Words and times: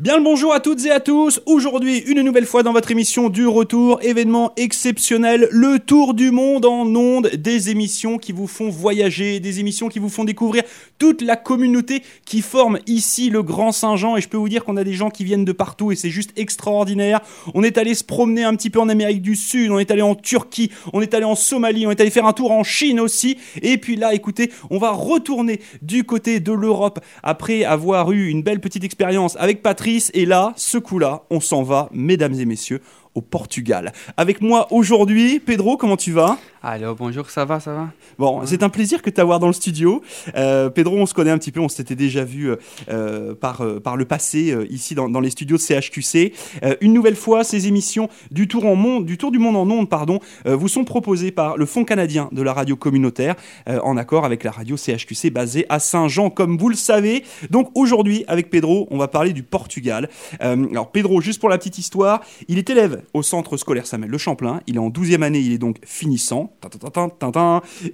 Bien 0.00 0.16
le 0.16 0.24
bonjour 0.24 0.54
à 0.54 0.60
toutes 0.60 0.86
et 0.86 0.90
à 0.90 0.98
tous. 0.98 1.42
Aujourd'hui, 1.44 1.98
une 1.98 2.22
nouvelle 2.22 2.46
fois 2.46 2.62
dans 2.62 2.72
votre 2.72 2.90
émission 2.90 3.28
du 3.28 3.46
retour, 3.46 4.00
événement 4.02 4.54
exceptionnel, 4.56 5.46
le 5.50 5.78
tour 5.78 6.14
du 6.14 6.30
monde 6.30 6.64
en 6.64 6.86
ondes, 6.86 7.28
des 7.34 7.68
émissions 7.68 8.16
qui 8.16 8.32
vous 8.32 8.46
font 8.46 8.70
voyager, 8.70 9.40
des 9.40 9.60
émissions 9.60 9.90
qui 9.90 9.98
vous 9.98 10.08
font 10.08 10.24
découvrir 10.24 10.62
toute 10.98 11.20
la 11.20 11.36
communauté 11.36 12.02
qui 12.24 12.40
forme 12.40 12.78
ici 12.86 13.28
le 13.28 13.42
Grand 13.42 13.72
Saint-Jean. 13.72 14.16
Et 14.16 14.22
je 14.22 14.30
peux 14.30 14.38
vous 14.38 14.48
dire 14.48 14.64
qu'on 14.64 14.78
a 14.78 14.84
des 14.84 14.94
gens 14.94 15.10
qui 15.10 15.22
viennent 15.22 15.44
de 15.44 15.52
partout 15.52 15.92
et 15.92 15.96
c'est 15.96 16.08
juste 16.08 16.32
extraordinaire. 16.38 17.20
On 17.52 17.62
est 17.62 17.76
allé 17.76 17.92
se 17.92 18.02
promener 18.02 18.42
un 18.42 18.56
petit 18.56 18.70
peu 18.70 18.80
en 18.80 18.88
Amérique 18.88 19.20
du 19.20 19.36
Sud, 19.36 19.70
on 19.70 19.78
est 19.78 19.90
allé 19.90 20.00
en 20.00 20.14
Turquie, 20.14 20.70
on 20.94 21.02
est 21.02 21.12
allé 21.12 21.26
en 21.26 21.34
Somalie, 21.34 21.86
on 21.86 21.90
est 21.90 22.00
allé 22.00 22.08
faire 22.08 22.24
un 22.24 22.32
tour 22.32 22.52
en 22.52 22.64
Chine 22.64 23.00
aussi. 23.00 23.36
Et 23.60 23.76
puis 23.76 23.96
là, 23.96 24.14
écoutez, 24.14 24.50
on 24.70 24.78
va 24.78 24.92
retourner 24.92 25.60
du 25.82 26.04
côté 26.04 26.40
de 26.40 26.52
l'Europe 26.52 27.00
après 27.22 27.64
avoir 27.64 28.12
eu 28.12 28.28
une 28.28 28.42
belle 28.42 28.60
petite 28.60 28.84
expérience 28.84 29.36
avec 29.38 29.60
Patrick 29.60 29.89
et 30.14 30.26
là, 30.26 30.52
ce 30.56 30.78
coup-là, 30.78 31.22
on 31.30 31.40
s'en 31.40 31.62
va, 31.62 31.88
mesdames 31.92 32.34
et 32.34 32.44
messieurs, 32.44 32.80
au 33.14 33.20
Portugal. 33.20 33.92
Avec 34.16 34.40
moi 34.40 34.68
aujourd'hui, 34.70 35.40
Pedro, 35.40 35.76
comment 35.76 35.96
tu 35.96 36.12
vas? 36.12 36.38
Alors 36.62 36.94
bonjour, 36.94 37.30
ça 37.30 37.46
va, 37.46 37.58
ça 37.58 37.72
va? 37.72 37.88
Bon, 38.18 38.42
c'est 38.44 38.62
un 38.62 38.68
plaisir 38.68 39.00
que 39.00 39.08
de 39.08 39.14
t'avoir 39.14 39.38
dans 39.38 39.46
le 39.46 39.54
studio. 39.54 40.02
Euh, 40.36 40.68
Pedro, 40.68 40.98
on 40.98 41.06
se 41.06 41.14
connaît 41.14 41.30
un 41.30 41.38
petit 41.38 41.52
peu, 41.52 41.60
on 41.60 41.70
s'était 41.70 41.94
déjà 41.94 42.22
vu 42.22 42.52
euh, 42.90 43.34
par, 43.34 43.62
euh, 43.62 43.80
par 43.80 43.96
le 43.96 44.04
passé 44.04 44.54
ici 44.68 44.94
dans, 44.94 45.08
les 45.20 45.30
studios 45.30 45.56
de 45.56 45.62
CHQC. 45.62 46.34
une 46.82 46.92
nouvelle 46.92 47.16
fois, 47.16 47.44
ces 47.44 47.66
émissions 47.66 48.10
du 48.30 48.46
Tour, 48.46 48.66
en 48.66 48.74
monde, 48.74 49.06
du, 49.06 49.16
tour 49.16 49.30
du 49.30 49.38
Monde 49.38 49.56
en 49.56 49.70
Ondes 49.70 49.88
pardon, 49.88 50.20
vous 50.44 50.68
sont 50.68 50.84
proposées 50.84 51.30
par 51.30 51.56
le 51.56 51.64
Fonds 51.64 51.84
canadien 51.84 52.28
de 52.32 52.42
la 52.42 52.52
radio 52.52 52.76
communautaire, 52.76 53.36
en 53.66 53.96
accord 53.96 54.24
avec 54.24 54.44
la 54.44 54.50
radio 54.50 54.76
CHQC 54.76 55.30
basée 55.30 55.64
à 55.68 55.78
Saint-Jean, 55.78 56.30
comme 56.30 56.58
vous 56.58 56.68
le 56.68 56.76
savez. 56.76 57.24
Donc 57.50 57.70
aujourd'hui, 57.74 58.24
avec 58.28 58.50
Pedro, 58.50 58.86
on 58.90 58.98
va 58.98 59.08
parler 59.08 59.32
du 59.32 59.42
Portugal. 59.42 60.08
alors 60.40 60.90
Pedro, 60.90 61.20
juste 61.20 61.40
pour 61.40 61.48
la 61.48 61.58
petite 61.58 61.78
histoire, 61.78 62.20
il 62.48 62.58
est 62.58 62.68
élève 62.68 63.02
au 63.14 63.22
centre 63.22 63.56
scolaire 63.56 63.86
Samuel 63.86 64.10
Le 64.10 64.18
Champlain. 64.18 64.60
Il 64.66 64.76
est 64.76 64.80
en 64.80 64.90
12e 64.90 65.22
année, 65.22 65.40
il 65.40 65.52
est 65.52 65.58
donc 65.58 65.78
finissant 65.84 66.49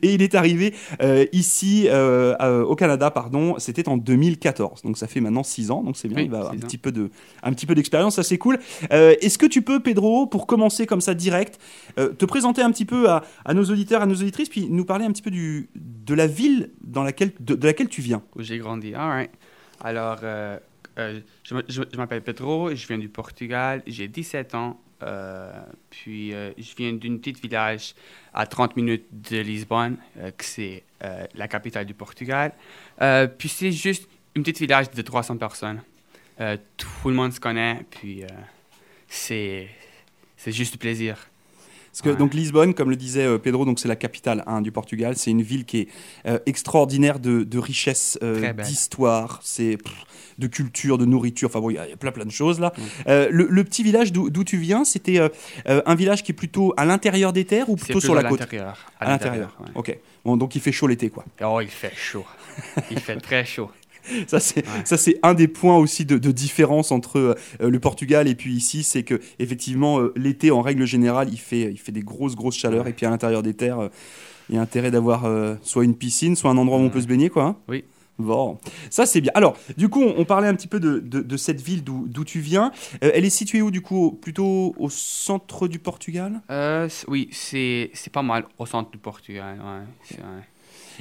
et 0.03 0.15
il 0.15 0.23
est 0.23 0.35
arrivé 0.35 0.75
euh, 1.03 1.27
ici 1.33 1.87
euh, 1.89 2.35
euh, 2.41 2.63
au 2.63 2.75
Canada, 2.77 3.11
pardon, 3.11 3.59
c'était 3.59 3.89
en 3.89 3.97
2014. 3.97 4.83
Donc 4.83 4.99
ça 4.99 5.07
fait 5.07 5.21
maintenant 5.21 5.43
6 5.43 5.71
ans, 5.71 5.83
donc 5.83 5.97
c'est 5.97 6.09
bien, 6.09 6.23
il 6.23 6.31
va 6.31 6.39
avoir 6.39 6.53
un 6.53 6.59
petit, 6.59 6.79
peu 6.79 6.93
de, 6.93 7.11
un 7.43 7.53
petit 7.53 7.67
peu 7.67 7.75
d'expérience, 7.75 8.17
ça 8.17 8.23
c'est 8.23 8.39
cool. 8.39 8.59
Est-ce 8.91 9.39
que 9.39 9.47
tu 9.47 9.63
peux, 9.63 9.81
Pedro, 9.81 10.27
pour 10.27 10.47
commencer 10.47 10.87
comme 10.87 11.01
ça 11.01 11.15
direct, 11.15 11.61
te 11.97 12.25
présenter 12.25 12.63
un 12.63 12.71
petit 12.71 12.85
peu 12.85 13.09
à, 13.09 13.23
nos 13.55 13.65
auditeurs, 13.65 14.03
à 14.03 14.07
nos 14.07 14.15
auditrices, 14.15 14.49
puis 14.49 14.69
nous 14.71 14.85
parler 14.85 15.05
un 15.05 15.13
petit 15.13 15.23
peu 15.23 15.31
du, 15.31 15.69
de 15.75 16.15
la 16.15 16.27
ville 16.27 16.71
dans 16.83 17.03
laquelle, 17.03 17.33
de, 17.41 17.67
laquelle 17.67 17.89
tu 17.89 18.01
viens? 18.01 18.23
Où 18.37 18.43
j'ai 18.43 18.59
grandi, 18.59 18.95
all 18.95 19.09
right. 19.09 19.31
Alors, 19.83 20.19
je, 20.97 21.21
je 21.69 21.97
m'appelle 21.97 22.23
Pedro, 22.23 22.75
je 22.75 22.87
viens 22.87 22.99
du 22.99 23.09
Portugal, 23.09 23.83
j'ai 23.87 24.09
17 24.09 24.55
ans. 24.55 24.81
Euh, 25.03 25.51
puis 25.91 26.33
euh, 26.33 26.53
je 26.57 26.75
viens 26.77 26.93
d'un 26.93 27.19
petit 27.19 27.33
village 27.33 27.95
à 28.33 28.47
30 28.47 28.77
minutes 28.77 29.07
de 29.13 29.39
Lisbonne, 29.39 29.99
euh, 30.19 30.31
que 30.31 30.45
c'est 30.45 30.83
la 31.35 31.47
capitale 31.47 31.85
du 31.85 31.95
Portugal. 31.95 32.53
puis 33.39 33.49
c'est 33.49 33.71
juste 33.71 34.09
un 34.37 34.43
petit 34.43 34.65
village 34.65 34.91
de 34.91 35.03
300 35.03 35.37
personnes. 35.37 35.81
tout 36.77 37.09
le 37.09 37.15
monde 37.15 37.33
se 37.33 37.39
connaît, 37.39 37.85
puis 37.91 38.25
c'est 39.07 39.69
juste 40.47 40.73
du 40.73 40.79
plaisir. 40.79 41.29
Parce 41.97 42.15
que 42.15 42.19
donc 42.19 42.35
Lisbonne, 42.35 42.75
comme 42.75 42.91
le 42.91 42.97
disait 42.97 43.39
Pedro, 43.39 43.65
donc 43.65 43.79
c'est 43.79 43.89
la 43.89 43.97
capitale 43.97 44.45
hein, 44.47 44.61
du 44.61 44.71
Portugal. 44.71 45.17
C'est 45.17 45.31
une 45.31 45.41
ville 45.41 45.65
qui 45.65 45.79
est 45.79 45.89
extraordinaire 46.45 47.19
de, 47.19 47.43
de 47.43 47.59
richesse, 47.59 48.19
d'histoire. 48.63 49.41
C'est 49.43 49.79
de 50.39 50.47
culture, 50.47 50.99
de 50.99 51.05
nourriture. 51.05 51.49
Enfin 51.49 51.61
bon, 51.61 51.71
il 51.71 51.75
y, 51.75 51.79
a 51.79 51.97
plein 51.97 52.13
plein 52.13 52.25
de 52.25 52.31
choses 52.31 52.61
là. 52.61 52.73
Euh, 53.07 53.29
le, 53.31 53.65
petit 53.65 53.83
village 53.83 54.13
d'où 54.13 54.45
tu 54.45 54.57
viens, 54.59 54.85
c'était 54.85 55.19
euh, 55.19 55.29
euh, 55.69 55.83
un 55.87 55.95
village 55.95 56.23
qui 56.23 56.33
est 56.33 56.35
plutôt 56.35 56.75
à 56.77 56.85
l'intérieur 56.85 57.33
des 57.33 57.45
terres 57.45 57.69
ou 57.69 57.77
plutôt 57.77 58.01
sur 58.01 58.15
la 58.15 58.25
côte? 58.25 58.43
À 59.01 59.09
l'intérieur. 59.09 59.57
Ok. 59.75 59.97
Bon, 60.25 60.37
donc 60.37 60.55
il 60.57 60.61
fait 60.61 60.73
chaud 60.73 60.87
l'été 60.87 61.11
quoi. 61.11 61.25
Oh, 61.43 61.61
il 61.61 61.69
fait 61.69 61.95
chaud. 61.95 62.25
il 62.91 62.99
fait 62.99 63.17
très 63.17 63.45
chaud. 63.45 63.71
Ça 64.27 64.41
c'est 64.97 65.19
un 65.23 65.35
des 65.35 65.49
points 65.49 65.77
aussi 65.77 66.05
de, 66.05 66.17
différence 66.31 66.93
entre 66.93 67.37
le 67.61 67.81
Portugal 67.81 68.29
et 68.29 68.35
puis 68.35 68.55
ici, 68.55 68.83
c'est 68.83 69.03
que 69.03 69.21
effectivement 69.39 70.01
l'été 70.17 70.51
en 70.51 70.61
règle 70.61 70.85
générale 70.85 71.29
il 71.31 71.39
fait 71.39 71.71
il 71.71 71.79
fait 71.79 71.93
des 71.93 72.03
grosses 72.03 72.35
grosses 72.35 72.57
chaleurs 72.57 72.89
et 72.89 72.93
puis 72.93 73.07
à 73.07 73.11
l'intérieur 73.11 73.43
des 73.43 73.55
terres 73.55 73.91
il 74.49 74.55
y 74.55 74.59
a 74.59 74.61
intérêt 74.61 74.91
d'avoir 74.91 75.29
soit 75.63 75.85
une 75.85 75.97
piscine, 75.97 76.37
soit 76.37 76.51
un 76.51 76.57
endroit 76.57 76.79
où 76.79 76.83
on 76.83 76.91
peut 76.91 77.01
se 77.01 77.07
baigner 77.07 77.31
quoi. 77.31 77.45
Hein. 77.45 77.57
oui. 77.69 77.85
Bon, 78.19 78.59
ça 78.89 79.05
c'est 79.05 79.21
bien. 79.21 79.33
Alors, 79.35 79.59
du 79.77 79.89
coup, 79.89 80.03
on, 80.03 80.25
parlait 80.25 80.49
un 80.49 80.55
petit 80.55 80.69
peu 80.69 80.81
de, 80.81 81.37
cette 81.37 81.61
ville 81.61 81.85
d'où 81.85 82.25
tu 82.25 82.41
viens. 82.41 82.73
Euh, 83.05 83.11
elle 83.15 83.25
est 83.25 83.31
située 83.31 83.63
où, 83.63 83.71
du 83.71 83.83
coup 83.83 84.19
Plutôt 84.23 84.75
au 84.79 84.89
centre 84.89 85.69
du 85.69 85.79
Portugal? 85.79 86.41
Euh, 86.51 86.89
Oui, 87.09 87.29
c'est 87.33 87.91
pas 88.13 88.23
mal 88.23 88.47
au 88.59 88.67
centre 88.67 88.91
du 88.91 88.99
Portugal. 88.99 89.59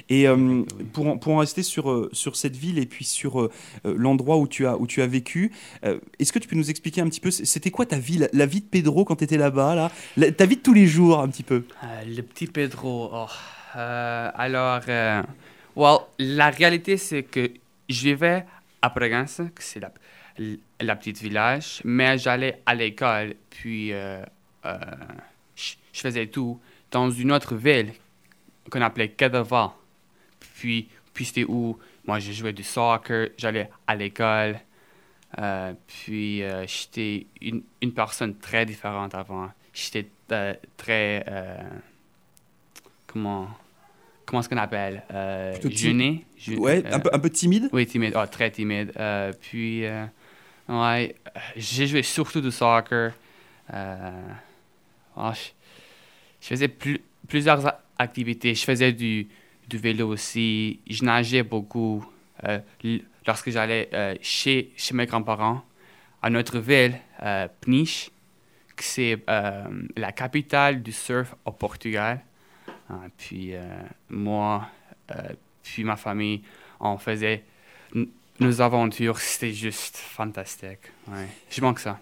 Et 0.10 0.28
euh, 0.28 0.64
pour, 0.94 1.20
pour 1.20 1.34
en 1.34 1.38
rester 1.38 1.64
sur, 1.64 2.10
sur 2.12 2.36
cette 2.36 2.56
ville 2.56 2.80
et 2.80 2.86
puis 2.86 3.06
sur 3.06 3.50
l'endroit 3.84 4.38
où, 4.38 4.48
tu 4.48 4.66
as, 4.66 4.78
où 4.78 4.88
tu 4.88 5.02
as 5.02 5.08
vécu, 5.08 5.52
est-ce 6.20 6.32
que 6.32 6.40
tu 6.40 6.48
peux 6.48 6.56
nous 6.56 6.70
expliquer 6.70 7.02
un 7.02 7.08
petit 7.08 7.20
peu, 7.20 7.32
c'était 7.32 7.72
quoi 7.72 7.86
ta 7.86 7.98
vie, 7.98 8.26
la, 8.32 8.46
vie 8.46 8.62
de 8.62 8.66
Pedro 8.66 9.06
quand 9.06 9.18
tu 9.18 9.24
étais 9.24 9.38
là-bas 9.38 9.90
là, 10.18 10.32
Ta 10.32 10.46
vie 10.46 10.58
de 10.58 10.62
tous 10.62 10.74
les 10.74 10.88
jours, 10.88 11.20
un 11.20 11.28
petit 11.28 11.44
peu 11.44 11.64
Le 12.06 12.22
petit 12.22 12.48
Pedro, 12.48 13.10
oh. 13.14 13.28
alors 13.76 14.82
Well, 15.76 16.00
la 16.20 16.52
réalité, 16.52 16.96
c'est 16.96 17.24
que 17.24 17.52
je 17.90 18.04
vivais 18.04 18.46
à 18.82 18.90
que 18.90 19.64
c'est 19.64 19.80
la, 19.80 19.92
la, 20.80 20.96
petite 20.96 21.20
village, 21.20 21.82
mais 21.84 22.18
j'allais 22.18 22.62
à 22.66 22.76
l'école, 22.76 23.34
puis 23.50 23.92
euh, 23.92 24.24
euh, 24.66 24.78
je, 25.56 25.74
faisais 25.94 26.28
tout 26.28 26.60
dans 26.92 27.10
une 27.10 27.32
autre 27.32 27.56
ville 27.56 27.94
qu'on 28.70 28.82
appelait 28.82 29.10
Cadaval. 29.10 29.70
Puis, 30.66 30.88
puis 31.14 31.26
c'était 31.26 31.44
où? 31.44 31.78
Moi, 32.08 32.20
je 32.20 32.32
jouais 32.32 32.54
du 32.54 32.64
soccer, 32.64 33.30
j'allais 33.38 33.70
à 33.86 33.96
l'école. 33.96 34.60
Euh, 35.38 35.74
puis 35.86 36.42
j'étais 36.66 37.28
une, 37.42 37.62
une, 37.82 37.94
personne 37.94 38.36
très 38.38 38.66
différente 38.66 39.14
avant. 39.14 39.50
J'étais 39.74 40.08
très... 40.78 41.24
comment 43.06 43.50
comment 44.26 44.42
est-ce 44.42 44.50
qu'on 44.50 44.58
appelle? 44.58 45.04
Euh, 45.12 45.56
Jeûner. 45.70 46.26
ouais, 46.58 46.84
un, 46.92 47.00
peu, 47.00 47.10
un 47.14 47.20
peu 47.20 47.30
timide? 47.30 47.70
Oui, 47.72 47.86
timide, 47.86 48.14
oh, 48.16 48.26
très 48.26 48.52
timide. 48.52 48.92
Euh, 48.98 49.32
puis, 49.40 49.86
euh, 49.86 50.06
ouais, 50.68 51.16
j'ai 51.56 51.88
joué 51.88 52.04
surtout 52.04 52.42
du 52.42 52.52
soccer. 52.52 53.14
Oh, 55.18 55.32
je, 55.34 56.48
faisais 56.48 56.68
plusieurs 57.28 57.74
activités. 57.98 58.54
Je 58.54 58.64
faisais 58.64 58.92
du, 58.92 59.28
du, 59.68 59.78
vélo 59.78 60.10
aussi. 60.10 60.80
Je 60.90 61.04
nageais 61.04 61.44
beaucoup. 61.44 62.06
lorsque 63.26 63.50
j'allais 63.50 63.90
chez, 64.22 64.72
chez 64.76 64.94
mes 64.94 65.06
grands-parents, 65.06 65.64
à 66.22 66.30
notre 66.30 66.60
ville, 66.60 67.00
Peniche, 67.62 68.12
c'est 68.78 69.20
la 69.28 70.12
capitale 70.12 70.82
du 70.82 70.92
surf 70.92 71.36
au 71.46 71.52
Portugal. 71.52 72.22
Ah, 72.90 73.02
puis 73.18 73.56
euh, 73.56 73.64
moi, 74.10 74.68
euh, 75.12 75.34
puis 75.64 75.84
ma 75.84 75.96
famille, 75.96 76.44
on 76.80 76.98
faisait 76.98 77.44
nos 78.40 78.62
aventures, 78.62 79.20
c'était 79.20 79.54
juste 79.54 79.98
fantastique. 79.98 80.92
Ouais. 81.08 81.28
Je 81.50 81.62
manque 81.62 81.80
ça. 81.80 82.00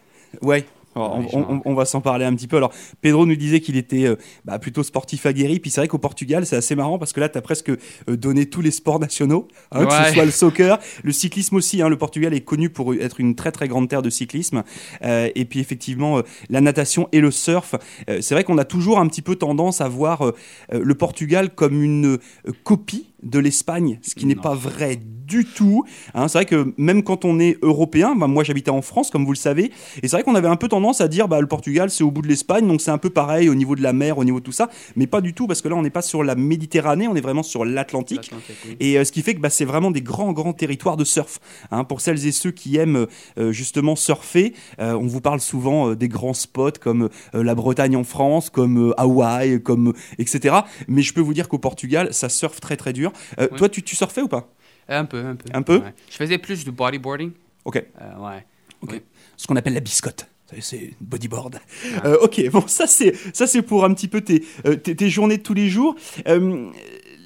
Ouais, 0.95 1.61
on, 1.65 1.73
va 1.73 1.85
s'en 1.85 2.01
parler 2.01 2.25
un 2.25 2.33
petit 2.35 2.47
peu. 2.47 2.57
Alors, 2.57 2.71
Pedro 3.01 3.25
nous 3.25 3.35
disait 3.35 3.59
qu'il 3.59 3.77
était 3.77 4.05
euh, 4.05 4.15
bah, 4.45 4.59
plutôt 4.59 4.83
sportif 4.83 5.25
aguerri. 5.25 5.59
Puis 5.59 5.71
c'est 5.71 5.81
vrai 5.81 5.87
qu'au 5.87 5.97
Portugal, 5.97 6.45
c'est 6.45 6.55
assez 6.55 6.75
marrant 6.75 6.99
parce 6.99 7.13
que 7.13 7.19
là, 7.19 7.29
tu 7.29 7.37
as 7.37 7.41
presque 7.41 7.69
euh, 7.69 7.77
donné 8.07 8.45
tous 8.45 8.61
les 8.61 8.71
sports 8.71 8.99
nationaux, 8.99 9.47
hein, 9.71 9.85
que 9.85 9.91
ce 9.91 10.13
soit 10.13 10.25
le 10.25 10.31
soccer, 10.31 10.79
le 11.03 11.11
cyclisme 11.11 11.55
aussi. 11.55 11.81
Hein. 11.81 11.89
le 11.89 11.97
Portugal 11.97 12.33
est 12.33 12.41
connu 12.41 12.69
pour 12.69 12.93
être 12.93 13.19
une 13.19 13.35
très 13.35 13.51
très 13.51 13.67
grande 13.67 13.89
terre 13.89 14.01
de 14.01 14.09
cyclisme. 14.09 14.63
Euh, 15.03 15.29
et 15.35 15.45
puis 15.45 15.59
effectivement, 15.59 16.21
la 16.49 16.61
natation 16.61 17.09
et 17.11 17.21
le 17.21 17.31
surf. 17.31 17.75
c'est 18.07 18.31
vrai 18.31 18.43
qu'on 18.43 18.57
a 18.57 18.65
toujours 18.65 18.99
un 18.99 19.07
petit 19.07 19.21
peu 19.21 19.35
tendance 19.35 19.81
à 19.81 19.87
voir 19.87 20.31
le 20.71 20.95
Portugal 20.95 21.49
comme 21.53 21.81
une 21.81 22.19
copie 22.63 23.12
de 23.23 23.39
l'Espagne, 23.39 23.99
ce 24.01 24.15
qui 24.15 24.25
n'est 24.25 24.35
pas 24.35 24.55
vrai 24.55 24.99
du 25.25 25.45
tout. 25.45 25.85
Hein. 26.13 26.27
c'est 26.27 26.39
vrai 26.39 26.45
que 26.45 26.73
même 26.77 27.03
quand 27.03 27.25
on 27.25 27.39
est 27.39 27.57
européen, 27.61 28.15
bah, 28.15 28.27
moi 28.27 28.43
j'habitais 28.43 28.71
en 28.71 28.81
France, 28.81 29.09
comme 29.09 29.25
vous 29.25 29.31
le 29.31 29.37
savez, 29.37 29.71
et 30.01 30.07
c'est 30.07 30.11
vrai 30.17 30.23
qu'on 30.23 30.35
avait 30.35 30.47
un 30.47 30.55
peu 30.55 30.67
tendance 30.67 31.01
à 31.01 31.07
dire 31.07 31.27
bah, 31.27 31.39
le 31.39 31.47
Portugal 31.47 31.89
c'est 31.89 32.03
au 32.03 32.11
bout 32.11 32.21
de 32.21 32.27
l'Espagne, 32.27 32.67
donc 32.67 32.81
c'est 32.81 32.91
un 32.91 32.97
peu 32.97 33.09
pareil 33.09 33.49
au 33.49 33.55
niveau 33.55 33.75
de 33.75 33.81
la 33.81 33.93
mer, 33.93 34.17
au 34.17 34.23
niveau 34.23 34.39
de 34.39 34.45
tout 34.45 34.51
ça, 34.51 34.69
mais 34.95 35.07
pas 35.07 35.21
du 35.21 35.33
tout, 35.33 35.47
parce 35.47 35.61
que 35.61 35.69
là 35.69 35.75
on 35.75 35.81
n'est 35.81 35.89
pas 35.89 36.01
sur 36.01 36.23
la 36.23 36.35
Méditerranée, 36.35 37.07
on 37.07 37.15
est 37.15 37.21
vraiment 37.21 37.43
sur 37.43 37.65
l'Atlantique. 37.65 38.31
Et 38.79 38.97
euh, 38.97 39.05
ce 39.05 39.11
qui 39.11 39.21
fait 39.21 39.35
que 39.35 39.39
bah, 39.39 39.49
c'est 39.49 39.65
vraiment 39.65 39.91
des 39.91 40.01
grands, 40.01 40.33
grands 40.33 40.53
territoires 40.53 40.97
de 40.97 41.05
surf. 41.05 41.39
Hein. 41.71 41.83
pour 41.83 42.01
celles 42.01 42.25
et 42.27 42.31
ceux 42.31 42.51
qui 42.51 42.77
aiment 42.77 43.07
euh, 43.37 43.51
justement 43.51 43.95
surfer, 43.95 44.53
euh, 44.79 44.93
on 44.93 45.07
vous 45.07 45.21
parle 45.21 45.39
souvent 45.39 45.93
des 45.95 46.07
grands 46.07 46.33
spots 46.33 46.79
comme 46.81 47.09
la 47.33 47.55
Bretagne 47.55 47.95
en 47.95 48.03
France, 48.03 48.49
comme 48.49 48.93
Hawaï, 48.97 49.61
comme 49.61 49.93
etc. 50.17 50.55
Mais 50.87 51.01
je 51.01 51.13
peux 51.13 51.21
vous 51.21 51.33
dire 51.33 51.47
qu'au 51.47 51.57
Portugal, 51.57 52.09
ça 52.11 52.29
surfe 52.29 52.59
très 52.59 52.75
très 52.75 52.93
dur. 52.93 53.12
Euh, 53.39 53.47
toi, 53.47 53.69
tu, 53.69 53.83
tu 53.83 53.95
surfais 53.95 54.21
ou 54.21 54.27
pas? 54.27 54.49
Un 54.87 55.05
peu, 55.05 55.25
un 55.25 55.35
peu. 55.35 55.49
Un 55.53 55.61
peu? 55.61 55.81
Je 56.09 56.15
faisais 56.15 56.37
plus 56.37 56.63
du 56.63 56.71
bodyboarding. 56.71 57.31
Ok. 57.65 57.83
Euh, 58.01 58.17
ouais. 58.19 59.03
Ce 59.37 59.47
qu'on 59.47 59.55
appelle 59.55 59.73
la 59.73 59.79
biscotte 59.79 60.27
c'est 60.61 60.93
bodyboard. 61.01 61.59
Ah. 61.95 62.07
Euh, 62.07 62.17
ok, 62.21 62.49
bon, 62.51 62.67
ça 62.67 62.87
c'est 62.87 63.13
ça 63.33 63.47
c'est 63.47 63.61
pour 63.61 63.85
un 63.85 63.93
petit 63.93 64.07
peu 64.07 64.21
tes, 64.21 64.43
euh, 64.65 64.75
tes, 64.75 65.09
journées 65.09 65.37
de 65.37 65.43
tous 65.43 65.53
les 65.53 65.69
jours. 65.69 65.95
Euh, 66.27 66.71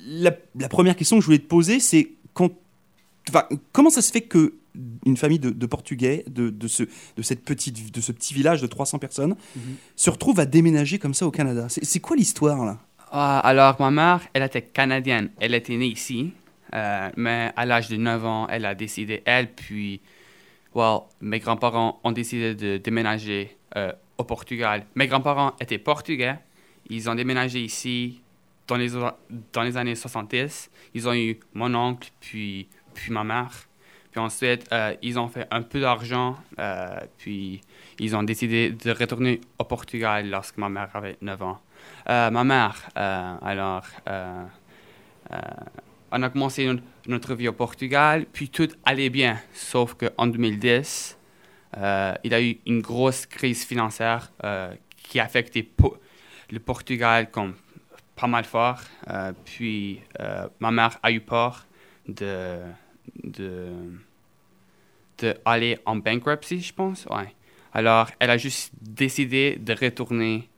la, 0.07 0.31
première 0.69 0.95
question 0.95 1.17
que 1.17 1.21
je 1.21 1.25
voulais 1.25 1.39
te 1.39 1.47
poser, 1.47 1.79
c'est 1.79 2.09
comment 2.33 3.89
ça 3.89 4.01
se 4.01 4.11
fait 4.11 4.21
que 4.21 4.53
une 5.05 5.17
famille 5.17 5.39
de, 5.39 5.65
Portugais 5.65 6.23
de, 6.27 6.49
de, 6.49 6.67
ce, 6.67 6.83
de, 6.83 7.21
cette 7.23 7.43
petite, 7.43 7.91
de 7.91 7.99
ce 7.99 8.11
petit 8.11 8.35
village 8.35 8.61
de 8.61 8.67
300 8.67 8.99
personnes 8.99 9.35
mhm. 9.55 9.75
se 9.95 10.09
retrouve 10.09 10.39
à 10.39 10.45
déménager 10.45 10.99
comme 10.99 11.15
ça 11.15 11.25
au 11.25 11.31
Canada? 11.31 11.67
C'est 11.69 11.99
quoi 11.99 12.15
l'histoire 12.15 12.63
là? 12.63 12.79
Ah, 13.11 13.39
Alors 13.39 13.79
ma 13.79 13.91
mère, 13.91 14.21
elle 14.33 14.43
était 14.43 14.61
canadienne, 14.61 15.29
elle 15.39 15.53
était 15.53 15.75
née 15.75 15.87
ici, 15.87 16.33
mais 16.73 17.51
à 17.55 17.65
l'âge 17.65 17.89
de 17.89 17.97
9 17.97 18.25
ans, 18.25 18.47
elle 18.49 18.65
a 18.65 18.75
décidé, 18.75 19.23
elle 19.25 19.51
puis 19.51 20.01
mes 21.21 21.39
grands-parents 21.39 21.99
ont 22.03 22.11
décidé 22.11 22.55
de 22.55 22.77
déménager 22.77 23.57
euh, 23.75 23.91
au 24.17 24.23
Portugal. 24.23 24.85
Mes 24.95 25.07
grands-parents 25.07 25.53
étaient 25.59 25.77
portugais. 25.77 26.35
Ils 26.89 27.09
ont 27.09 27.15
déménagé 27.15 27.59
ici 27.61 28.21
dans 28.67 28.75
les, 28.75 28.89
dans 29.53 29.63
les 29.63 29.77
années 29.77 29.95
70. 29.95 30.69
Ils 30.93 31.07
ont 31.07 31.13
eu 31.13 31.39
mon 31.53 31.73
oncle, 31.73 32.09
puis, 32.19 32.67
puis 32.93 33.11
ma 33.11 33.23
mère. 33.23 33.51
Puis 34.11 34.19
ensuite, 34.19 34.67
euh, 34.71 34.95
ils 35.01 35.19
ont 35.19 35.27
fait 35.27 35.47
un 35.51 35.61
peu 35.61 35.79
d'argent, 35.81 36.37
euh, 36.59 36.99
puis 37.17 37.61
ils 37.99 38.15
ont 38.15 38.23
décidé 38.23 38.71
de 38.71 38.91
retourner 38.91 39.41
au 39.59 39.63
Portugal 39.63 40.29
lorsque 40.29 40.57
ma 40.57 40.69
mère 40.69 40.89
avait 40.93 41.17
9 41.21 41.41
ans. 41.43 41.59
Ma 42.07 42.43
mère, 42.43 42.89
alors, 42.95 43.85
on 46.11 46.23
a 46.23 46.29
commencé 46.29 46.69
notre, 47.07 47.35
vie 47.35 47.47
au 47.47 47.53
Portugal, 47.53 48.25
puis 48.31 48.49
tout 48.49 48.69
allait 48.85 49.09
bien, 49.09 49.39
sauf 49.53 49.95
qu'en 49.95 50.27
2010, 50.27 51.17
euh, 51.77 52.13
il 52.23 52.31
y 52.31 52.35
a 52.35 52.41
eu 52.41 52.57
une 52.65 52.81
grosse 52.81 53.25
crise 53.25 53.65
financière 53.65 54.31
euh, 54.43 54.73
qui 54.97 55.19
a 55.19 55.25
affecté 55.25 55.69
le 56.49 56.59
Portugal 56.59 57.29
comme 57.29 57.55
pas 58.15 58.27
mal 58.27 58.45
fort. 58.45 58.79
Euh, 59.09 59.33
puis 59.45 60.01
ma 60.59 60.71
mère 60.71 60.97
a 61.03 61.11
eu 61.11 61.19
peur 61.19 61.65
de, 62.07 62.61
en 65.85 65.95
bankruptcy, 65.97 66.61
je 66.61 66.73
pense. 66.73 67.05
Alors, 67.73 68.09
elle 68.19 68.29
a 68.29 68.37
juste 68.37 68.71
décidé 68.81 69.57
de 69.59 69.73
retourner 69.73 70.49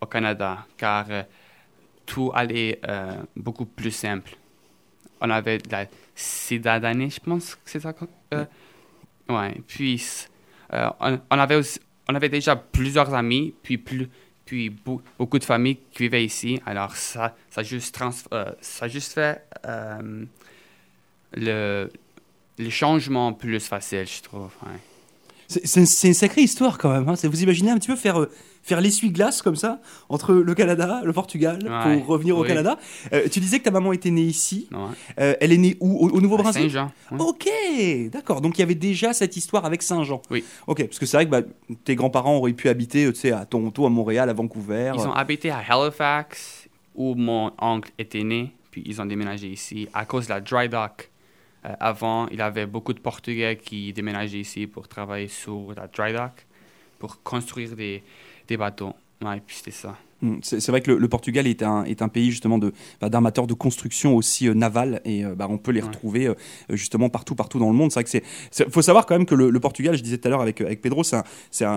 au 0.00 0.06
Canada, 0.06 0.66
car 0.76 1.06
tout 2.06 2.30
allait 2.34 2.80
beaucoup 3.36 3.66
plus 3.66 3.92
simple 3.92 4.36
on 5.20 5.30
avait 5.30 5.58
de 5.58 5.70
la 5.70 5.86
citadanie, 6.14 7.10
je 7.10 7.20
pense 7.20 7.54
que 7.54 7.60
c'est 7.64 7.80
ça. 7.80 7.94
Euh, 8.34 8.44
ouais. 9.28 9.60
Puis, 9.66 10.02
euh, 10.72 10.88
on, 11.00 11.38
avait 11.38 11.60
on 12.08 12.14
avait 12.14 12.28
déjà 12.28 12.56
plusieurs 12.56 13.12
amis, 13.14 13.54
puis, 13.62 13.78
plus, 13.78 14.08
puis 14.44 14.74
beaucoup 15.18 15.38
de 15.38 15.44
familles 15.44 15.78
qui 15.92 16.04
vivaient 16.04 16.24
ici. 16.24 16.60
Alors, 16.64 16.96
ça, 16.96 17.36
ça, 17.50 17.62
juste, 17.62 17.94
trans, 17.94 18.10
euh, 18.32 18.50
ça 18.60 18.88
juste 18.88 19.12
fait 19.12 19.46
le, 21.32 21.88
le 22.58 22.70
changement 22.70 23.32
plus 23.32 23.60
facile, 23.60 24.06
je 24.06 24.22
trouve. 24.22 24.50
C'est 25.46 26.08
une 26.08 26.14
sacrée 26.14 26.42
histoire 26.42 26.78
quand 26.78 26.92
même. 26.92 27.08
Hein. 27.08 27.14
Vous 27.24 27.42
imaginez 27.42 27.70
un 27.70 27.78
petit 27.78 27.88
peu 27.88 27.96
faire 27.96 28.26
faire 28.62 28.80
l'essuie-glace 28.80 29.42
comme 29.42 29.56
ça 29.56 29.80
entre 30.08 30.34
le 30.34 30.54
Canada, 30.54 31.02
le 31.04 31.12
Portugal, 31.12 31.58
pour 31.60 32.06
revenir 32.06 32.36
au 32.36 32.44
Canada. 32.44 32.78
Euh, 33.12 33.28
tu 33.30 33.40
disais 33.40 33.58
que 33.58 33.64
ta 33.64 33.70
maman 33.70 33.92
était 33.92 34.10
née 34.10 34.22
ici. 34.22 34.68
Euh, 35.18 35.34
elle 35.40 35.52
est 35.52 35.58
née 35.58 35.76
où? 35.80 36.08
Au, 36.08 36.20
Nouveau-Brunswick? 36.20 36.70
Saint-Jean. 36.70 36.92
Ok, 37.18 37.48
d'accord. 38.10 38.40
Donc 38.40 38.58
il 38.58 38.60
y 38.60 38.62
avait 38.62 38.74
déjà 38.74 39.12
cette 39.12 39.36
histoire 39.36 39.64
avec 39.64 39.82
Saint-Jean. 39.82 40.20
Oui. 40.30 40.44
Ok, 40.66 40.84
parce 40.84 40.98
que 40.98 41.06
c'est 41.06 41.16
vrai 41.16 41.26
que 41.26 41.30
bah, 41.30 41.42
tes 41.84 41.94
grands-parents 41.94 42.36
auraient 42.36 42.52
pu 42.52 42.68
habiter 42.68 43.06
euh, 43.06 43.12
tu 43.12 43.20
sais, 43.20 43.32
à 43.32 43.44
Toronto, 43.44 43.86
à 43.86 43.90
Montréal, 43.90 44.28
à 44.28 44.32
Vancouver. 44.32 44.92
Ils 44.94 45.06
ont 45.06 45.12
habité 45.12 45.50
à 45.50 45.62
Halifax, 45.68 46.68
où 46.94 47.14
mon 47.14 47.52
oncle 47.60 47.90
était 47.98 48.24
né, 48.24 48.52
puis 48.70 48.82
ils 48.86 49.00
ont 49.00 49.06
déménagé 49.06 49.48
ici 49.48 49.88
à 49.94 50.04
cause 50.04 50.26
de 50.26 50.34
la 50.34 50.40
dry 50.40 50.68
dock. 50.68 51.10
avant, 51.62 52.28
il 52.28 52.38
y 52.38 52.42
avait 52.42 52.66
beaucoup 52.66 52.92
de 52.92 53.00
Portugais 53.00 53.56
qui 53.56 53.92
déménageaient 53.92 54.40
ici 54.40 54.66
pour 54.66 54.88
travailler 54.88 55.28
sur 55.28 55.72
la 55.76 55.86
dry 55.86 56.12
dock, 56.12 56.46
pour 56.98 57.22
construire 57.22 57.74
des, 57.74 58.02
des 58.50 58.56
bateaux. 58.56 58.92
Ouais, 59.22 59.40
puis 59.46 59.56
c'était 59.56 59.70
ça. 59.70 59.96
Mm, 60.22 60.38
c'est 60.42 60.68
vrai 60.68 60.80
que 60.82 60.90
le, 60.90 61.08
Portugal 61.08 61.46
est 61.46 61.62
un, 61.62 61.84
est 61.84 62.02
un 62.02 62.08
pays 62.08 62.30
justement 62.30 62.58
de 62.58 62.72
bah, 63.00 63.08
d'armateurs 63.08 63.46
de 63.46 63.54
construction 63.54 64.16
aussi 64.16 64.48
euh, 64.48 64.54
naval 64.54 65.00
et 65.04 65.24
euh, 65.24 65.34
bah, 65.34 65.46
on 65.48 65.56
peut 65.56 65.72
les 65.72 65.80
retrouver 65.80 66.26
euh, 66.26 66.34
justement 66.70 67.08
partout 67.08 67.34
partout 67.34 67.58
dans 67.58 67.70
le 67.70 67.76
monde. 67.76 67.90
C'est 67.90 68.00
vrai 68.00 68.04
que 68.04 68.26
c'est 68.50 68.70
faut 68.70 68.82
savoir 68.82 69.06
quand 69.06 69.14
même 69.14 69.26
que 69.26 69.34
le, 69.34 69.60
Portugal, 69.60 69.96
je 69.96 70.02
disais 70.02 70.18
tout 70.18 70.28
à 70.28 70.30
l'heure 70.30 70.42
avec 70.42 70.60
avec 70.60 70.82
Pedro, 70.82 71.04
c'est 71.04 71.16
un, 71.16 71.24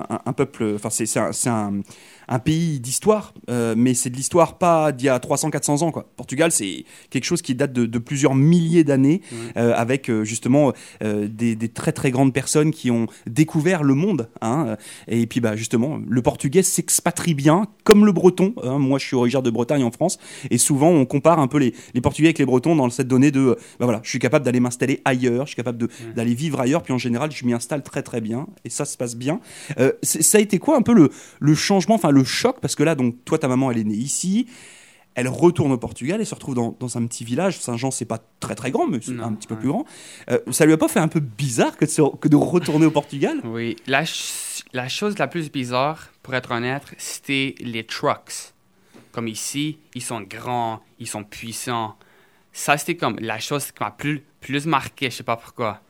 un, 0.10 0.20
un, 0.26 0.34
peuple, 0.34 0.74
enfin 0.76 0.90
c'est 0.90 1.50
un, 1.50 1.82
un 2.28 2.40
pays 2.40 2.80
d'histoire, 2.80 3.34
euh, 3.50 3.76
mais 3.78 3.94
c'est 3.94 4.10
de 4.10 4.16
l'histoire 4.16 4.58
pas 4.58 4.92
d'il 4.92 5.06
y 5.06 5.10
a 5.10 5.18
300-400 5.18 5.84
ans. 5.84 5.92
Quoi. 5.92 6.10
Portugal, 6.16 6.52
c'est 6.52 6.86
quelque 7.10 7.26
chose 7.26 7.42
qui 7.42 7.56
date 7.56 7.74
de, 7.74 8.00
plusieurs 8.00 8.36
milliers 8.36 8.84
d'années, 8.84 9.22
euh, 9.56 9.74
avec 9.76 10.10
euh, 10.10 10.24
justement 10.24 10.74
des, 11.02 11.56
très 11.74 11.92
très 11.92 12.12
grandes 12.12 12.34
personnes 12.34 12.72
qui 12.72 12.92
ont 12.92 13.08
découvert 13.28 13.84
le 13.84 13.94
monde. 13.94 14.30
Hein, 14.42 14.78
et 15.08 15.26
puis 15.28 15.40
bah, 15.40 15.56
justement, 15.56 16.00
le 16.08 16.22
portugais 16.22 16.64
s'expatrie 16.64 17.34
bien, 17.34 17.68
comme 17.84 18.06
le 18.06 18.12
breton. 18.12 18.54
Hein. 18.64 18.80
moi, 18.80 19.00
je 19.00 19.06
suis 19.06 19.16
originaire 19.16 19.42
de 19.42 19.50
Bretagne 19.50 19.84
en 19.84 19.92
France, 19.92 20.18
et 20.50 20.58
souvent 20.58 20.90
on 20.90 21.06
compare 21.06 21.40
un 21.40 21.48
peu 21.48 21.58
les, 21.58 21.74
les 21.94 22.02
Portugais 22.02 22.28
avec 22.28 22.40
les 22.40 22.46
Bretons 22.46 22.76
dans 22.76 22.90
cette 22.90 23.08
donnée 23.08 23.32
de, 23.32 23.58
bah, 23.80 23.86
voilà, 23.86 24.02
je 24.04 24.10
suis 24.10 24.20
capable 24.20 24.46
d'aller 24.46 24.60
m'installer 24.60 25.02
ailleurs, 25.06 25.46
je 25.46 25.52
suis 25.52 25.56
capable 25.56 25.88
d'aller 26.16 26.34
vivre 26.34 26.60
ailleurs, 26.60 26.84
puis 26.84 26.94
en 26.94 26.98
général, 26.98 27.32
je 27.32 27.46
m'y 27.46 27.54
installe 27.54 27.84
très 27.84 28.04
très 28.04 28.22
bien, 28.22 28.48
et 28.66 28.70
ça 28.70 28.86
se 28.86 28.98
passe 28.98 29.16
bien. 29.16 29.40
ça 30.02 30.38
a 30.38 30.42
été 30.42 30.60
quoi 30.60 30.78
un 30.78 30.82
peu 30.82 30.94
le, 30.94 31.10
le 31.40 31.56
changement, 31.56 31.96
enfin 31.96 32.12
le 32.14 32.24
choc, 32.24 32.60
parce 32.62 32.76
que 32.76 32.84
là, 32.84 32.96
donc, 32.96 33.24
toi, 33.26 33.38
ta 33.38 33.48
maman, 33.48 33.72
elle 33.72 33.80
est 33.80 33.84
née 33.84 33.96
ici. 33.96 34.48
Elle 35.16 35.28
retourne 35.28 35.72
au 35.72 35.78
Portugal 35.78 36.22
et 36.22 36.26
se 36.26 36.34
retrouve 36.34 36.56
dans, 36.56 36.98
un 36.98 37.06
petit 37.06 37.24
village. 37.24 37.60
Saint-Jean, 37.60 37.92
c'est 37.92 38.06
pas 38.06 38.20
très 38.40 38.56
très 38.56 38.72
grand, 38.72 38.88
mais 38.88 39.00
c'est 39.02 39.20
un 39.20 39.34
petit 39.34 39.48
peu 39.48 39.56
plus 39.56 39.68
grand. 39.68 39.86
Euh, 40.32 40.40
ça 40.50 40.66
lui 40.66 40.74
a 40.74 40.78
pas 40.78 40.88
fait 40.88 41.00
un 41.00 41.08
peu 41.08 41.20
bizarre 41.20 41.78
que 41.78 41.86
de, 41.86 42.18
que 42.18 42.28
de 42.28 42.36
retourner 42.36 42.88
au 42.88 42.92
Portugal? 42.92 43.40
Oui, 43.44 43.76
la, 43.86 44.06
la 44.74 44.90
chose 44.90 45.18
la 45.20 45.28
plus 45.28 45.52
bizarre, 45.52 46.10
pour 46.24 46.34
être 46.34 46.52
honnête, 46.52 46.84
c'était 46.98 47.54
les 47.60 47.84
trucks. 47.84 48.54
Comme 49.12 49.28
ici, 49.28 49.78
ils 49.94 50.02
sont 50.02 50.22
grands, 50.22 50.82
ils 50.98 51.08
sont 51.08 51.24
puissants. 51.24 51.96
Ça, 52.52 52.78
c'était 52.78 52.96
comme 52.96 53.18
la 53.20 53.38
chose 53.38 53.72
qui 53.72 53.84
m'a 53.84 53.92
plus, 53.92 54.24
plus 54.42 54.66
marqué, 54.66 55.12
je 55.12 55.18
sais 55.18 55.24
pas 55.24 55.38
pourquoi. 55.38 55.82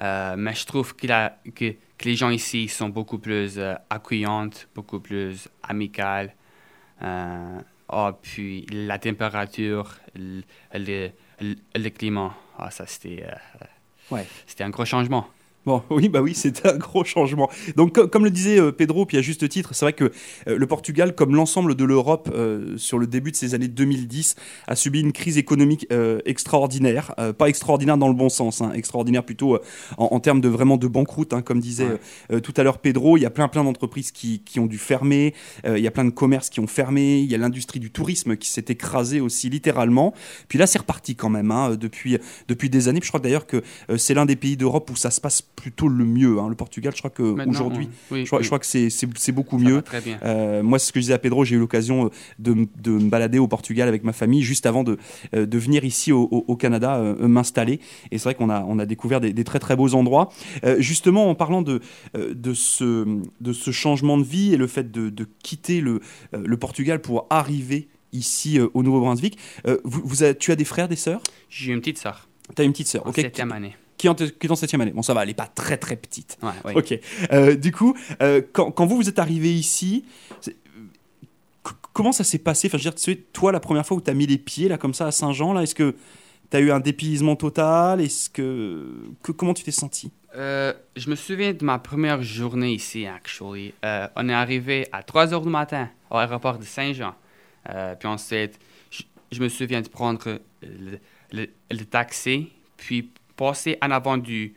Euh, 0.00 0.36
mais 0.38 0.54
je 0.54 0.64
trouve 0.64 0.94
que, 0.94 1.08
la, 1.08 1.36
que 1.54 1.74
que 1.98 2.04
les 2.08 2.14
gens 2.14 2.30
ici 2.30 2.68
sont 2.68 2.88
beaucoup 2.88 3.18
plus 3.18 3.58
euh, 3.58 3.74
accueillantes, 3.90 4.68
beaucoup 4.74 5.00
plus 5.00 5.48
amicales. 5.62 6.34
Euh, 7.02 7.60
oh, 7.92 8.10
puis 8.22 8.66
la 8.70 8.98
température, 8.98 9.96
le, 10.14 10.42
le, 10.72 11.88
climat, 11.90 12.34
ah, 12.56 12.70
ça 12.70 12.86
c'était 12.86 13.24
euh, 13.24 14.14
ouais. 14.14 14.26
c'était 14.46 14.64
un 14.64 14.70
gros 14.70 14.84
changement. 14.84 15.28
Bon, 15.68 15.82
oui, 15.90 16.08
bah 16.08 16.22
oui, 16.22 16.34
c'était 16.34 16.66
un 16.66 16.78
gros 16.78 17.04
changement. 17.04 17.50
Donc, 17.76 17.92
comme 18.08 18.24
le 18.24 18.30
disait 18.30 18.58
euh, 18.58 18.72
Pedro, 18.72 19.04
puis 19.04 19.18
à 19.18 19.20
juste 19.20 19.46
titre, 19.50 19.74
c'est 19.74 19.84
vrai 19.84 19.92
que 19.92 20.04
euh, 20.04 20.56
le 20.56 20.66
Portugal, 20.66 21.14
comme 21.14 21.34
l'ensemble 21.34 21.74
de 21.74 21.84
l'Europe 21.84 22.30
euh, 22.34 22.78
sur 22.78 22.98
le 22.98 23.06
début 23.06 23.32
de 23.32 23.36
ces 23.36 23.54
années 23.54 23.68
2010, 23.68 24.34
a 24.66 24.74
subi 24.74 25.02
une 25.02 25.12
crise 25.12 25.36
économique 25.36 25.86
extraordinaire. 26.24 27.14
pas 27.36 27.48
extraordinaire 27.48 27.98
dans 27.98 28.08
le 28.08 28.14
bon 28.14 28.30
sens, 28.30 28.62
hein, 28.62 28.72
extraordinaire 28.72 29.24
plutôt 29.24 29.58
en, 29.98 30.20
termes 30.20 30.40
de 30.40 30.48
vraiment 30.48 30.76
de 30.76 30.86
banqueroute, 30.86 31.32
hein, 31.32 31.42
comme 31.42 31.60
disait 31.60 31.98
tout 32.42 32.54
à 32.56 32.62
l'heure 32.62 32.78
Pedro. 32.78 33.16
Il 33.16 33.22
y 33.22 33.26
a 33.26 33.30
plein 33.30 33.48
plein 33.48 33.64
d'entreprises 33.64 34.10
qui, 34.10 34.40
qui, 34.40 34.60
ont 34.60 34.66
dû 34.66 34.78
fermer. 34.78 35.34
il 35.66 35.78
y 35.78 35.86
a 35.86 35.90
plein 35.90 36.04
de 36.04 36.10
commerces 36.10 36.50
qui 36.50 36.60
ont 36.60 36.66
fermé. 36.66 37.20
Il 37.20 37.30
y 37.30 37.34
a 37.34 37.38
l'industrie 37.38 37.80
du 37.80 37.90
tourisme 37.90 38.36
qui 38.36 38.48
s'est 38.48 38.64
écrasée 38.68 39.20
aussi 39.20 39.50
littéralement. 39.50 40.14
Puis 40.48 40.58
là, 40.58 40.66
c'est 40.66 40.78
reparti 40.78 41.16
quand 41.16 41.30
même 41.30 41.50
hein, 41.50 41.76
depuis 41.76 42.18
depuis 42.48 42.70
des 42.70 42.88
années. 42.88 43.00
je 43.02 43.08
crois 43.08 43.20
d'ailleurs 43.20 43.46
que 43.46 43.62
c'est 43.96 44.14
l'un 44.14 44.26
des 44.26 44.36
pays 44.36 44.56
d'Europe 44.56 44.90
où 44.90 44.96
ça 44.96 45.10
se 45.10 45.20
passe 45.20 45.42
plutôt 45.58 45.88
le 45.88 46.04
mieux. 46.04 46.38
Hein. 46.38 46.48
Le 46.48 46.54
Portugal, 46.54 46.92
je 46.94 47.00
crois 47.00 47.10
qu'aujourd'hui, 47.10 47.88
je, 48.12 48.24
je, 48.24 48.46
crois 48.46 48.58
que 48.60 48.66
c'est 48.66 49.32
beaucoup 49.32 49.58
mieux. 49.58 49.82
Euh, 50.22 50.62
moi, 50.62 50.78
c'est 50.78 50.86
ce 50.86 50.92
que 50.92 51.00
je 51.00 51.04
disais 51.04 51.14
à 51.14 51.18
Pedro, 51.18 51.44
j'ai 51.44 51.56
eu 51.56 51.58
l'occasion 51.58 52.06
euh, 52.06 52.10
de, 52.38 52.68
de, 52.80 52.92
me 52.92 53.10
balader 53.10 53.40
au 53.40 53.48
Portugal 53.48 53.88
avec 53.88 54.04
ma 54.04 54.12
famille 54.12 54.42
juste 54.42 54.66
avant 54.66 54.84
de, 54.84 54.98
euh, 55.34 55.46
de 55.46 55.58
venir 55.58 55.84
ici 55.84 56.12
au, 56.12 56.22
au, 56.22 56.56
Canada 56.56 57.02
m'installer. 57.20 57.80
Et 58.12 58.18
c'est 58.18 58.24
vrai 58.24 58.34
qu'on 58.34 58.50
a, 58.50 58.62
on 58.62 58.78
a 58.78 58.86
découvert 58.86 59.20
des, 59.20 59.44
très 59.44 59.58
très 59.58 59.76
beaux 59.76 59.94
endroits. 59.94 60.30
justement, 60.78 61.28
en 61.28 61.34
parlant 61.34 61.62
de, 61.62 61.80
de, 62.14 62.54
ce, 62.54 63.20
de 63.40 63.52
ce 63.52 63.70
changement 63.70 64.16
de 64.16 64.24
vie 64.24 64.54
et 64.54 64.56
le 64.56 64.66
fait 64.66 64.90
de, 64.90 65.10
de 65.10 65.26
quitter 65.42 65.80
le, 65.80 66.00
le 66.32 66.56
Portugal 66.56 67.00
pour 67.00 67.26
arriver 67.30 67.88
ici 68.12 68.58
au 68.60 68.82
Nouveau-Brunswick, 68.82 69.38
vous, 69.84 70.02
vous 70.04 70.34
tu 70.34 70.52
as 70.52 70.56
des 70.56 70.64
frères, 70.64 70.88
des 70.88 70.96
sœurs? 70.96 71.22
J'ai 71.48 71.72
une 71.72 71.80
petite 71.80 71.98
sœur. 71.98 72.28
Tu 72.54 72.62
as 72.62 72.64
une 72.64 72.72
petite 72.72 72.88
sœur, 72.88 73.06
ok. 73.06 73.16
Septième 73.16 73.52
année 73.52 73.74
qui 73.98 74.06
est 74.06 74.50
en, 74.50 74.56
septième 74.56 74.80
année. 74.80 74.92
Bon, 74.92 75.02
ça 75.02 75.12
va, 75.12 75.22
elle 75.22 75.28
n'est 75.28 75.34
pas 75.34 75.46
très 75.46 75.76
très 75.76 75.96
petite. 75.96 76.38
Ok. 76.74 76.98
Euh, 77.32 77.56
du 77.56 77.72
coup, 77.72 77.94
euh, 78.22 78.40
quand, 78.52 78.70
quand, 78.70 78.86
vous 78.86 78.96
vous 78.96 79.08
êtes 79.08 79.18
arrivé 79.18 79.52
ici, 79.52 80.04
comment 81.92 82.12
ça 82.12 82.24
s'est 82.24 82.38
passé? 82.38 82.68
Enfin, 82.68 82.78
je 82.78 82.88
veux 82.88 82.94
dire, 82.94 83.22
toi, 83.32 83.52
la 83.52 83.60
première 83.60 83.84
fois 83.84 83.96
où 83.96 84.00
tu 84.00 84.10
as 84.10 84.14
mis 84.14 84.26
les 84.26 84.38
pieds 84.38 84.68
là 84.68 84.78
comme 84.78 84.94
ça 84.94 85.08
à 85.08 85.10
Saint-Jean, 85.10 85.52
là, 85.52 85.62
est-ce 85.62 85.74
que 85.74 85.96
Tu 86.50 86.56
as 86.56 86.60
eu 86.60 86.70
un 86.70 86.80
dépaysement 86.80 87.36
total? 87.36 88.00
Est-ce 88.00 88.30
que, 88.30 88.86
que, 89.22 89.32
comment 89.32 89.52
tu 89.52 89.64
t'es 89.64 89.70
senti 89.72 90.10
euh, 90.36 90.74
je 90.94 91.08
me 91.08 91.16
souviens 91.16 91.54
de 91.54 91.64
ma 91.64 91.78
première 91.78 92.22
journée 92.22 92.72
ici, 92.72 93.06
actually. 93.06 93.72
On 93.82 94.28
est 94.28 94.34
arrivé 94.34 94.86
à 94.92 95.02
3 95.02 95.32
heures 95.32 95.40
du 95.40 95.48
matin 95.48 95.88
au 96.10 96.16
aéroport 96.16 96.58
de 96.58 96.64
Saint-Jean. 96.64 97.14
Puis 97.64 98.06
ensuite, 98.06 98.58
je, 98.90 99.02
je, 99.32 99.40
me 99.40 99.48
souviens 99.48 99.80
de 99.80 99.88
prendre 99.88 100.38
le, 100.62 100.98
le, 101.32 101.48
le, 101.70 101.84
taxi, 101.86 102.50
puis 102.76 103.10
passer 103.38 103.78
en 103.80 103.90
avant 103.90 104.18
du, 104.18 104.54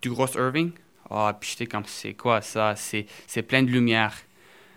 du 0.00 0.10
Gros 0.10 0.36
Irving. 0.36 0.72
Oh, 1.10 1.30
puis 1.38 1.50
j'étais 1.50 1.66
comme, 1.66 1.84
c'est 1.86 2.14
quoi 2.14 2.40
ça? 2.40 2.74
C'est, 2.74 3.06
plein 3.42 3.62
de 3.62 3.70
lumière. 3.70 4.16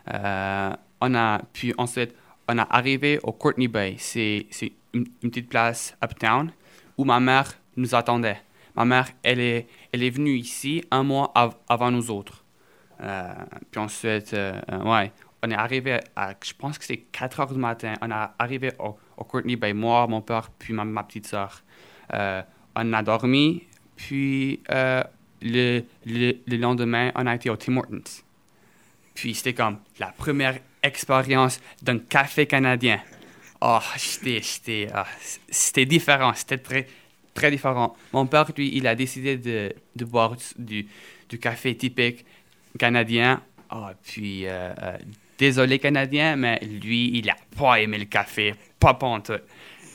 on 0.08 1.16
a, 1.16 1.42
puis 1.54 1.74
ensuite, 1.78 2.14
on 2.48 2.58
a 2.60 2.68
arrivé 2.70 3.20
au 3.24 3.32
Courtney 3.32 3.68
Bay. 3.68 3.96
C'est, 3.98 4.46
une, 4.94 5.06
une 5.24 5.30
petite 5.32 5.50
place 5.50 5.98
uptown 6.04 6.52
où 6.98 7.06
ma 7.06 7.20
mère 7.20 7.54
nous 7.76 7.96
attendait. 7.96 8.42
Ma 8.76 8.86
mère, 8.86 9.08
elle 9.24 9.40
est, 9.40 9.68
elle 9.92 10.04
est 10.04 10.10
venue 10.10 10.36
ici 10.36 10.84
un 10.92 11.04
mois 11.04 11.34
avant 11.68 11.92
nous 11.92 12.12
autres. 12.12 12.44
Euh, 13.02 13.34
puis 13.72 13.80
ensuite, 13.80 14.34
euh, 14.34 14.60
euh, 14.72 14.84
ouais, 14.84 15.12
on 15.44 15.52
est 15.52 15.56
arrivé 15.56 16.00
à, 16.16 16.34
je 16.44 16.54
pense 16.54 16.78
que 16.78 16.86
c'est 16.86 16.98
4 16.98 17.40
heures 17.40 17.54
du 17.54 17.60
matin. 17.60 17.94
On 18.02 18.10
est 18.10 18.28
arrivé 18.38 18.72
au, 18.80 19.24
Courtney 19.24 19.56
Bay, 19.56 19.74
moi, 19.74 20.08
mon 20.08 20.22
père, 20.22 20.50
puis 20.58 20.74
ma, 20.74 20.84
ma 20.84 21.04
petite 21.04 21.28
soeur. 21.28 21.64
On 22.75 22.94
a 22.94 23.03
dormi, 23.03 23.63
puis 23.96 24.60
le, 25.41 25.84
le, 26.05 26.58
lendemain, 26.58 27.12
on 27.15 27.25
a 27.27 27.36
été 27.36 27.50
au 27.50 27.55
Tim 27.55 27.77
Hortons. 27.77 28.24
Puis 29.13 29.34
c'était 29.34 29.53
comme 29.53 29.77
la 30.00 30.08
première 30.08 30.60
expérience 30.84 31.60
d'un 31.82 32.00
café 32.00 32.46
canadien. 32.46 33.01
Oh, 33.62 33.79
c'était, 33.98 34.88
ah, 34.94 35.08
c'était 35.50 35.86
différent, 35.86 36.34
c'était 36.36 36.58
très, 36.58 36.88
très 37.34 37.50
différent. 37.50 37.96
Mon 38.13 38.27
père, 38.27 38.46
lui, 38.58 38.72
il 38.75 38.86
a 38.86 38.96
décidé 38.96 39.38
de, 39.38 39.74
de 39.96 40.05
boire 40.05 40.36
du, 40.58 40.88
du, 41.29 41.39
café 41.39 41.75
typique 41.75 42.25
canadien. 42.77 43.41
Ah, 43.70 43.94
puis, 44.03 44.46
euh, 44.46 44.74
euh, 44.84 44.98
désolé 45.38 45.79
canadien, 45.79 46.36
mais 46.36 46.60
lui, 46.60 47.17
il 47.17 47.25
n'a 47.25 47.36
pas 47.58 47.79
aimé 47.79 47.98
le 47.98 48.05
café, 48.05 48.53
pas 48.79 48.94
pente. 48.94 49.32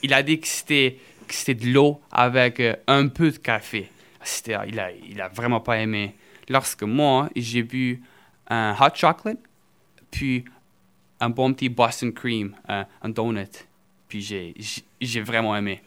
Il 0.02 0.14
a 0.14 0.22
dit 0.22 0.40
que 0.40 0.48
c'était, 0.48 0.98
que 1.30 1.36
c'était 1.36 1.54
de 1.54 1.72
l'eau 1.72 2.00
avec 2.10 2.60
euh, 2.60 2.74
un 2.86 3.08
peu 3.08 3.30
de 3.30 3.38
café. 3.38 3.90
C'était, 4.22 4.56
il 4.68 4.74
n'a 4.74 4.90
il 4.92 5.20
a 5.20 5.28
vraiment 5.28 5.60
pas 5.60 5.78
aimé. 5.78 6.14
Lorsque 6.48 6.82
moi, 6.82 7.30
j'ai 7.36 7.62
bu 7.62 8.02
un 8.48 8.74
hot 8.78 8.94
chocolate, 8.94 9.38
puis 10.10 10.44
un 11.20 11.30
bon 11.30 11.52
petit 11.54 11.68
Boston 11.68 12.12
cream, 12.12 12.54
un 12.68 13.08
donut, 13.08 13.66
puis 14.08 14.20
j'ai, 14.20 14.54
j'ai 15.00 15.20
vraiment 15.20 15.56
aimé. 15.56 15.80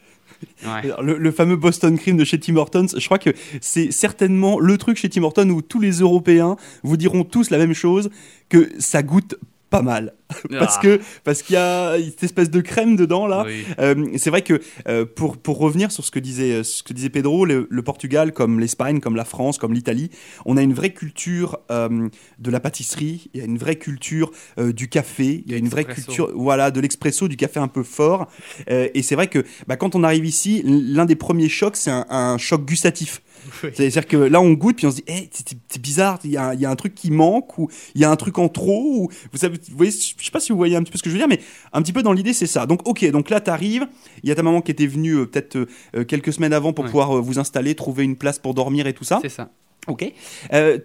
Le, 1.01 1.31
fameux 1.31 1.55
Boston 1.55 1.97
Cream 1.97 2.17
de 2.17 2.23
chez 2.23 2.39
Tim 2.39 2.55
Hortons, 2.55 2.87
je 2.97 3.05
crois 3.05 3.19
que 3.19 3.31
c'est 3.61 3.91
certainement 3.91 4.59
le 4.59 4.77
truc 4.77 4.97
chez 4.97 5.09
Tim 5.09 5.23
Hortons 5.23 5.49
où 5.49 5.61
tous 5.61 5.79
les 5.79 5.99
Européens 5.99 6.55
vous 6.83 6.97
diront 6.97 7.23
tous 7.23 7.49
la 7.49 7.57
même 7.57 7.73
chose, 7.73 8.09
que 8.49 8.71
ça 8.79 9.03
goûte 9.03 9.35
pas 9.73 9.81
mal 9.81 10.13
parce 10.49 10.77
ah. 10.77 10.81
que 10.81 10.99
parce 11.23 11.41
qu'il 11.41 11.55
y 11.55 11.57
a 11.57 11.95
cette 11.97 12.23
espèce 12.23 12.49
de 12.49 12.61
crème 12.61 12.95
dedans 12.95 13.27
là. 13.27 13.45
Euh, 13.79 14.05
c'est 14.17 14.29
vrai 14.29 14.41
que 14.41 14.61
euh, 14.87 15.05
pour 15.05 15.37
pour 15.37 15.57
revenir 15.57 15.91
sur 15.91 16.03
ce 16.03 16.11
que 16.11 16.19
disait 16.19 16.63
ce 16.63 16.83
que 16.83 16.93
disait 16.93 17.09
Pedro, 17.09 17.45
le, 17.45 17.67
Portugal 17.83 18.31
comme 18.31 18.59
l'Espagne, 18.59 18.99
comme 18.99 19.15
la 19.15 19.25
France, 19.25 19.57
comme 19.57 19.73
l'Italie, 19.73 20.09
on 20.45 20.57
a 20.57 20.61
une 20.61 20.73
vraie 20.73 20.93
culture 20.93 21.59
euh, 21.69 22.07
de 22.39 22.51
la 22.51 22.59
pâtisserie, 22.59 23.29
il 23.33 23.39
y 23.39 23.43
a 23.43 23.45
une 23.45 23.57
vraie 23.57 23.75
culture 23.75 24.31
du 24.57 24.87
café, 24.87 25.43
il 25.45 25.51
y 25.51 25.55
a 25.55 25.57
une 25.57 25.69
vraie 25.69 25.85
culture 25.85 26.31
voilà 26.33 26.71
de 26.71 26.79
l'expresso, 26.79 27.27
du 27.27 27.35
café 27.35 27.59
un 27.59 27.67
peu 27.67 27.83
fort. 27.83 28.27
et 28.67 29.01
c'est 29.01 29.15
vrai 29.15 29.27
que 29.27 29.43
bah, 29.67 29.75
quand 29.75 29.95
on 29.95 30.03
arrive 30.03 30.25
ici, 30.25 30.61
l'un 30.65 31.05
des 31.05 31.15
premiers 31.15 31.49
chocs, 31.49 31.75
c'est 31.75 31.91
un, 31.91 32.05
un 32.09 32.37
choc 32.37 32.65
gustatif. 32.65 33.21
C'est-à-dire 33.61 34.07
que 34.07 34.17
là, 34.17 34.41
on 34.41 34.51
goûte, 34.51 34.77
puis 34.77 34.87
on 34.87 34.91
se 34.91 34.97
dit, 34.97 35.03
hey, 35.07 35.29
c'est 35.31 35.81
bizarre, 35.81 36.19
il 36.23 36.31
y, 36.31 36.37
a, 36.37 36.53
y, 36.53 36.65
a, 36.65 36.69
un 36.69 36.75
truc 36.75 36.95
qui 36.95 37.11
manque, 37.11 37.57
ou 37.57 37.69
il 37.95 38.01
y 38.01 38.05
a 38.05 38.11
un 38.11 38.15
truc 38.15 38.37
en 38.37 38.49
trop, 38.49 38.83
ou 38.83 39.09
vous, 39.31 39.37
savez, 39.37 39.57
vous 39.69 39.77
voyez, 39.77 39.91
je 39.91 40.23
sais 40.23 40.31
pas 40.31 40.39
si 40.39 40.51
vous 40.51 40.57
voyez 40.57 40.75
un 40.75 40.83
petit 40.83 40.91
peu 40.91 40.97
ce 40.97 41.03
que 41.03 41.09
je 41.09 41.15
veux 41.15 41.19
dire, 41.19 41.27
mais 41.27 41.39
un 41.71 41.81
petit 41.81 41.93
peu 41.93 42.03
dans 42.03 42.13
l'idée, 42.13 42.33
c'est 42.33 42.47
ça. 42.47 42.65
Donc, 42.65 42.87
ok, 42.87 43.09
donc 43.11 43.29
là, 43.29 43.41
tu 43.41 43.49
arrives, 43.49 43.87
il 44.23 44.29
y 44.29 44.31
a 44.31 44.35
ta 44.35 44.43
maman 44.43 44.61
qui 44.61 44.71
était 44.71 44.87
venue 44.87 45.15
euh, 45.15 45.25
peut-être 45.25 45.67
euh, 45.95 46.03
quelques 46.03 46.33
semaines 46.33 46.53
avant 46.53 46.73
pour 46.73 46.85
pouvoir 46.85 47.17
euh, 47.17 47.21
vous 47.21 47.39
installer, 47.39 47.75
trouver 47.75 48.03
une 48.03 48.15
place 48.15 48.39
pour 48.39 48.53
dormir 48.53 48.87
et 48.87 48.93
tout 48.93 49.03
ça. 49.03 49.19
C'est 49.21 49.29
ça. 49.29 49.49
Ok. 49.87 50.13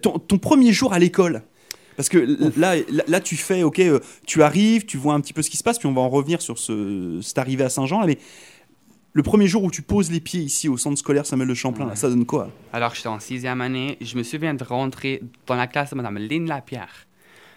Ton, 0.01 0.19
ton, 0.19 0.37
premier 0.37 0.73
jour 0.73 0.91
à 0.91 0.99
l'école 0.99 1.41
parce 1.99 2.07
que 2.07 2.37
là, 2.57 2.75
là, 3.09 3.19
tu 3.19 3.35
fais, 3.35 3.61
ok, 3.63 3.81
tu 4.25 4.41
arrives, 4.41 4.85
tu 4.85 4.95
vois 4.95 5.15
un 5.15 5.19
petit 5.19 5.33
peu 5.33 5.41
ce 5.41 5.49
qui 5.49 5.57
se 5.57 5.63
passe, 5.63 5.77
puis 5.79 5.87
on 5.89 5.91
va 5.91 5.99
en 5.99 6.07
revenir 6.07 6.41
sur 6.41 6.57
ce, 6.57 7.19
cette 7.21 7.37
arrivée 7.37 7.65
à 7.65 7.69
Saint-Jean. 7.69 8.05
Mais 8.05 8.17
le 9.13 9.23
premier 9.23 9.47
jour 9.47 9.63
où 9.63 9.71
tu 9.71 9.81
poses 9.81 10.11
les 10.11 10.19
pieds 10.19 10.41
ici 10.41 10.69
au 10.69 10.77
centre 10.77 10.97
scolaire 10.97 11.25
Samuel 11.25 11.47
de 11.47 11.53
Champlain, 11.55 11.95
ça 11.95 12.09
donne 12.09 12.25
quoi? 12.25 12.49
Alors, 12.73 12.93
j'étais 12.93 13.07
en 13.07 13.19
sixième 13.19 13.59
année. 13.61 13.97
Je 14.01 14.15
me 14.17 14.23
souviens 14.23 14.53
de 14.53 14.63
rentrer 14.63 15.21
dans 15.47 15.55
la 15.55 15.67
classe 15.67 15.89
de 15.89 15.95
Mme 15.95 16.17
Lynn 16.19 16.47
Lapierre. 16.47 17.07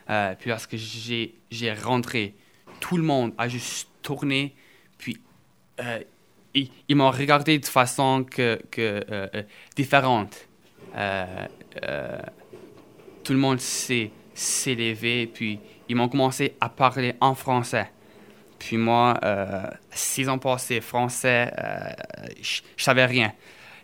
Euh, 0.09 0.35
puis 0.39 0.51
lorsque 0.51 0.77
j'ai, 0.77 1.35
j'ai 1.51 1.73
rentré, 1.73 2.35
tout 2.81 2.97
le 2.97 3.03
monde 3.03 3.33
a 3.37 3.49
juste 3.49 3.89
tourné. 4.01 4.55
Puis 4.97 5.19
euh, 5.81 6.01
ils, 6.55 6.97
m'ont 6.97 7.11
regardé 7.11 7.59
de 7.59 7.67
façon 7.67 8.25
que, 8.29 8.61
que 8.71 9.05
euh, 9.11 9.43
différente. 9.77 10.49
tout 13.25 13.33
le 13.33 13.39
monde 13.39 13.61
s'est, 13.61 14.11
s'est 14.35 14.75
levé. 14.75 15.27
Puis 15.27 15.61
ils 15.89 15.97
m'ont 15.97 16.09
commencé 16.09 16.55
à 16.61 16.71
parler 16.71 17.15
en 17.21 17.35
français. 17.35 17.91
Puis 18.63 18.77
moi, 18.77 19.19
euh, 19.25 19.67
six 19.91 20.29
ans 20.29 20.39
passés, 20.39 20.81
français, 20.81 21.53
euh, 21.59 21.91
je 22.41 22.61
savais 22.77 23.07
rien. 23.07 23.33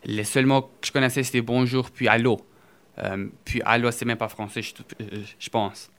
Les 0.04 0.22
seuls 0.22 0.46
mots 0.46 0.70
que 0.80 0.86
je 0.86 0.92
connaissais, 0.92 1.24
c'était 1.24 1.40
bonjour, 1.40 1.90
puis 1.90 2.06
allô. 2.06 2.40
Euh, 2.98 3.26
puis 3.44 3.60
allô, 3.64 3.90
c'est 3.90 4.04
même 4.04 4.18
pas 4.18 4.28
français, 4.28 4.62
je, 4.62 5.50
pense. 5.50 5.90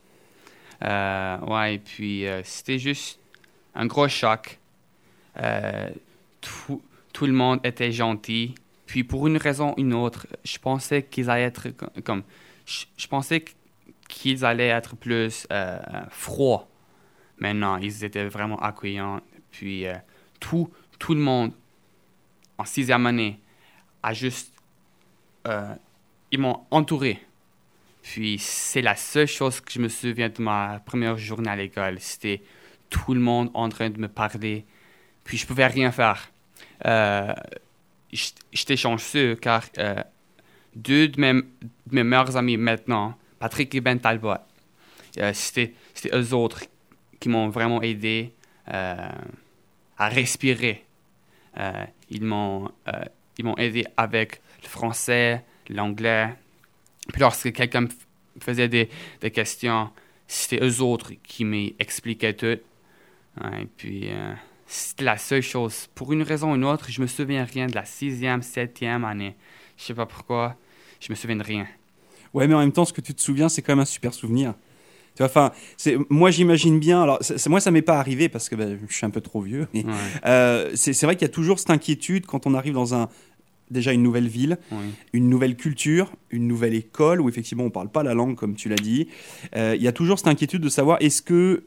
ouais, 0.80 1.74
et 1.74 1.78
puis 1.78 2.24
c'était 2.42 2.78
juste 2.78 3.20
un 3.74 3.84
gros 3.84 4.08
choc. 4.08 4.58
Tout, 6.40 6.82
tout, 7.12 7.26
le 7.26 7.34
monde 7.34 7.60
était 7.62 7.92
gentil. 7.92 8.54
Puis 8.86 9.04
pour 9.04 9.26
une 9.26 9.36
raison 9.36 9.74
ou 9.76 9.80
une 9.80 9.92
autre, 9.92 10.26
je 10.42 10.56
pensais 10.56 11.02
qu'ils 11.02 11.28
allaient 11.28 11.42
être 11.42 11.68
comme... 12.02 12.22
Je 12.64 13.06
pensais 13.08 13.44
qu'ils 14.08 14.42
allaient 14.42 14.68
être 14.68 14.96
plus 14.96 15.46
froids 16.08 16.69
Maintenant, 17.40 17.76
ils 17.78 18.04
étaient 18.04 18.28
vraiment 18.28 18.58
accueillants. 18.58 19.20
Puis 19.50 19.86
euh, 19.86 19.94
tout, 20.38 20.70
tout 20.98 21.14
le 21.14 21.20
monde, 21.20 21.52
en 22.58 22.64
sixième 22.64 23.06
année, 23.06 23.40
a 24.02 24.12
juste... 24.12 24.52
Euh, 25.46 25.74
ils 26.30 26.38
m'ont 26.38 26.60
entouré. 26.70 27.20
Puis 28.02 28.38
c'est 28.38 28.82
la 28.82 28.94
seule 28.94 29.26
chose 29.26 29.60
que 29.60 29.72
je 29.72 29.80
me 29.80 29.88
souviens 29.88 30.28
de 30.28 30.42
ma 30.42 30.80
première 30.84 31.16
journée 31.16 31.50
à 31.50 31.56
l'école. 31.56 31.98
C'était 32.00 32.42
tout 32.88 33.14
le 33.14 33.20
monde 33.20 33.50
en 33.54 33.68
train 33.68 33.90
de 33.90 33.98
me 33.98 34.08
parler. 34.08 34.64
Puis 35.24 35.38
je 35.38 35.46
pouvais 35.46 35.66
rien 35.66 35.90
faire. 35.90 36.30
Euh, 36.86 37.34
J'étais 38.12 38.76
chanceux 38.76 39.36
car 39.36 39.64
euh, 39.78 40.02
deux 40.74 41.08
de 41.08 41.20
mes, 41.20 41.42
meilleurs 41.90 42.36
amis 42.36 42.56
maintenant, 42.56 43.16
Patrick 43.38 43.74
et 43.74 43.80
Ben 43.80 43.98
Talbot, 44.00 44.34
c'était 45.32 45.74
eux 46.12 46.34
autres 46.34 46.64
qui 47.20 47.28
m'ont 47.28 47.48
vraiment 47.50 47.82
aidé 47.82 48.32
euh, 48.72 49.08
à 49.98 50.08
respirer. 50.08 50.84
Euh, 51.58 51.84
ils 52.08 52.24
m'ont 52.24 52.70
euh, 52.88 53.04
ils 53.38 53.44
m'ont 53.44 53.56
aidé 53.56 53.84
avec 53.96 54.40
le 54.62 54.68
français, 54.68 55.44
l'anglais. 55.68 56.34
Puis 57.12 57.20
lorsque 57.20 57.52
quelqu'un 57.52 57.86
faisait 58.40 58.68
des, 58.68 58.88
des 59.20 59.30
questions, 59.30 59.90
c'était 60.26 60.62
eux 60.62 60.82
autres 60.82 61.12
qui 61.22 61.44
m'expliquaient 61.44 62.34
tout. 62.34 62.46
et 62.46 63.66
puis 63.76 64.10
c'était 64.66 65.04
la 65.04 65.16
seule 65.16 65.42
chose. 65.42 65.88
Pour 65.94 66.12
une 66.12 66.22
raison 66.22 66.52
ou 66.52 66.54
une 66.54 66.64
autre, 66.64 66.90
je 66.90 67.00
me 67.00 67.06
souviens 67.06 67.44
rien 67.44 67.66
de 67.66 67.74
la 67.74 67.84
sixième, 67.84 68.42
septième 68.42 69.04
année. 69.04 69.36
Je 69.76 69.84
sais 69.84 69.94
pas 69.94 70.06
pourquoi, 70.06 70.54
je 71.00 71.10
me 71.10 71.16
souviens 71.16 71.36
de 71.36 71.42
rien. 71.42 71.66
Ouais, 72.34 72.46
mais 72.46 72.54
en 72.54 72.60
même 72.60 72.72
temps, 72.72 72.84
ce 72.84 72.92
que 72.92 73.00
tu 73.00 73.14
te 73.14 73.20
souviens, 73.20 73.48
c'est 73.48 73.62
quand 73.62 73.72
même 73.72 73.80
un 73.80 73.86
super 73.86 74.12
souvenir. 74.12 74.54
Enfin, 75.20 75.52
moi 76.08 76.30
j'imagine 76.30 76.78
bien. 76.78 77.02
Alors, 77.02 77.18
moi 77.48 77.60
ça 77.60 77.70
m'est 77.70 77.82
pas 77.82 77.98
arrivé 77.98 78.28
parce 78.28 78.48
que 78.48 78.54
ben, 78.56 78.78
je 78.88 78.94
suis 78.94 79.06
un 79.06 79.10
peu 79.10 79.20
trop 79.20 79.40
vieux. 79.40 79.66
Euh, 80.26 80.70
c'est 80.74 81.02
vrai 81.02 81.16
qu'il 81.16 81.26
y 81.26 81.30
a 81.30 81.32
toujours 81.32 81.58
cette 81.58 81.70
inquiétude 81.70 82.26
quand 82.26 82.46
on 82.46 82.54
arrive 82.54 82.74
dans 82.74 82.94
un 82.94 83.08
déjà 83.70 83.92
une 83.92 84.02
nouvelle 84.02 84.26
ville, 84.26 84.58
une 85.12 85.28
nouvelle 85.28 85.56
culture, 85.56 86.12
une 86.30 86.48
nouvelle 86.48 86.74
école 86.74 87.20
où 87.20 87.28
effectivement 87.28 87.64
on 87.64 87.70
parle 87.70 87.88
pas 87.88 88.02
la 88.02 88.14
langue 88.14 88.34
comme 88.34 88.54
tu 88.54 88.68
l'as 88.68 88.76
dit. 88.76 89.08
Euh, 89.56 89.74
il 89.76 89.82
y 89.82 89.88
a 89.88 89.92
toujours 89.92 90.18
cette 90.18 90.28
inquiétude 90.28 90.62
de 90.62 90.68
savoir 90.68 90.98
est-ce 91.00 91.22
que 91.22 91.64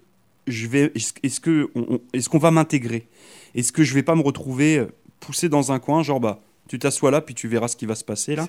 je 0.47 0.67
vais, 0.67 0.91
est-ce 0.95 1.39
que 1.39 1.69
est-ce 2.13 2.27
qu'on 2.27 2.39
va 2.39 2.51
m'intégrer, 2.51 3.07
est-ce 3.55 3.71
que 3.71 3.83
je 3.83 3.93
vais 3.93 4.03
pas 4.03 4.15
me 4.15 4.21
retrouver 4.21 4.85
poussé 5.19 5.47
dans 5.47 5.71
un 5.71 5.79
coin, 5.79 6.03
genre 6.03 6.19
bah 6.19 6.41
Tu 6.73 6.79
t'assois 6.79 7.11
là, 7.11 7.21
puis 7.21 7.35
tu 7.35 7.47
verras 7.47 7.67
ce 7.67 7.75
qui 7.75 7.85
va 7.85 7.93
se 7.93 8.03
passer 8.03 8.35
là. 8.35 8.47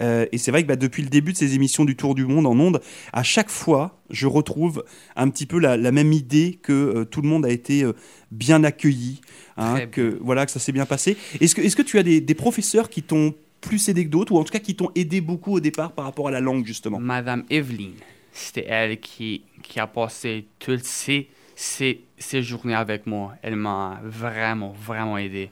Euh, 0.00 0.24
et 0.32 0.38
c'est 0.38 0.50
vrai 0.50 0.62
que 0.62 0.68
bah, 0.68 0.76
depuis 0.76 1.02
le 1.02 1.10
début 1.10 1.34
de 1.34 1.36
ces 1.36 1.54
émissions 1.54 1.84
du 1.84 1.96
Tour 1.96 2.14
du 2.14 2.24
Monde 2.24 2.46
en 2.46 2.58
ondes, 2.58 2.80
à 3.12 3.22
chaque 3.22 3.50
fois, 3.50 4.00
je 4.08 4.26
retrouve 4.26 4.86
un 5.16 5.28
petit 5.28 5.44
peu 5.44 5.58
la, 5.58 5.76
la 5.76 5.92
même 5.92 6.14
idée 6.14 6.58
que 6.62 6.72
euh, 6.72 7.04
tout 7.04 7.20
le 7.20 7.28
monde 7.28 7.44
a 7.44 7.50
été 7.50 7.84
euh, 7.84 7.92
bien 8.30 8.64
accueilli, 8.64 9.20
hein, 9.58 9.86
que 9.86 10.18
voilà 10.22 10.46
que 10.46 10.50
ça 10.50 10.60
s'est 10.60 10.72
bien 10.72 10.86
passé. 10.86 11.18
Est-ce 11.42 11.54
que, 11.54 11.60
est-ce 11.60 11.76
que 11.76 11.82
tu 11.82 11.98
as 11.98 12.02
des, 12.02 12.22
des 12.22 12.34
professeurs 12.34 12.88
qui 12.88 13.02
t'ont 13.02 13.34
plus 13.60 13.86
aidé 13.90 14.06
que 14.06 14.10
d'autres, 14.10 14.32
ou 14.32 14.38
en 14.38 14.44
tout 14.44 14.52
cas 14.52 14.60
qui 14.60 14.74
t'ont 14.74 14.90
aidé 14.94 15.20
beaucoup 15.20 15.52
au 15.52 15.60
départ 15.60 15.92
par 15.92 16.06
rapport 16.06 16.28
à 16.28 16.30
la 16.30 16.40
langue 16.40 16.64
justement? 16.64 16.98
Madame 16.98 17.44
Evelyne, 17.50 17.96
c'était 18.32 18.64
elle 18.66 18.98
qui, 18.98 19.42
qui 19.62 19.78
a 19.78 19.86
passé 19.86 20.46
toutes 20.58 20.84
ces, 20.84 21.28
ces, 21.54 22.00
ces 22.16 22.42
journées 22.42 22.76
avec 22.76 23.06
moi. 23.06 23.34
Elle 23.42 23.56
m'a 23.56 24.00
vraiment, 24.04 24.72
vraiment 24.72 25.18
aidé 25.18 25.50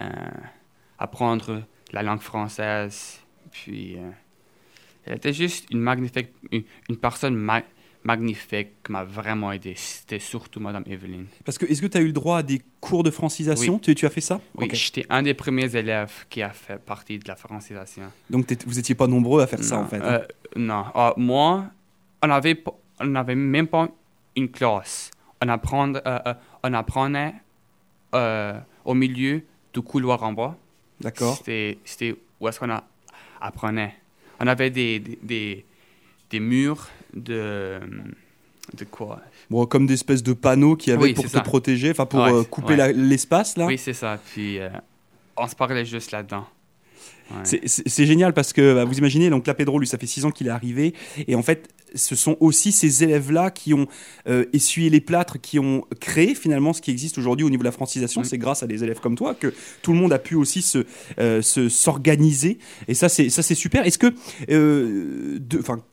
euh, 0.00 0.06
apprendre 0.98 1.62
la 1.92 2.02
langue 2.02 2.20
française. 2.20 3.20
Puis, 3.50 3.96
euh, 3.96 4.10
elle 5.04 5.16
était 5.16 5.32
juste 5.32 5.66
une 5.70 5.80
magnifique, 5.80 6.28
une, 6.50 6.64
une 6.88 6.96
personne 6.96 7.34
ma- 7.36 7.62
magnifique 8.04 8.68
qui 8.84 8.92
m'a 8.92 9.04
vraiment 9.04 9.50
aidé. 9.52 9.74
C'était 9.76 10.18
surtout 10.18 10.60
Madame 10.60 10.84
Evelyne. 10.86 11.26
Parce 11.44 11.58
que 11.58 11.66
est-ce 11.66 11.80
que 11.82 11.86
tu 11.86 11.98
as 11.98 12.00
eu 12.00 12.06
le 12.06 12.12
droit 12.12 12.38
à 12.38 12.42
des 12.42 12.60
cours 12.80 13.02
de 13.02 13.10
francisation? 13.10 13.78
Tu, 13.78 13.94
tu 13.94 14.06
as 14.06 14.10
fait 14.10 14.20
ça? 14.20 14.40
Oui, 14.56 14.68
j'étais 14.72 15.06
un 15.08 15.22
des 15.22 15.34
premiers 15.34 15.74
élèves 15.74 16.26
qui 16.28 16.42
a 16.42 16.50
fait 16.50 16.78
partie 16.78 17.18
de 17.18 17.26
la 17.28 17.36
francisation. 17.36 18.04
Donc 18.30 18.46
vous 18.66 18.78
étiez 18.78 18.94
pas 18.94 19.06
nombreux 19.08 19.42
à 19.42 19.46
faire 19.46 19.62
ça 19.64 19.78
en 19.78 19.86
fait. 19.86 19.96
hein. 19.98 20.02
euh, 20.04 20.26
non. 20.56 20.84
Ah, 20.94 21.14
moi, 21.16 21.66
on 22.22 22.30
avait, 22.30 22.54
pas- 22.54 22.74
on 23.00 23.06
n'avait 23.06 23.34
même 23.34 23.66
pas 23.66 23.88
une 24.36 24.50
classe. 24.50 25.10
On, 25.44 25.48
apprend, 25.48 25.92
euh, 25.94 26.34
on 26.62 26.72
apprenait 26.74 27.34
au 28.84 28.94
milieu 28.94 29.42
du 29.74 29.82
couloir 29.82 30.22
en 30.22 30.32
bas. 30.32 30.56
D'accord. 31.00 31.36
C'était, 31.36 31.78
c'était 31.84 32.14
où 32.40 32.48
est-ce 32.48 32.58
qu'on 32.60 32.70
a- 32.70 32.84
apprenait. 33.40 33.94
On 34.40 34.46
avait 34.46 34.70
des, 34.70 34.98
des, 34.98 35.18
des, 35.22 35.64
des 36.30 36.40
murs 36.40 36.88
de... 37.14 37.80
De 38.76 38.84
quoi? 38.84 39.20
Bon, 39.48 39.64
comme 39.64 39.86
des 39.86 39.94
espèces 39.94 40.24
de 40.24 40.32
panneaux 40.32 40.74
qui 40.74 40.90
avaient 40.90 41.04
Oui, 41.04 41.14
pour 41.14 41.24
te 41.24 41.30
ça. 41.30 41.40
protéger, 41.40 41.92
enfin 41.92 42.04
pour 42.04 42.18
Ouais, 42.20 42.32
euh, 42.32 42.42
couper 42.42 42.70
ouais. 42.70 42.76
la- 42.76 42.92
l'espace 42.92 43.56
là. 43.56 43.64
Oui, 43.66 43.78
c'est 43.78 43.92
ça. 43.92 44.18
Puis 44.32 44.58
euh, 44.58 44.68
on 45.36 45.46
se 45.46 45.54
parlait 45.54 45.84
juste 45.84 46.10
là-dedans. 46.10 46.44
C'est- 47.44 48.04
génial 48.06 48.32
parce 48.34 48.52
que 48.52 48.74
bah, 48.74 48.84
vous 48.84 48.98
imaginez, 48.98 49.30
donc 49.30 49.46
là, 49.46 49.54
Pedro, 49.54 49.78
lui, 49.78 49.86
ça 49.86 49.98
fait 49.98 50.06
six 50.06 50.24
ans 50.24 50.30
qu'il 50.30 50.46
est 50.46 50.50
arrivé. 50.50 50.94
Et 51.26 51.34
en 51.34 51.42
fait, 51.42 51.68
ce 51.94 52.14
sont 52.14 52.36
aussi 52.40 52.72
ces 52.72 53.04
élèves-là 53.04 53.50
qui 53.50 53.72
ont 53.74 53.86
euh, 54.28 54.44
essuyé 54.52 54.90
les 54.90 55.00
plâtres, 55.00 55.40
qui 55.40 55.58
ont 55.58 55.84
créé 56.00 56.34
finalement 56.34 56.72
ce 56.72 56.82
qui 56.82 56.90
existe 56.90 57.16
aujourd'hui 57.18 57.44
au 57.44 57.50
niveau 57.50 57.62
de 57.62 57.68
la 57.68 57.72
francisation. 57.72 58.22
C'est 58.24 58.38
grâce 58.38 58.62
à 58.62 58.66
des 58.66 58.84
élèves 58.84 59.00
comme 59.00 59.16
toi 59.16 59.34
que 59.34 59.52
tout 59.82 59.92
le 59.92 59.98
monde 59.98 60.12
a 60.12 60.18
pu 60.18 60.34
aussi 60.34 60.62
se 60.62 60.84
euh, 61.18 61.42
se- 61.42 61.68
s'organiser. 61.68 62.58
Et 62.88 62.94
ça, 62.94 63.08
c'est 63.08 63.28
ça, 63.30 63.42
c'est 63.42 63.54
super. 63.54 63.86
Est-ce 63.86 63.98
que, 63.98 64.12
euh, 64.50 65.38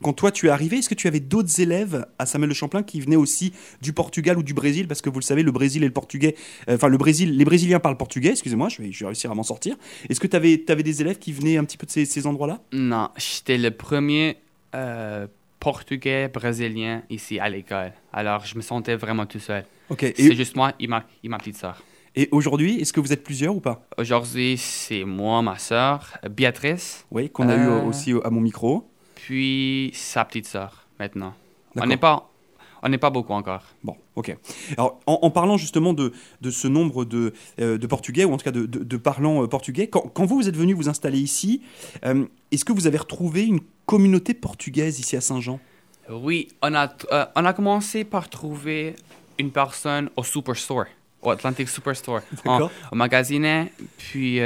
quand 0.02 0.12
toi 0.12 0.30
tu 0.30 0.46
es 0.46 0.50
arrivé, 0.50 0.78
est-ce 0.78 0.88
que 0.88 0.94
tu 0.94 1.08
avais 1.08 1.20
d'autres 1.20 1.60
élèves 1.60 2.06
à 2.18 2.26
Samuel 2.26 2.50
de 2.50 2.54
Champlain 2.54 2.82
qui 2.82 3.00
venaient 3.00 3.16
aussi 3.16 3.52
du 3.82 3.92
Portugal 3.92 4.38
ou 4.38 4.42
du 4.42 4.54
Brésil? 4.54 4.86
Parce 4.88 5.00
que 5.00 5.10
vous 5.10 5.18
le 5.20 5.24
savez, 5.24 5.42
le 5.42 5.52
Brésil 5.52 5.82
et 5.82 5.86
le 5.86 5.92
Portugais, 5.92 6.34
enfin, 6.68 6.88
le 6.88 6.98
Brésil, 6.98 7.36
les 7.36 7.44
Brésiliens 7.44 7.80
parlent 7.80 7.96
portugais. 7.96 8.30
Excusez-moi, 8.30 8.68
je 8.68 8.82
vais, 8.82 8.92
je 8.92 9.00
vais 9.00 9.06
réussir 9.06 9.30
à 9.30 9.34
m'en 9.34 9.42
sortir. 9.42 9.76
Est-ce 10.08 10.20
que 10.20 10.26
tu 10.26 10.36
avais, 10.36 10.56
des 10.58 11.00
élèves 11.00 11.18
qui 11.18 11.23
venaient 11.32 11.56
un 11.56 11.64
petit 11.64 11.76
peu 11.76 11.86
de 11.86 11.90
ces, 11.90 12.04
ces 12.04 12.26
endroits-là? 12.26 12.60
Non, 12.72 13.08
j'étais 13.16 13.58
le 13.58 13.70
premier 13.70 14.36
euh, 14.74 15.26
portugais 15.60 16.28
brésilien 16.28 17.02
ici 17.10 17.38
à 17.38 17.48
l'école. 17.48 17.92
Alors, 18.12 18.44
je 18.44 18.56
me 18.56 18.60
sentais 18.62 18.96
vraiment 18.96 19.26
tout 19.26 19.38
seul. 19.40 19.64
Ok. 19.90 20.12
C'est 20.16 20.34
juste 20.34 20.56
moi 20.56 20.72
et 20.80 20.86
ma, 20.86 21.04
et 21.22 21.28
ma 21.28 21.38
petite 21.38 21.56
sœur. 21.56 21.82
et 22.16 22.28
aujourd'hui, 22.32 22.80
est-ce 22.80 22.92
que 22.92 23.00
vous 23.00 23.12
êtes 23.12 23.24
plusieurs 23.24 23.54
ou 23.56 23.60
pas? 23.60 23.86
Aujourd'hui, 23.98 24.56
c'est 24.56 25.04
moi, 25.04 25.42
ma 25.42 25.58
sœur, 25.58 26.16
Béatrice, 26.30 27.04
Oui, 27.10 27.28
qu'on 27.30 27.48
a 27.48 27.56
eu 27.56 27.66
Euh. 27.68 27.82
aussi 27.82 28.12
à 28.24 28.30
mon 28.30 28.40
micro. 28.40 28.88
puis 29.14 29.90
sa 29.94 30.24
petite 30.24 30.46
sœur, 30.46 30.86
maintenant. 31.00 31.34
On 31.76 31.86
n'est 31.86 31.96
pas, 31.96 32.28
on 32.84 32.88
n'est 32.90 32.98
pas 32.98 33.10
beaucoup 33.10 33.32
encore. 33.32 33.62
Bon, 33.82 33.96
ok. 34.14 34.36
Alors, 34.76 35.00
en, 35.06 35.18
en 35.22 35.30
parlant 35.30 35.56
justement 35.56 35.94
de, 35.94 36.12
de 36.42 36.50
ce 36.50 36.68
nombre 36.68 37.04
de, 37.06 37.32
euh, 37.60 37.78
de 37.78 37.86
Portugais, 37.86 38.24
ou 38.26 38.32
en 38.32 38.36
tout 38.36 38.44
cas 38.44 38.50
de, 38.50 38.66
de- 38.66 38.84
de 38.84 38.96
parlants 38.98 39.42
euh, 39.42 39.46
portugais, 39.48 39.86
quand, 39.88 40.02
quand 40.12 40.26
vous, 40.26 40.36
vous 40.36 40.48
êtes 40.48 40.56
venu 40.56 40.74
vous 40.74 40.88
installer 40.90 41.18
ici, 41.18 41.62
euh, 42.04 42.26
est-ce 42.52 42.64
que 42.64 42.72
vous 42.74 42.86
avez 42.86 42.98
retrouvé 42.98 43.46
une 43.46 43.60
communauté 43.86 44.34
portugaise 44.34 45.00
ici 45.00 45.16
à 45.16 45.20
Saint-Jean? 45.22 45.58
Oui, 46.10 46.48
on 46.62 46.74
a, 46.74 46.92
euh, 47.12 47.24
on 47.34 47.44
a 47.46 47.52
commencé 47.54 48.04
par 48.04 48.28
trouver 48.28 48.94
une 49.38 49.50
personne 49.50 50.10
au 50.16 50.22
Superstore, 50.22 50.84
au 51.22 51.30
Atlantic 51.30 51.66
Superstore. 51.68 52.20
On, 52.44 52.68
on 52.92 52.96
magasinait, 52.96 53.72
puis 53.96 54.40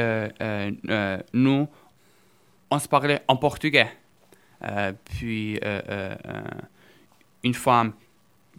nous, 1.33 1.67
on 2.71 2.79
se 2.79 2.87
parlait 2.89 3.21
en 3.27 3.37
portugais. 3.37 3.89
Puis 5.07 5.59
une 7.45 7.55
femme 7.55 7.93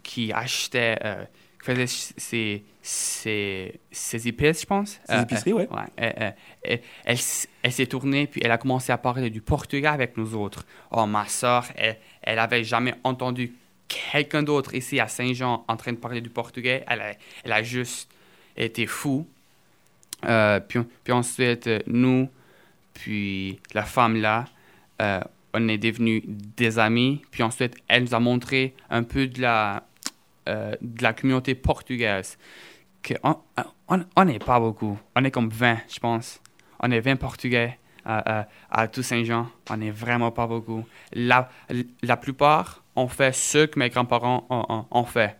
qui 0.02 0.32
achetait, 0.32 0.98
euh, 1.04 1.24
qui 1.60 1.66
faisait 1.66 1.86
ses, 1.86 2.64
ses, 2.82 3.80
ses 3.90 4.28
épices, 4.28 4.62
je 4.62 4.66
pense. 4.66 5.00
Ces 5.04 5.12
Euh, 5.14 5.22
épiceries, 5.22 5.52
ouais. 5.52 5.68
Ouais, 5.70 6.32
elle, 6.64 7.18
elle- 7.62 7.72
s'est 7.72 7.86
tournée, 7.86 8.26
puis 8.26 8.40
elle 8.44 8.50
a 8.50 8.58
commencé 8.58 8.92
à 8.92 8.98
parler 8.98 9.30
du 9.30 9.40
portugais 9.40 9.86
avec 9.88 10.16
nous 10.16 10.34
autres. 10.34 10.64
Oh, 10.90 11.06
ma 11.06 11.26
soeur, 11.28 11.66
elle, 11.76 11.98
elle 12.22 12.38
avait 12.38 12.64
jamais 12.64 12.94
entendu 13.04 13.52
quelqu'un 13.88 14.42
d'autre 14.42 14.74
ici 14.74 15.00
à 15.00 15.08
Saint-Jean 15.08 15.64
en 15.68 15.76
train 15.76 15.92
de 15.92 15.98
parler 15.98 16.20
du 16.20 16.30
portugais. 16.30 16.84
Elle 16.88 17.00
a, 17.00 17.12
elle 17.44 17.52
a 17.52 17.62
juste 17.62 18.10
été 18.56 18.86
fou. 18.86 19.26
Euh, 20.24 20.60
puis, 20.60 20.80
puis 21.04 21.12
ensuite, 21.12 21.66
euh, 21.66 21.78
nous, 21.86 22.28
puis 22.94 23.58
la 23.74 23.84
femme 23.84 24.16
là, 24.20 24.44
euh, 25.00 25.20
on 25.54 25.66
est 25.68 25.78
devenus 25.78 26.22
des 26.26 26.78
amis. 26.78 27.22
Puis 27.30 27.42
ensuite, 27.42 27.74
elle 27.88 28.04
nous 28.04 28.14
a 28.14 28.20
montré 28.20 28.74
un 28.90 29.02
peu 29.02 29.26
de 29.26 29.40
la, 29.40 29.82
euh, 30.50 30.74
de 30.80 31.02
la 31.02 31.12
communauté 31.12 31.54
portugaise. 31.54 32.36
Que 33.02 33.14
on 33.22 33.36
on- 34.16 34.24
n'est 34.24 34.38
pas 34.38 34.60
beaucoup. 34.60 34.98
On 35.16 35.24
est 35.24 35.30
comme 35.30 35.48
20, 35.48 35.78
je 35.88 35.98
pense. 36.00 36.40
On 36.80 36.90
est 36.90 37.00
20 37.00 37.16
Portugais 37.16 37.78
à, 38.04 38.40
à, 38.40 38.48
à 38.70 38.88
tout 38.88 39.02
Saint-Jean. 39.02 39.48
On 39.70 39.76
n'est 39.78 39.90
vraiment 39.90 40.30
pas 40.30 40.46
beaucoup. 40.46 40.84
La, 41.12 41.48
la 42.02 42.16
plupart 42.16 42.82
ont 42.96 43.08
fait 43.08 43.34
ce 43.34 43.66
que 43.66 43.78
mes 43.78 43.88
grands-parents 43.88 44.46
ont, 44.50 44.84
ont- 44.90 45.04
fait. 45.04 45.36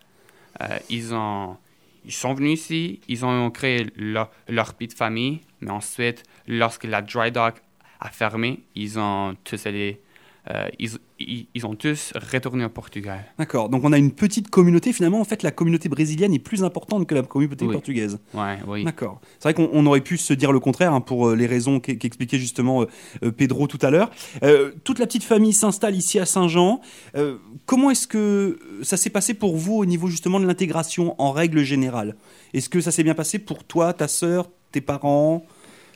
Euh, 0.63 0.79
ils, 0.89 1.15
ont, 1.15 1.57
ils 2.05 2.13
sont 2.13 2.35
venus 2.35 2.61
ici, 2.61 3.01
ils 3.09 3.25
ont 3.25 3.51
créé 3.51 3.87
leur, 3.97 4.31
leur 4.49 4.75
petite 4.75 4.97
famille, 4.97 5.41
mais 5.61 5.71
ensuite, 5.71 6.23
lorsque 6.47 6.85
la 6.85 7.03
dry 7.03 7.31
dock 7.31 7.55
a 8.01 8.09
fermé, 8.11 8.61
ils 8.75 8.99
ont 8.99 9.37
tous 9.45 9.67
allé, 9.67 10.01
euh, 10.51 10.69
ils, 11.21 11.47
ils 11.55 11.67
ont 11.67 11.75
tous 11.75 12.13
retourné 12.33 12.65
au 12.65 12.69
Portugal. 12.69 13.25
D'accord. 13.39 13.69
Donc 13.69 13.85
on 13.85 13.93
a 13.93 13.99
une 13.99 14.11
petite 14.13 14.49
communauté. 14.51 14.93
Finalement, 14.93 15.21
en 15.21 15.25
fait, 15.25 15.43
la 15.43 15.51
communauté 15.51 15.89
brésilienne 15.89 16.33
est 16.35 16.39
plus 16.39 16.65
importante 16.65 17.07
que 17.07 17.15
la 17.15 17.23
communauté 17.23 17.65
Oui. 17.67 17.73
portugaise. 17.73 18.19
Ouais, 18.35 18.59
oui. 18.67 18.85
D'accord. 18.85 19.21
C'est 19.39 19.45
vrai 19.45 19.55
qu'on 19.55 19.69
on 19.73 19.85
aurait 19.87 20.01
pu 20.01 20.17
se 20.17 20.33
dire 20.33 20.51
le 20.53 20.61
contraire 20.61 20.93
hein, 20.95 21.01
pour 21.01 21.29
euh, 21.29 21.37
les 21.37 21.47
raisons 21.47 21.79
qu'e- 21.79 21.97
qu'expliquait 21.99 22.39
justement 22.39 22.83
euh, 22.83 22.87
euh, 23.23 23.31
Pedro 23.31 23.67
tout 23.67 23.79
à 23.83 23.91
l'heure. 23.91 24.11
Euh, 24.43 24.73
toute 24.85 24.99
la 24.99 25.07
petite 25.07 25.25
famille 25.25 25.53
s'installe 25.53 25.95
ici 25.95 26.19
à 26.19 26.27
Saint-Jean. 26.27 26.81
Euh, 27.15 27.37
comment 27.67 27.91
est-ce 27.91 28.07
que 28.07 28.59
ça 28.83 28.97
s'est 28.97 29.11
passé 29.11 29.35
pour 29.35 29.57
vous 29.57 29.75
au 29.77 29.85
niveau 29.87 30.09
justement 30.09 30.41
de 30.41 30.47
l'intégration 30.47 31.15
en 31.21 31.33
règle 31.33 31.63
générale? 31.63 32.17
Est-ce 32.55 32.69
que 32.69 32.81
ça 32.81 32.91
s'est 32.91 33.05
bien 33.05 33.15
passé 33.15 33.39
pour 33.39 33.65
toi, 33.65 33.93
ta 33.93 34.09
sœur, 34.09 34.49
tes 34.73 34.81
parents? 34.81 35.45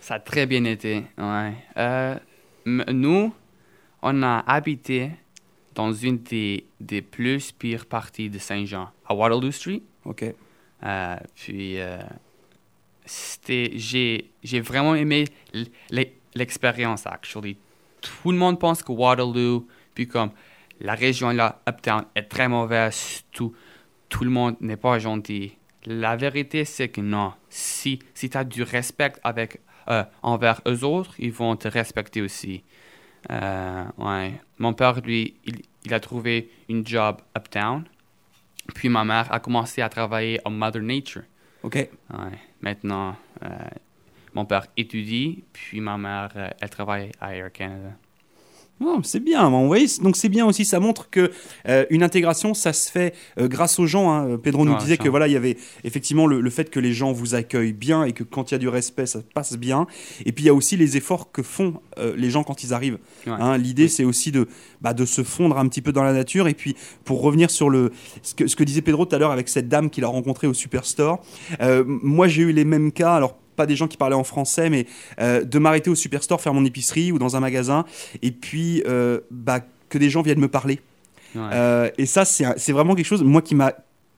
Ça 0.00 0.14
a 0.16 0.20
très 0.20 0.46
bien 0.46 0.64
été, 0.64 1.02
ouais. 1.16 2.14
Nous, 2.66 3.32
on 4.04 4.22
a 4.22 4.44
habité 4.46 5.12
dans 5.74 5.92
une 5.92 6.18
des, 6.18 6.66
des 6.78 7.02
plus 7.02 7.50
pires 7.50 7.86
parties 7.86 8.30
de 8.30 8.38
Saint-Jean, 8.38 8.90
à 9.06 9.14
Waterloo 9.14 9.50
Street. 9.50 9.82
Ok. 10.04 10.24
Euh, 10.84 11.16
puis, 11.34 11.80
euh, 11.80 11.98
c'était, 13.04 13.72
j'ai, 13.74 14.30
j'ai 14.42 14.60
vraiment 14.60 14.94
aimé 14.94 15.24
l'expérience, 16.34 17.06
actually. 17.06 17.56
Tout 18.02 18.30
le 18.30 18.36
monde 18.36 18.60
pense 18.60 18.82
que 18.82 18.92
Waterloo, 18.92 19.66
puis 19.94 20.06
comme 20.06 20.30
la 20.80 20.94
région 20.94 21.30
là, 21.30 21.62
Uptown, 21.66 22.04
est 22.14 22.24
très 22.24 22.46
mauvaise, 22.46 23.24
tout, 23.32 23.54
tout 24.10 24.24
le 24.24 24.30
monde 24.30 24.56
n'est 24.60 24.76
pas 24.76 24.98
gentil. 24.98 25.56
La 25.86 26.14
vérité, 26.14 26.66
c'est 26.66 26.88
que 26.88 27.00
non. 27.00 27.32
Si, 27.48 28.00
si 28.12 28.28
tu 28.28 28.36
as 28.36 28.44
du 28.44 28.62
respect 28.62 29.14
avec, 29.22 29.60
euh, 29.88 30.04
envers 30.22 30.60
eux 30.68 30.84
autres, 30.84 31.14
ils 31.18 31.32
vont 31.32 31.56
te 31.56 31.68
respecter 31.68 32.20
aussi. 32.20 32.62
Euh, 33.30 33.84
ouais. 33.98 34.40
Mon 34.58 34.72
père, 34.74 35.00
lui, 35.00 35.36
il, 35.44 35.62
il 35.84 35.94
a 35.94 36.00
trouvé 36.00 36.50
une 36.68 36.86
job 36.86 37.16
Uptown. 37.36 37.84
Puis 38.74 38.88
ma 38.88 39.04
mère 39.04 39.30
a 39.32 39.40
commencé 39.40 39.82
à 39.82 39.88
travailler 39.88 40.40
en 40.44 40.50
Mother 40.50 40.82
Nature. 40.82 41.22
Ok. 41.62 41.74
Ouais. 41.74 42.38
Maintenant, 42.60 43.16
euh, 43.42 43.48
mon 44.34 44.44
père 44.44 44.66
étudie, 44.76 45.44
puis 45.52 45.80
ma 45.80 45.98
mère, 45.98 46.30
euh, 46.36 46.48
elle 46.60 46.70
travaille 46.70 47.12
à 47.20 47.34
Air 47.34 47.52
Canada. 47.52 47.92
C'est 49.02 49.20
bien, 49.20 49.48
vous 49.48 49.66
voyez, 49.66 49.86
donc 50.02 50.16
c'est 50.16 50.28
bien 50.28 50.46
aussi, 50.46 50.64
ça 50.64 50.80
montre 50.80 51.08
que 51.10 51.30
euh, 51.68 51.84
une 51.90 52.02
intégration, 52.02 52.54
ça 52.54 52.72
se 52.72 52.90
fait 52.90 53.14
euh, 53.38 53.48
grâce 53.48 53.78
aux 53.78 53.86
gens. 53.86 54.12
Hein. 54.12 54.38
Pedro 54.42 54.64
nous 54.64 54.76
disait 54.76 54.96
que 54.96 55.08
voilà, 55.08 55.28
il 55.28 55.32
y 55.32 55.36
avait 55.36 55.56
effectivement 55.84 56.26
le, 56.26 56.50
fait 56.50 56.70
que 56.70 56.80
les 56.80 56.92
gens 56.92 57.12
vous 57.12 57.34
accueillent 57.34 57.72
bien 57.72 58.04
et 58.04 58.12
que 58.12 58.22
quand 58.22 58.50
il 58.50 58.54
y 58.54 58.56
a 58.56 58.58
du 58.58 58.68
respect, 58.68 59.06
ça 59.06 59.20
passe 59.34 59.56
bien. 59.56 59.86
Et 60.24 60.32
puis 60.32 60.44
il 60.44 60.46
y 60.46 60.50
a 60.50 60.54
aussi 60.54 60.76
les 60.76 60.96
efforts 60.96 61.32
que 61.32 61.42
font 61.42 61.74
euh, 61.98 62.14
les 62.16 62.30
gens 62.30 62.44
quand 62.44 62.62
ils 62.62 62.72
arrivent. 62.72 62.98
Hein. 63.26 63.58
L'idée, 63.58 63.88
c'est 63.88 64.04
aussi 64.04 64.30
de, 64.32 64.48
bah, 64.80 64.94
de 64.94 65.04
se 65.04 65.22
fondre 65.22 65.58
un 65.58 65.66
petit 65.68 65.82
peu 65.82 65.92
dans 65.92 66.04
la 66.04 66.12
nature. 66.12 66.48
Et 66.48 66.54
puis 66.54 66.76
pour 67.04 67.22
revenir 67.22 67.50
sur 67.50 67.70
le, 67.70 67.92
ce, 68.22 68.34
que, 68.34 68.46
ce 68.46 68.56
que 68.56 68.64
disait 68.64 68.82
Pedro 68.82 69.06
tout 69.06 69.16
à 69.16 69.18
l'heure 69.18 69.32
avec 69.32 69.48
cette 69.48 69.68
dame 69.68 69.90
qu'il 69.90 70.04
a 70.04 70.08
rencontrée 70.08 70.46
au 70.46 70.54
Superstore, 70.54 71.22
moi 71.86 72.28
j'ai 72.28 72.42
eu 72.42 72.52
les 72.52 72.64
mêmes 72.64 72.92
cas. 72.92 73.14
Alors 73.14 73.36
pas 73.54 73.66
des 73.66 73.76
gens 73.76 73.88
qui 73.88 73.96
parlaient 73.96 74.14
en 74.14 74.24
français, 74.24 74.70
mais 74.70 74.86
euh, 75.20 75.44
de 75.44 75.58
m'arrêter 75.58 75.90
au 75.90 75.94
superstore, 75.94 76.40
faire 76.40 76.54
mon 76.54 76.64
épicerie 76.64 77.12
ou 77.12 77.18
dans 77.18 77.36
un 77.36 77.40
magasin, 77.40 77.84
et 78.22 78.30
puis 78.30 78.82
euh, 78.86 79.20
bah, 79.30 79.60
que 79.88 79.98
des 79.98 80.10
gens 80.10 80.22
viennent 80.22 80.40
me 80.40 80.48
parler. 80.48 80.80
Euh, 81.36 81.90
et 81.98 82.06
ça, 82.06 82.24
c'est 82.24 82.72
vraiment 82.72 82.94
quelque 82.94 83.06
chose, 83.06 83.22
moi, 83.22 83.42
qui 83.42 83.54
m'a 83.54 83.74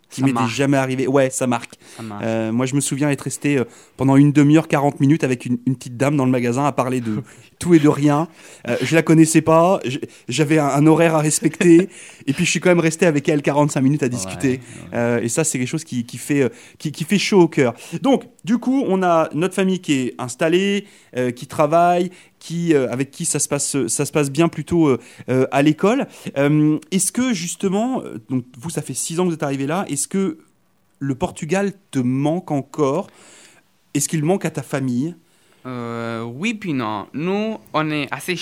qui 0.09 0.23
m'était 0.23 0.47
jamais 0.47 0.77
arrivé. 0.77 1.07
Ouais, 1.07 1.31
ça 1.31 1.47
marque. 1.47 1.75
Euh, 2.23 2.53
moi, 2.53 2.67
je 2.67 2.75
me 2.75 2.81
souviens 2.81 3.11
être 3.11 3.23
resté 3.23 3.59
euh, 3.59 3.65
pendant 3.97 4.17
une 4.17 4.33
demi-heure, 4.33 4.69
40 4.69 5.01
minutes 5.01 5.25
avec 5.25 5.47
une, 5.47 5.59
petite 5.59 5.97
dame 5.97 6.17
dans 6.17 6.25
le 6.25 6.31
magasin 6.31 6.65
à 6.65 6.73
parler 6.73 7.01
de 7.01 7.23
tout 7.59 7.75
et 7.75 7.79
de 7.79 7.89
rien. 7.89 8.29
Euh, 8.69 8.77
je 8.83 8.95
la 8.95 9.03
connaissais 9.03 9.43
pas, 9.43 9.81
j'avais 10.29 10.59
un, 10.59 10.87
horaire 10.87 11.15
à 11.15 11.21
respecter, 11.21 11.89
et 12.27 12.33
puis 12.33 12.45
je 12.45 12.51
suis 12.51 12.61
quand 12.61 12.71
même 12.71 12.81
resté 12.81 13.07
avec 13.07 13.29
elle 13.29 13.43
45 13.43 13.81
minutes 13.81 14.03
à 14.03 14.09
discuter. 14.09 14.61
Euh, 14.95 15.21
et 15.21 15.29
ça, 15.29 15.45
c'est 15.45 15.59
quelque 15.59 15.69
chose 15.69 15.85
qui, 15.85 16.05
qui 16.05 16.19
fait, 16.19 16.51
qui, 16.79 16.93
qui, 16.93 17.05
fait 17.05 17.19
chaud 17.19 17.43
au 17.43 17.49
cœur. 17.49 17.75
Donc, 18.03 18.25
du 18.45 18.59
coup, 18.59 18.85
on 18.87 19.03
a 19.03 19.29
notre 19.35 19.55
famille 19.55 19.81
qui 19.81 19.93
est 19.95 20.15
installée, 20.19 20.87
qui 21.35 21.47
travaille, 21.47 22.11
qui, 22.47 22.75
euh, 22.75 22.89
avec 22.91 23.11
qui 23.11 23.25
ça 23.25 23.41
se 23.41 23.49
passe, 23.49 23.87
ça 23.89 24.05
se 24.05 24.13
passe 24.13 24.31
bien 24.31 24.49
plutôt 24.49 24.87
euh, 24.87 25.01
euh, 25.29 25.47
à 25.51 25.63
l'école. 25.63 26.07
est-ce 26.35 27.11
que 27.11 27.33
justement, 27.33 28.03
donc 28.31 28.45
vous, 28.57 28.71
ça 28.71 28.83
fait 28.83 28.95
six 28.95 29.19
ans 29.19 29.25
que 29.25 29.31
vous 29.31 29.35
êtes 29.35 29.43
arrivé 29.43 29.67
là, 29.67 29.85
est-ce 29.89 30.07
que 30.07 30.39
le 30.99 31.15
Portugal 31.15 31.73
te 31.91 31.99
manque 31.99 32.51
encore? 32.51 33.09
Est-ce 33.95 34.09
qu'il 34.09 34.25
manque 34.25 34.45
à 34.45 34.51
ta 34.51 34.63
famille? 34.63 35.15
Oui, 35.65 36.55
puis 36.55 36.73
non. 36.75 37.09
Nous, 37.13 37.59
on 37.73 37.91
est 37.91 38.07
assez 38.13 38.37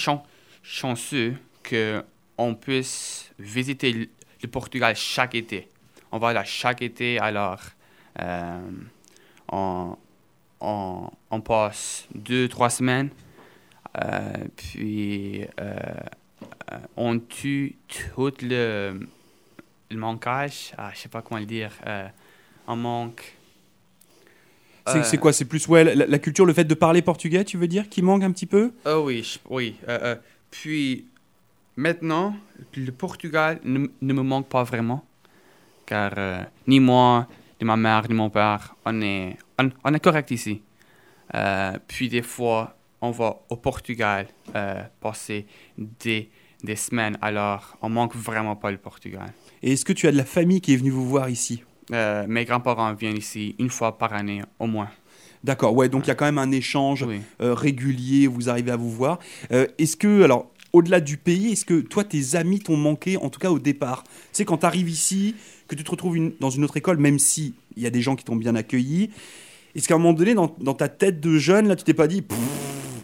chanceux 0.62 1.36
qu'on 1.66 2.54
puisse 2.54 3.32
visiter 3.38 4.10
le 4.42 4.48
Portugal 4.48 4.94
chaque 4.94 5.34
été. 5.34 5.68
On 6.12 6.18
va 6.18 6.34
là 6.34 6.44
chaque 6.44 6.82
été, 6.82 7.18
alors 7.18 7.60
on, 9.50 9.96
on, 10.60 11.10
on, 11.30 11.40
passe 11.40 12.06
deux, 12.14 12.48
trois 12.48 12.68
semaines 12.68 13.08
euh, 14.02 14.32
puis, 14.56 15.42
euh, 15.42 15.46
euh, 15.60 16.78
on 16.96 17.18
tue 17.18 17.76
tout 17.88 18.32
le, 18.42 19.06
le 19.90 19.96
manquage. 19.96 20.72
Ah, 20.76 20.90
je 20.94 21.00
sais 21.00 21.08
pas 21.08 21.22
comment 21.22 21.40
le 21.40 21.46
dire. 21.46 21.72
On 22.66 22.76
manque. 22.76 23.36
C'est 24.86 25.16
quoi 25.16 25.32
C'est 25.32 25.46
plus 25.46 25.66
ouais, 25.68 25.94
la, 25.94 26.18
culture, 26.18 26.44
le 26.44 26.52
fait 26.52 26.64
de 26.64 26.74
parler 26.74 27.00
portugais, 27.00 27.44
tu 27.44 27.56
veux 27.56 27.68
dire, 27.68 27.88
qui 27.88 28.02
manque 28.02 28.22
un 28.22 28.30
petit 28.32 28.46
peu? 28.46 28.70
Oh 28.84 29.04
oui, 29.06 29.40
oui. 29.48 29.76
puis 30.50 31.06
maintenant, 31.76 32.36
le 32.76 32.90
Portugal 32.92 33.60
ne, 33.64 33.86
ne, 34.02 34.12
me 34.12 34.22
manque 34.22 34.46
pas 34.46 34.62
vraiment, 34.62 35.02
car 35.86 36.12
ni 36.66 36.80
moi, 36.80 37.26
ni 37.62 37.66
ma 37.66 37.76
mère, 37.76 38.06
ni 38.10 38.14
mon 38.14 38.28
père, 38.28 38.76
on 38.84 39.00
est, 39.00 39.38
on, 39.58 39.70
on 39.84 39.94
est 39.94 40.00
correct 40.00 40.30
ici. 40.32 40.60
puis 41.88 42.10
des 42.10 42.22
fois, 42.22 42.76
on 43.04 43.10
va 43.10 43.40
au 43.50 43.56
Portugal 43.56 44.26
euh, 44.54 44.82
passer 45.00 45.46
des, 45.76 46.30
des 46.62 46.76
semaines, 46.76 47.18
alors 47.20 47.76
on 47.82 47.90
manque 47.90 48.16
vraiment 48.16 48.56
pas 48.56 48.70
le 48.70 48.78
Portugal. 48.78 49.32
Et 49.62 49.72
est-ce 49.72 49.84
que 49.84 49.92
tu 49.92 50.06
as 50.08 50.12
de 50.12 50.16
la 50.16 50.24
famille 50.24 50.60
qui 50.60 50.72
est 50.72 50.76
venue 50.76 50.90
vous 50.90 51.06
voir 51.06 51.28
ici? 51.28 51.62
Euh, 51.92 52.24
Mes 52.28 52.44
grands-parents 52.44 52.94
viennent 52.94 53.16
ici 53.16 53.54
une 53.58 53.70
fois 53.70 53.98
par 53.98 54.12
année 54.12 54.42
au 54.58 54.66
moins. 54.66 54.88
D'accord, 55.42 55.74
ouais, 55.74 55.88
donc 55.88 56.06
il 56.06 56.08
y 56.08 56.10
a 56.10 56.14
quand 56.14 56.24
même 56.24 56.38
un 56.38 56.52
échange 56.52 57.04
euh, 57.40 57.54
régulier, 57.54 58.26
vous 58.26 58.48
arrivez 58.48 58.70
à 58.70 58.76
vous 58.76 58.90
voir. 58.90 59.18
est-ce 59.50 59.96
que, 59.96 60.22
alors, 60.22 60.50
au-delà 60.72 61.00
du 61.00 61.18
pays, 61.18 61.52
est-ce 61.52 61.64
que 61.64 61.80
toi, 61.80 62.02
tes 62.02 62.34
amis 62.34 62.60
t'ont 62.60 62.76
manqué, 62.76 63.16
en 63.18 63.28
tout 63.28 63.38
cas 63.38 63.50
au 63.50 63.58
départ? 63.58 64.04
Tu 64.04 64.10
sais, 64.32 64.44
quand 64.44 64.58
tu 64.58 64.66
arrives 64.66 64.88
ici, 64.88 65.36
que 65.68 65.74
tu 65.74 65.84
te 65.84 65.90
retrouves 65.90 66.18
dans 66.40 66.50
une 66.50 66.64
autre 66.64 66.76
école, 66.76 66.96
même 66.96 67.18
s'il 67.18 67.52
y 67.76 67.86
a 67.86 67.90
des 67.90 68.00
gens 68.00 68.16
qui 68.16 68.24
t'ont 68.24 68.36
bien 68.36 68.54
accueilli, 68.54 69.10
est-ce 69.74 69.86
qu'à 69.88 69.94
un 69.94 69.98
moment 69.98 70.12
donné, 70.12 70.34
dans, 70.34 70.54
dans, 70.60 70.74
ta 70.74 70.88
tête 70.88 71.20
de 71.20 71.38
jeune, 71.38 71.68
là, 71.68 71.76
tu 71.76 71.84
t'es 71.84 71.94
pas 71.94 72.08
dit 72.08 72.24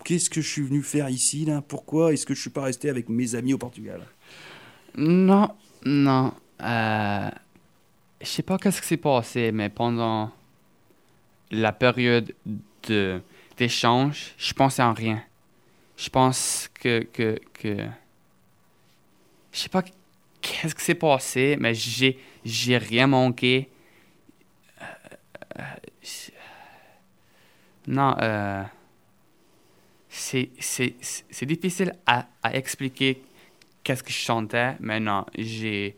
qu'est-ce 0.05 0.31
que 0.31 0.41
je 0.41 0.49
suis 0.49 0.63
venu 0.63 0.83
faire 0.83 1.09
ici 1.09 1.45
là? 1.45 1.63
Pourquoi 1.63 2.13
est-ce 2.13 2.27
que 2.27 2.35
je 2.35 2.41
suis 2.41 2.51
pas 2.51 2.63
resté 2.63 2.89
avec 2.89 3.09
mes 3.09 3.35
amis 3.35 3.55
au 3.55 3.59
Portugal? 3.59 4.01
Non, 4.97 5.49
non. 5.85 6.33
Euh, 6.63 7.29
je 8.21 8.27
sais 8.27 8.43
pas 8.43 8.59
qu'est-ce 8.59 8.81
qui 8.81 8.89
s'est 8.89 8.97
passé, 8.97 9.51
mais 9.53 9.69
pendant 9.69 10.31
la 11.51 11.73
période 11.73 12.35
de 12.89 13.21
d'échange, 13.57 14.35
je 14.39 14.53
pensais 14.55 14.83
en 14.83 14.93
rien. 14.93 15.23
Je 15.97 16.09
pense 16.09 16.69
que 16.75 17.01
que 17.13 17.39
que 17.55 17.77
je 19.53 19.59
sais 19.59 19.69
pas 19.69 19.83
qu'est-ce 20.41 20.75
qui 20.75 20.85
s'est 20.85 20.95
passé, 20.95 21.57
mais 21.59 21.75
j'ai 21.75 22.19
j'ai 22.45 22.79
rien 22.79 23.07
manqué. 23.07 23.69
Euh, 24.81 24.85
euh, 25.59 25.63
non, 27.87 28.15
euh, 28.21 28.63
c'est 30.09 30.51
difficile 31.43 31.95
à, 32.07 32.27
à 32.43 32.55
expliquer 32.55 33.23
qu'est-ce 33.83 34.03
que 34.03 34.13
je 34.13 34.19
chantais, 34.19 34.77
mais 34.81 35.01
non, 35.01 35.25
j'ai 35.37 35.97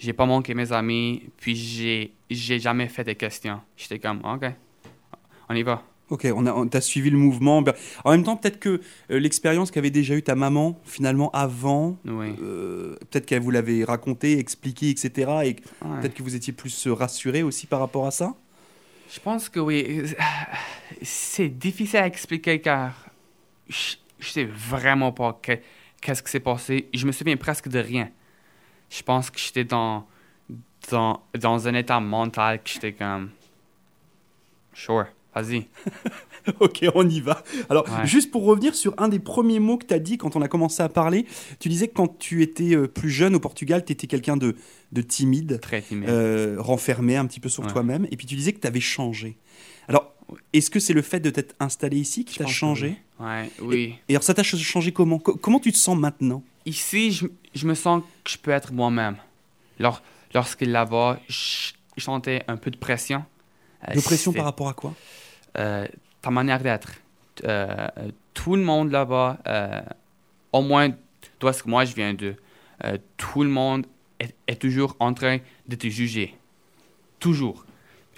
j'ai 0.00 0.14
pas 0.14 0.26
manqué 0.26 0.54
mes 0.54 0.72
amis, 0.72 1.22
puis 1.36 1.54
j'ai 1.54 2.12
j'ai 2.30 2.58
jamais 2.58 2.88
fait 2.88 3.04
des 3.04 3.14
questions. 3.14 3.60
J'étais 3.76 3.98
comme 3.98 4.20
OK. 4.24 4.50
On 5.48 5.54
y 5.54 5.62
va. 5.62 5.82
Ok, 6.08 6.26
on 6.34 6.44
a, 6.46 6.66
t'as 6.68 6.80
suivi 6.80 7.10
le 7.10 7.18
mouvement. 7.18 7.62
Ben, 7.62 7.72
en 8.04 8.10
même 8.10 8.24
temps, 8.24 8.36
peut-être 8.36 8.58
que 8.58 8.80
euh, 9.10 9.20
l'expérience 9.20 9.70
qu'avait 9.70 9.90
déjà 9.90 10.14
eu 10.14 10.22
ta 10.22 10.34
maman 10.34 10.80
finalement 10.84 11.30
avant, 11.30 11.98
euh, 12.06 12.96
peut-être 13.10 13.26
qu'elle 13.26 13.42
vous 13.42 13.52
l'avait 13.52 13.84
raconté, 13.84 14.38
expliqué, 14.38 14.90
etc. 14.90 15.30
Et 15.44 15.54
peut-être 15.54 16.14
que 16.14 16.22
vous 16.22 16.34
étiez 16.34 16.52
plus 16.52 16.88
rassuré 16.88 17.44
aussi 17.44 17.66
par 17.66 17.78
rapport 17.78 18.06
à 18.06 18.10
ça? 18.10 18.34
Je 19.12 19.20
pense 19.20 19.48
que 19.48 19.60
oui. 19.60 20.02
C'est 21.02 21.48
difficile 21.48 22.00
à 22.00 22.06
expliquer 22.06 22.60
car 22.60 23.06
je, 23.68 23.96
sais 24.20 24.44
vraiment 24.44 25.12
pas 25.12 25.40
qu'est-ce 25.42 26.22
qui 26.22 26.30
s'est 26.30 26.40
passé. 26.40 26.88
Je 26.92 27.06
me 27.06 27.12
souviens 27.12 27.36
presque 27.36 27.68
de 27.68 27.78
rien. 27.78 28.10
Je 28.90 29.02
pense 29.02 29.30
que 29.30 29.38
j'étais 29.38 29.64
dans, 29.64 30.06
dans, 30.90 31.22
dans 31.38 31.68
un 31.68 31.74
état 31.74 32.00
mental 32.00 32.62
que 32.62 32.68
j'étais 32.68 32.92
comme. 32.92 33.30
Sure, 34.74 35.06
vas-y. 35.34 35.66
ok, 36.60 36.86
on 36.94 37.08
y 37.08 37.20
va. 37.20 37.42
Alors, 37.68 37.86
juste 38.04 38.30
pour 38.30 38.44
revenir 38.44 38.74
sur 38.74 38.94
un 38.98 39.08
des 39.08 39.18
premiers 39.18 39.60
mots 39.60 39.78
que 39.78 39.86
tu 39.86 39.94
as 39.94 39.98
dit 39.98 40.18
quand 40.18 40.36
on 40.36 40.42
a 40.42 40.48
commencé 40.48 40.82
à 40.82 40.88
parler, 40.88 41.26
tu 41.60 41.68
disais 41.68 41.88
que 41.88 41.94
quand 41.94 42.18
tu 42.18 42.42
étais 42.42 42.74
euh, 42.74 42.88
plus 42.88 43.10
jeune 43.10 43.34
au 43.34 43.40
Portugal, 43.40 43.84
tu 43.84 43.92
étais 43.92 44.06
quelqu'un 44.06 44.36
de, 44.36 44.56
de, 44.92 45.02
timide, 45.02 45.60
Très 45.60 45.82
timide. 45.82 46.08
Euh, 46.08 46.56
renfermé 46.58 47.16
un 47.16 47.26
petit 47.26 47.40
peu 47.40 47.48
sur 47.48 47.66
toi-même, 47.66 48.06
et 48.10 48.16
puis 48.16 48.26
tu 48.26 48.34
disais 48.34 48.52
que 48.52 48.60
tu 48.60 48.66
avais 48.66 48.80
changé. 48.80 49.36
Alors, 49.88 50.12
est-ce 50.52 50.70
que 50.70 50.80
c'est 50.80 50.94
le 50.94 51.02
fait 51.02 51.20
de 51.20 51.30
t'être 51.30 51.54
installé 51.60 51.98
ici 51.98 52.24
qui 52.24 52.38
t'a 52.38 52.46
changé? 52.46 52.98
oui. 53.18 53.26
Ouais, 53.26 53.50
oui. 53.60 53.94
Et, 54.08 54.14
alors 54.14 54.22
ça 54.22 54.32
t'a 54.32 54.42
changé 54.42 54.92
comment? 54.92 55.18
Comment 55.18 55.60
tu 55.60 55.72
te 55.72 55.76
sens 55.76 55.96
maintenant? 55.98 56.42
Ici, 56.66 57.12
je, 57.12 57.26
je, 57.54 57.66
me 57.66 57.74
sens 57.74 58.02
que 58.24 58.30
je 58.30 58.38
peux 58.38 58.50
être 58.50 58.72
moi-même. 58.72 59.16
Lors, 59.78 60.02
lorsque 60.34 60.62
là-bas, 60.62 61.18
je, 61.28 61.72
sentais 61.98 62.42
un 62.48 62.56
peu 62.56 62.70
de 62.70 62.76
pression. 62.76 63.24
Euh, 63.88 63.94
de 63.94 64.00
pression 64.00 64.32
par 64.32 64.44
rapport 64.44 64.68
à 64.68 64.74
quoi? 64.74 64.94
Euh, 65.58 65.86
Ta 66.22 66.30
manière 66.30 66.62
d'être. 66.62 66.92
Euh, 67.44 67.88
tout 68.34 68.56
le 68.56 68.62
monde 68.62 68.90
là-bas, 68.90 69.38
au 70.52 70.62
moins 70.62 70.90
toi, 71.38 71.52
ce 71.52 71.62
que 71.62 71.68
moi 71.68 71.84
je 71.84 71.94
viens 71.94 72.14
de, 72.14 72.36
tout 73.16 73.42
le 73.42 73.48
monde 73.48 73.86
est, 74.18 74.34
est 74.46 74.60
toujours 74.60 74.96
en 74.98 75.14
train 75.14 75.38
de 75.66 75.76
te 75.76 75.88
juger. 75.88 76.36
Toujours. 77.18 77.64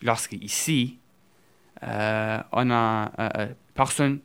Lorsque 0.03 0.33
ici, 0.33 0.99
on 1.83 2.71
a 2.71 3.11
personne. 3.75 4.21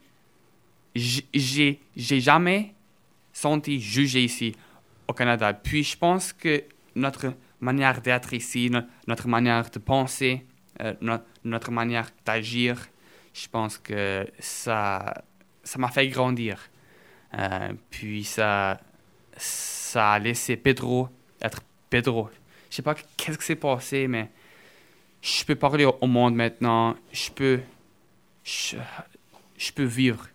J'ai 0.96 1.80
jamais 1.96 2.74
senti 3.38 3.80
jugé 3.80 4.24
ici 4.24 4.56
au 5.08 5.14
Canada? 5.14 5.54
Puis 5.54 5.84
je 5.84 5.98
pense 5.98 6.34
que 6.34 6.64
notre 6.96 7.34
manière 7.60 8.02
d'être 8.02 8.34
ici, 8.34 8.72
notre 9.08 9.28
manière 9.28 9.70
de 9.70 9.80
penser, 9.80 10.46
notre 11.02 11.72
manière 11.72 12.10
d'agir, 12.26 12.88
je 13.34 13.48
pense 13.48 13.78
que 13.78 14.28
ça 14.40 15.24
ça 15.64 15.78
m'a 15.80 15.90
fait 15.90 16.08
grandir. 16.08 16.70
puis 17.90 18.24
ça, 18.24 18.80
ça 19.36 20.14
a 20.14 20.20
laissé 20.20 20.56
Pedro 20.56 21.10
être 21.42 21.62
Pedro. 21.90 22.30
Je 22.70 22.76
sais 22.78 22.82
pas 22.82 22.96
qu'est-ce 22.96 23.38
qui 23.38 23.46
s'est 23.46 23.56
passé, 23.56 24.08
mais 24.08 24.30
je 25.22 25.44
peux 25.46 25.56
parler 25.56 25.86
au 25.86 26.08
monde 26.08 26.36
maintenant, 26.36 26.96
je 27.12 27.30
peux, 27.32 27.60
je, 28.44 28.78
peux 29.74 29.84
vivre 29.84 30.28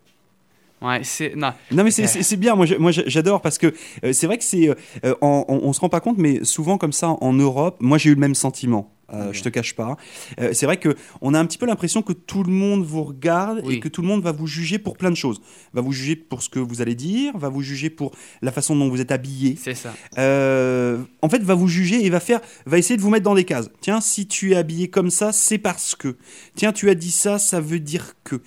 Ouais, 0.82 1.00
c'est 1.04 1.34
non. 1.36 1.52
Non 1.70 1.84
mais 1.84 1.90
c'est 1.90 2.36
bien. 2.36 2.54
Moi, 2.54 2.90
j'adore 2.90 3.40
parce 3.40 3.58
que 3.58 3.72
euh, 4.04 4.12
c'est 4.12 4.26
vrai 4.26 4.38
que 4.38 4.44
c'est, 4.44 4.68
euh, 4.68 5.14
on, 5.20 5.44
on, 5.48 5.72
se 5.72 5.80
rend 5.80 5.88
pas 5.88 6.00
compte, 6.00 6.18
mais 6.18 6.44
souvent 6.44 6.78
comme 6.78 6.92
ça 6.92 7.16
en 7.20 7.32
Europe, 7.32 7.76
moi 7.80 7.98
j'ai 7.98 8.10
eu 8.10 8.14
le 8.14 8.20
même 8.20 8.34
sentiment. 8.34 8.92
Euh, 9.12 9.32
Je 9.32 9.42
te 9.42 9.50
cache 9.50 9.74
pas. 9.74 9.98
Euh, 10.40 10.54
c'est 10.54 10.64
vrai 10.64 10.78
que 10.78 10.96
on 11.20 11.34
a 11.34 11.38
un 11.38 11.44
petit 11.44 11.58
peu 11.58 11.66
l'impression 11.66 12.00
que 12.00 12.14
tout 12.14 12.42
le 12.44 12.52
monde 12.52 12.82
vous 12.82 13.02
regarde 13.04 13.62
et 13.68 13.78
que 13.78 13.88
tout 13.88 14.00
le 14.00 14.08
monde 14.08 14.22
va 14.22 14.32
vous 14.32 14.46
juger 14.46 14.78
pour 14.78 14.96
plein 14.96 15.10
de 15.10 15.16
choses. 15.16 15.42
Va 15.74 15.82
vous 15.82 15.92
juger 15.92 16.16
pour 16.16 16.42
ce 16.42 16.48
que 16.48 16.58
vous 16.58 16.80
allez 16.80 16.94
dire, 16.94 17.36
va 17.36 17.50
vous 17.50 17.60
juger 17.60 17.90
pour 17.90 18.12
la 18.40 18.52
façon 18.52 18.74
dont 18.74 18.88
vous 18.88 19.02
êtes 19.02 19.12
habillé. 19.12 19.58
C'est 19.60 19.74
ça. 19.74 19.92
en 20.16 21.28
fait, 21.28 21.42
va 21.42 21.54
vous 21.54 21.68
juger 21.68 22.04
et 22.06 22.10
va 22.10 22.20
faire, 22.20 22.40
va 22.64 22.78
essayer 22.78 22.96
de 22.96 23.02
vous 23.02 23.10
mettre 23.10 23.24
dans 23.24 23.34
des 23.34 23.44
cases. 23.44 23.70
Tiens, 23.80 24.00
si 24.00 24.26
tu 24.26 24.52
es 24.52 24.56
habillé 24.56 24.88
comme 24.88 25.10
ça, 25.10 25.32
c'est 25.32 25.58
parce 25.58 25.94
que. 25.94 26.16
Tiens, 26.54 26.72
tu 26.72 26.88
as 26.88 26.94
dit 26.94 27.10
ça, 27.10 27.38
ça 27.38 27.60
veut 27.60 27.80
dire 27.80 28.14
que. 28.24 28.40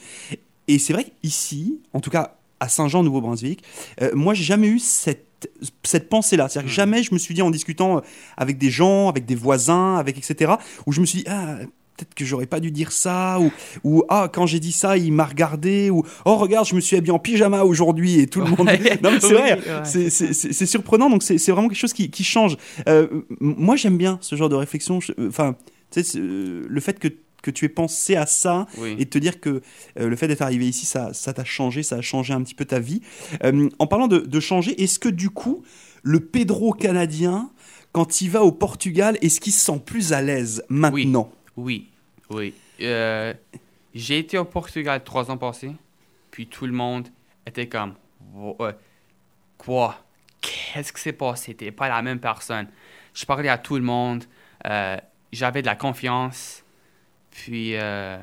Et 0.67 0.80
c'est 0.80 0.93
vrai 0.93 1.06
qu'ici, 1.21 1.80
en 1.93 1.99
tout 1.99 2.10
cas 2.10 2.36
à 2.60 2.69
Saint-Jean, 2.69 3.04
Nouveau-Brunswick, 3.04 3.63
euh, 4.01 4.12
moi, 4.13 4.34
j'ai 4.34 4.43
jamais 4.43 4.67
eu 4.67 4.80
cette, 4.80 5.49
cette 5.84 6.10
pensée-là. 6.10 6.47
C'est-à-dire 6.47 6.69
que 6.69 6.73
hmm. 6.73 6.75
jamais 6.75 7.04
je 7.04 7.13
me 7.13 7.19
suis 7.19 7.34
dit 7.34 7.41
en 7.41 7.51
discutant 7.51 7.97
euh, 7.97 8.01
avec 8.38 8.58
des 8.58 8.69
gens, 8.69 9.10
avec 9.10 9.25
des 9.25 9.36
voisins, 9.36 9.95
avec 9.97 10.17
etc., 10.17 10.54
où 10.86 10.91
je 10.91 11.01
me 11.01 11.06
suis 11.06 11.19
dit, 11.19 11.25
ah, 11.28 11.58
peut-être 11.97 12.13
que 12.13 12.25
j'aurais 12.25 12.45
pas 12.45 12.60
dû 12.60 12.71
dire 12.71 12.91
ça, 12.91 13.39
ou, 13.39 13.51
ou 13.84 14.04
ah, 14.10 14.30
quand 14.32 14.45
j'ai 14.45 14.60
dit 14.60 14.71
ça, 14.71 14.97
il 14.97 15.13
m'a 15.13 15.25
regardé, 15.25 15.89
ou 15.89 16.04
oh, 16.25 16.36
regarde, 16.36 16.67
je 16.67 16.75
me 16.75 16.82
suis 16.82 16.95
habillé 16.95 17.12
en 17.12 17.19
pyjama 17.19 17.63
aujourd'hui 17.63 18.19
et 18.19 18.28
tout 18.28 18.41
le 18.41 18.47
monde. 18.47 18.67
non, 19.04 19.12
mais 19.12 19.19
c'est 19.19 19.34
vrai, 19.34 19.60
c'est 19.84 20.65
surprenant, 20.65 21.10
donc 21.10 21.23
c'est 21.23 21.51
vraiment 21.51 21.67
quelque 21.67 21.78
chose 21.78 21.93
qui, 21.93 22.10
qui 22.10 22.23
change. 22.23 22.58
Euh, 22.88 23.08
moi, 23.39 23.75
j'aime 23.75 23.97
bien 23.97 24.17
ce 24.21 24.36
genre 24.36 24.49
de 24.49 24.56
réflexion. 24.56 24.99
Enfin, 25.28 25.56
tu 25.91 26.04
sais, 26.04 26.19
le 26.19 26.80
fait 26.80 26.99
que 26.99 27.10
que 27.45 27.51
tu 27.51 27.65
aies 27.65 27.69
pensé 27.69 28.15
à 28.15 28.25
ça 28.25 28.65
et 28.97 29.05
te 29.05 29.19
dire 29.19 29.39
que 29.39 29.62
euh, 29.99 30.10
le 30.10 30.15
fait 30.15 30.27
d'être 30.27 30.41
arrivé 30.41 30.67
ici, 30.67 30.88
ça, 30.88 31.13
ça 31.13 31.31
t'a 31.31 31.45
changé, 31.45 31.84
ça 31.84 31.97
a 31.97 32.01
changé 32.01 32.34
un 32.34 32.41
petit 32.41 32.55
peu 32.55 32.65
ta 32.65 32.79
vie. 32.79 33.01
Euh, 33.43 33.69
en 33.77 33.86
parlant 33.86 34.08
de, 34.08 34.39
changer, 34.39 34.81
est-ce 34.81 34.97
que 34.97 35.10
du 35.10 35.29
coup, 35.29 35.63
le 36.01 36.19
Pedro 36.19 36.73
canadien, 36.73 37.51
quand 37.91 38.21
il 38.21 38.31
va 38.31 38.43
au 38.43 38.51
Portugal, 38.51 39.17
est-ce 39.21 39.39
qu'il 39.39 39.53
se 39.53 39.63
sent 39.63 39.79
plus 39.86 40.12
à 40.12 40.23
l'aise 40.23 40.63
maintenant? 40.69 41.31
Oui, 41.55 41.89
oui. 42.31 42.53
Euh, 42.81 43.34
j'ai 43.93 44.17
été 44.17 44.39
au 44.39 44.45
Portugal 44.45 45.03
trois 45.03 45.29
ans 45.29 45.38
passés, 45.38 45.71
puis 46.31 46.47
tout 46.47 46.65
le 46.65 46.73
monde 46.73 47.08
était 47.45 47.67
comme 47.67 47.93
Quoi? 49.58 49.95
Qu'est-ce 50.41 50.91
qui 50.91 51.01
s'est 51.01 51.13
passé? 51.13 51.53
T'es 51.53 51.71
pas 51.71 51.88
la 51.88 52.01
même 52.01 52.19
personne. 52.19 52.67
Je 53.13 53.25
parlais 53.25 53.49
à 53.49 53.58
tout 53.58 53.75
le 53.75 53.84
monde, 53.84 54.25
j'avais 55.31 55.62
de 55.62 55.67
la 55.67 55.75
confiance. 55.75 56.64
Puis, 57.36 57.76
euh, 57.76 58.17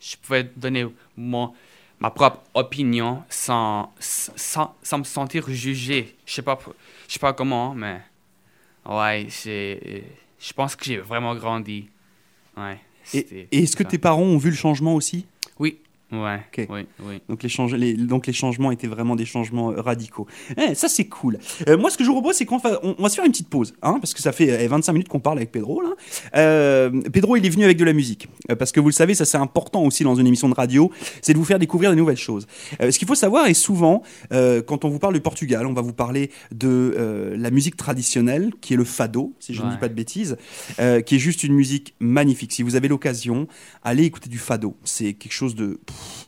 je 0.00 0.16
pouvais 0.16 0.44
donner 0.56 0.86
mon, 1.16 1.52
ma 1.98 2.10
propre 2.10 2.40
opinion 2.54 3.22
sans, 3.28 3.92
sans, 3.98 4.74
sans, 4.82 4.98
me 4.98 5.04
sentir 5.04 5.48
jugé. 5.50 6.16
Je 6.24 6.34
sais 6.34 6.42
pas, 6.42 6.58
je 7.08 7.12
sais 7.12 7.18
pas 7.18 7.32
comment, 7.32 7.74
mais 7.74 8.00
ouais, 8.88 9.26
je 9.30 10.52
pense 10.54 10.76
que 10.76 10.84
j'ai 10.84 10.98
vraiment 10.98 11.34
grandi. 11.34 11.88
Ouais, 12.56 12.78
et 13.12 13.48
est-ce 13.50 13.76
que 13.76 13.82
tes 13.82 13.98
parents 13.98 14.22
ont 14.22 14.38
vu 14.38 14.50
le 14.50 14.56
changement 14.56 14.94
aussi? 14.94 15.26
Oui, 15.58 15.80
Ouais, 16.22 16.40
oui, 16.68 16.86
oui. 17.00 17.20
Donc 17.28 17.42
les, 17.42 17.76
les, 17.78 17.94
donc 17.94 18.26
les 18.26 18.32
changements 18.32 18.70
étaient 18.70 18.86
vraiment 18.86 19.16
des 19.16 19.24
changements 19.24 19.72
euh, 19.72 19.80
radicaux. 19.80 20.26
Eh, 20.56 20.74
ça, 20.74 20.88
c'est 20.88 21.06
cool. 21.06 21.38
Euh, 21.68 21.76
moi, 21.76 21.90
ce 21.90 21.98
que 21.98 22.04
je 22.04 22.08
vous 22.08 22.14
propose, 22.14 22.36
c'est 22.36 22.44
qu'on 22.44 22.58
va, 22.58 22.78
on, 22.82 23.02
va 23.02 23.08
se 23.08 23.16
faire 23.16 23.24
une 23.24 23.32
petite 23.32 23.48
pause, 23.48 23.74
hein, 23.82 23.98
parce 24.00 24.14
que 24.14 24.20
ça 24.20 24.32
fait 24.32 24.66
25 24.66 24.90
eh, 24.90 24.92
minutes 24.92 25.08
qu'on 25.08 25.20
parle 25.20 25.38
avec 25.38 25.52
Pedro. 25.52 25.80
Là. 25.80 25.90
Euh, 26.36 26.90
Pedro, 27.12 27.36
il 27.36 27.44
est 27.44 27.50
venu 27.50 27.64
avec 27.64 27.76
de 27.76 27.84
la 27.84 27.92
musique, 27.92 28.28
parce 28.58 28.72
que 28.72 28.80
vous 28.80 28.88
le 28.88 28.92
savez, 28.92 29.14
ça 29.14 29.24
c'est 29.24 29.38
important 29.38 29.82
aussi 29.82 30.04
dans 30.04 30.14
une 30.14 30.26
émission 30.26 30.48
de 30.48 30.54
radio, 30.54 30.90
c'est 31.22 31.32
de 31.32 31.38
vous 31.38 31.44
faire 31.44 31.58
découvrir 31.58 31.90
de 31.90 31.96
nouvelles 31.96 32.16
choses. 32.16 32.46
ce 32.80 32.98
qu'il 32.98 33.08
faut 33.08 33.14
savoir, 33.14 33.46
et 33.46 33.54
souvent, 33.54 34.02
quand 34.30 34.84
on 34.84 34.88
vous 34.88 34.98
parle 34.98 35.14
du 35.14 35.20
Portugal, 35.20 35.66
on 35.66 35.72
va 35.72 35.82
vous 35.82 35.92
parler 35.92 36.30
de 36.52 37.34
la 37.36 37.50
musique 37.50 37.76
traditionnelle, 37.76 38.52
qui 38.60 38.74
est 38.74 38.76
le 38.76 38.84
fado, 38.84 39.32
si 39.40 39.54
je 39.54 39.62
ne 39.62 39.70
dis 39.70 39.76
pas 39.76 39.88
de 39.88 39.94
bêtises, 39.94 40.36
qui 40.76 41.14
est 41.14 41.18
juste 41.18 41.44
une 41.44 41.54
musique 41.54 41.94
magnifique. 42.00 42.52
Si 42.52 42.62
vous 42.62 42.76
avez 42.76 42.88
l'occasion, 42.88 43.46
allez 43.82 44.04
écouter 44.04 44.28
du 44.28 44.38
fado. 44.38 44.76
C'est 44.84 45.14
quelque 45.14 45.32
chose 45.32 45.54
de 45.54 45.80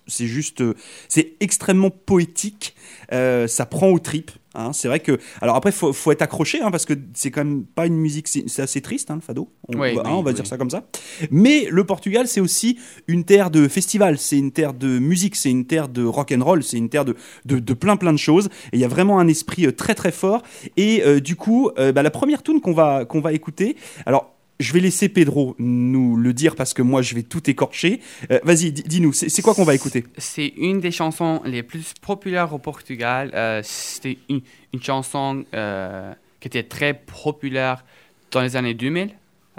c'est 0.07 0.27
juste, 0.27 0.61
euh, 0.61 0.75
c'est 1.09 1.35
extrêmement 1.41 1.91
poétique. 1.91 2.75
Euh, 3.13 3.47
ça 3.47 3.67
prend 3.67 3.89
aux 3.89 3.99
tripes. 3.99 4.31
Hein. 4.55 4.73
C'est 4.73 4.89
vrai 4.89 5.01
que, 5.01 5.19
alors 5.41 5.57
après, 5.57 5.73
faut, 5.73 5.93
faut 5.93 6.13
être 6.13 6.23
accroché 6.23 6.61
hein, 6.63 6.71
parce 6.71 6.85
que 6.85 6.95
c'est 7.15 7.31
quand 7.31 7.45
même 7.45 7.65
pas 7.65 7.87
une 7.87 7.97
musique, 7.97 8.29
c'est 8.29 8.63
assez 8.63 8.81
triste, 8.81 9.11
hein, 9.11 9.17
le 9.17 9.21
fado. 9.21 9.53
On, 9.69 9.77
va, 9.79 10.11
on 10.11 10.23
va 10.23 10.33
dire 10.33 10.47
ça 10.47 10.57
comme 10.57 10.71
ça. 10.71 10.87
Mais 11.31 11.67
le 11.71 11.85
Portugal, 11.85 12.27
c'est 12.27 12.41
aussi 12.41 12.79
une 13.07 13.25
terre 13.25 13.51
de 13.51 13.69
festival, 13.69 14.19
c'est 14.19 14.39
une 14.39 14.53
terre 14.53 14.73
de 14.73 14.99
musique, 14.99 15.37
c'est 15.37 15.51
une 15.51 15.67
terre 15.67 15.89
de 15.89 16.05
rock 16.05 16.33
and 16.33 16.45
roll, 16.45 16.63
c'est 16.63 16.79
une 16.79 16.89
terre 16.89 17.05
de, 17.05 17.17
de, 17.45 17.75
plein 17.75 17.97
plein 17.97 18.13
de 18.13 18.19
choses. 18.19 18.47
Et 18.73 18.77
il 18.77 18.81
y 18.81 18.85
a 18.85 18.89
vraiment 18.89 19.19
un 19.19 19.29
esprit 19.29 19.67
euh, 19.67 19.73
très 19.73 19.95
très 19.95 20.13
fort. 20.13 20.43
Et 20.77 21.03
du 21.21 21.37
coup, 21.37 21.71
bah, 21.77 22.03
la 22.03 22.11
première 22.11 22.43
tune 22.43 22.61
qu'on 22.61 22.73
va 22.73 23.05
qu'on 23.05 23.21
va 23.21 23.33
écouter, 23.33 23.77
alors 24.05 24.36
je 24.59 24.73
vais 24.73 24.81
laisser 24.81 25.09
Pedro 25.09 25.55
nous 25.59 26.17
le 26.17 26.33
dire 26.33 26.57
parce 26.57 26.75
que 26.75 26.83
moi 26.83 27.03
je 27.03 27.15
vais 27.15 27.23
tout 27.23 27.49
écorcher. 27.51 28.01
Euh, 28.31 28.41
vas-y, 28.43 28.73
dis-nous, 28.73 29.13
c'est 29.13 29.43
quoi 29.43 29.55
qu'on 29.55 29.65
va 29.65 29.75
écouter? 29.75 30.05
C'est 30.17 30.53
une 30.57 30.81
des 30.81 30.91
chansons 30.91 31.43
les 31.45 31.63
plus 31.63 31.93
populaires 32.01 32.53
au 32.53 32.59
Portugal. 32.59 33.31
Euh, 33.35 33.61
C'était 33.63 34.19
une, 34.29 34.41
chanson 34.81 35.45
euh, 35.55 36.13
qui 36.41 36.49
était 36.49 36.63
très 36.63 36.95
populaire 36.95 37.85
dans 38.31 38.41
les 38.41 38.57
années 38.57 38.75
2000. 38.75 39.11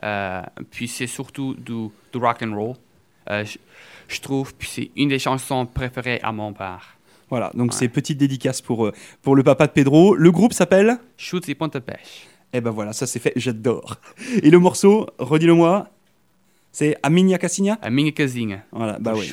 Euh, 0.03 0.41
puis 0.69 0.87
c'est 0.87 1.07
surtout 1.07 1.55
du, 1.55 1.89
rock 2.13 2.43
and 2.43 2.55
roll, 2.55 2.75
je, 3.27 4.21
trouve. 4.21 4.53
Puis 4.55 4.69
c'est 4.71 4.91
une 4.95 5.09
des 5.09 5.19
chansons 5.19 5.65
préférées 5.65 6.19
à 6.21 6.31
mon 6.31 6.53
père. 6.53 6.97
Voilà, 7.29 7.51
donc 7.55 7.73
c'est 7.73 7.89
petite 7.89 8.17
dédicace 8.17 8.61
pour, 8.61 8.91
pour 9.21 9.35
le 9.35 9.43
papa 9.43 9.67
de 9.67 9.73
Pedro. 9.73 10.15
Le 10.15 10.31
groupe 10.31 10.53
s'appelle? 10.53 10.97
Chutes 11.17 11.49
et 11.49 11.55
Ponte 11.55 11.77
Pêche. 11.79 12.27
Et 12.53 12.57
eh 12.57 12.61
ben 12.61 12.71
voilà, 12.71 12.93
ça 12.93 13.05
c'est 13.05 13.19
fait, 13.19 13.33
j'adore. 13.35 13.97
Et 14.41 14.49
le 14.49 14.57
morceau, 14.57 15.07
redis-le-moi, 15.19 15.89
c'est 16.71 16.95
A 17.03 17.09
Minha 17.09 17.37
Casinha 17.37 17.77
A 17.81 17.89
Minha 17.89 18.11
Casinha. 18.11 18.59
Voilà, 18.71 18.97
bah 18.99 19.13
oui. 19.15 19.25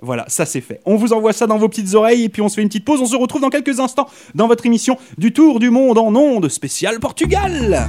Voilà, 0.00 0.24
ça 0.28 0.46
c'est 0.46 0.62
fait. 0.62 0.80
On 0.86 0.96
vous 0.96 1.12
envoie 1.12 1.32
ça 1.32 1.46
dans 1.46 1.58
vos 1.58 1.68
petites 1.68 1.94
oreilles 1.94 2.24
et 2.24 2.28
puis 2.30 2.40
on 2.40 2.48
se 2.48 2.54
fait 2.54 2.62
une 2.62 2.68
petite 2.68 2.84
pause. 2.84 3.00
On 3.02 3.06
se 3.06 3.16
retrouve 3.16 3.42
dans 3.42 3.50
quelques 3.50 3.78
instants 3.78 4.08
dans 4.34 4.48
votre 4.48 4.64
émission 4.64 4.96
du 5.18 5.32
Tour 5.32 5.60
du 5.60 5.70
Monde 5.70 5.98
en 5.98 6.14
ondes 6.14 6.48
spécial 6.48 6.98
Portugal. 6.98 7.88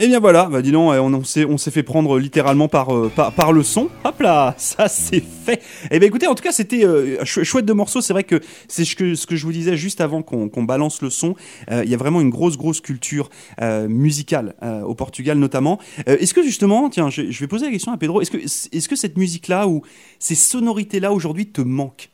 Et 0.00 0.04
eh 0.04 0.06
bien 0.06 0.18
voilà, 0.18 0.46
bah 0.46 0.62
dis 0.62 0.72
donc, 0.72 0.94
on, 0.94 1.24
s'est, 1.58 1.70
fait 1.70 1.82
prendre 1.82 2.18
littéralement 2.18 2.68
par, 2.68 2.96
euh, 2.96 3.10
par, 3.10 3.52
le 3.52 3.62
son. 3.62 3.90
Hop 4.04 4.18
là, 4.20 4.54
ça 4.56 4.88
c'est 4.88 5.20
fait. 5.20 5.60
Et 5.84 5.88
eh 5.90 5.98
bien 5.98 6.08
écoutez, 6.08 6.26
en 6.26 6.34
tout 6.34 6.42
cas, 6.42 6.52
c'était 6.52 6.86
euh, 6.86 7.22
chouette 7.26 7.66
de 7.66 7.74
morceaux. 7.74 8.00
C'est 8.00 8.14
vrai 8.14 8.24
que 8.24 8.40
c'est 8.66 8.86
ce 8.86 8.96
que, 8.96 9.36
je 9.36 9.44
vous 9.44 9.52
disais 9.52 9.76
juste 9.76 10.00
avant 10.00 10.22
qu'on, 10.22 10.64
balance 10.64 11.02
le 11.02 11.10
son. 11.10 11.36
Euh, 11.70 11.84
il 11.84 11.90
y 11.90 11.92
a 11.92 11.98
vraiment 11.98 12.22
une 12.22 12.30
grosse, 12.30 12.56
grosse 12.56 12.80
culture 12.80 13.28
musicale 13.60 14.54
au 14.86 14.94
Portugal 14.94 15.36
notamment. 15.36 15.78
est-ce 16.06 16.32
que 16.32 16.42
justement, 16.42 16.88
tiens, 16.88 17.10
je, 17.10 17.38
vais 17.38 17.46
poser 17.46 17.66
la 17.66 17.72
question 17.72 17.92
à 17.92 17.98
Pedro, 17.98 18.22
est-ce 18.22 18.88
que, 18.88 18.96
cette 18.96 19.18
musique-là 19.18 19.68
ou 19.68 19.82
ces 20.18 20.34
sonorités-là 20.34 21.12
aujourd'hui 21.12 21.48
te 21.48 21.60
manquent? 21.60 22.08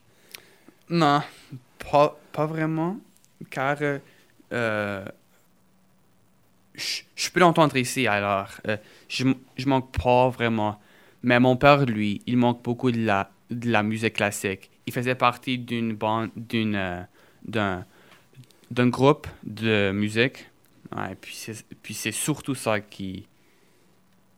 Non, 0.91 1.21
pas 1.79 2.47
vraiment, 2.47 2.97
car 3.49 3.79
je, 6.77 7.31
peux 7.31 7.41
l'entendre 7.41 7.77
ici, 7.77 8.07
alors 8.07 8.49
euh, 8.69 8.77
je, 9.09 9.25
je 9.57 9.69
manque 9.69 9.93
pas 9.97 10.29
vraiment. 10.29 10.81
Mais 11.23 11.41
mon 11.41 11.57
père, 11.57 11.85
lui, 11.87 12.23
il 12.27 12.37
manque 12.37 12.63
beaucoup 12.63 12.91
de 12.91 13.05
la, 13.05 13.31
de 13.51 13.71
la 13.71 13.83
musique 13.83 14.15
classique. 14.15 14.71
Il 14.87 14.93
faisait 14.93 15.15
partie 15.15 15.59
d'une 15.59 15.95
bande, 15.95 16.31
d'une, 16.37 16.77
euh, 16.77 17.03
d'un, 17.45 17.85
d'un 18.71 18.89
groupe 18.89 19.27
de 19.45 19.91
musique. 19.93 20.49
Ouais, 20.97 21.17
puis, 21.21 21.35
c'est, 21.35 21.65
puis 21.83 21.95
c'est 21.95 22.13
surtout 22.13 22.55
ça 22.55 22.81
qui, 22.81 23.27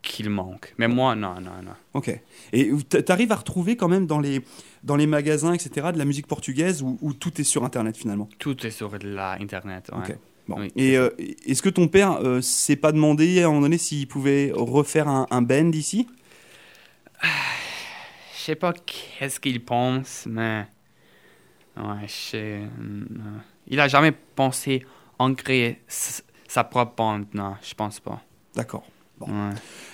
qu'il 0.01 0.31
manque. 0.31 0.75
Mais 0.79 0.89
moi, 0.89 1.15
non, 1.15 1.35
non, 1.35 1.63
non. 1.63 1.75
Ok. 1.95 2.19
Et 2.53 2.73
tu 2.89 3.13
arrives 3.13 3.33
à 3.33 3.37
retrouver 3.37 3.77
quand 3.77 3.89
même 3.89 4.07
dans 4.07 4.21
les, 4.21 4.43
dans 4.83 4.97
les 4.97 5.07
magasins, 5.07 5.53
etc., 5.53 5.89
de 5.93 5.99
la 5.99 6.05
musique 6.05 6.27
portugaise 6.27 6.83
ou, 6.83 7.13
tout 7.13 7.41
est 7.41 7.45
sur 7.45 7.65
Internet 7.65 7.97
finalement? 7.97 8.29
Tout 8.39 8.67
est 8.67 8.71
sur 8.71 8.97
l'Internet, 8.97 9.91
ouais. 9.93 10.19
Et 10.77 10.97
euh, 10.97 11.11
est-ce 11.47 11.63
que 11.63 11.69
ton 11.69 11.89
père 11.89 12.21
euh, 12.25 12.41
s'est 12.41 12.77
pas 12.77 12.93
demandé 12.93 13.43
à 13.43 13.47
un 13.47 13.49
moment 13.49 13.63
donné 13.63 13.79
s'il 13.79 14.09
pouvait 14.09 14.51
refaire 14.55 15.09
un, 15.09 15.27
un 15.31 15.43
band 15.43 15.71
ici? 15.73 16.07
Je 17.23 18.53
sais 18.53 18.55
pas 18.55 18.73
qu'est-ce 18.73 19.41
qu'il 19.41 19.63
pense, 19.65 20.25
mais 20.27 20.67
ouais, 21.77 22.07
je 22.07 22.65
il 23.67 23.81
a 23.81 23.89
jamais 23.89 24.13
pensé 24.13 24.87
en 25.19 25.35
créer 25.35 25.83
sa 25.87 26.65
propre 26.65 26.95
bande, 26.97 27.27
non, 27.35 27.57
je 27.63 27.75
pense 27.75 28.01
pas. 28.01 28.23
D'accord. 28.55 28.85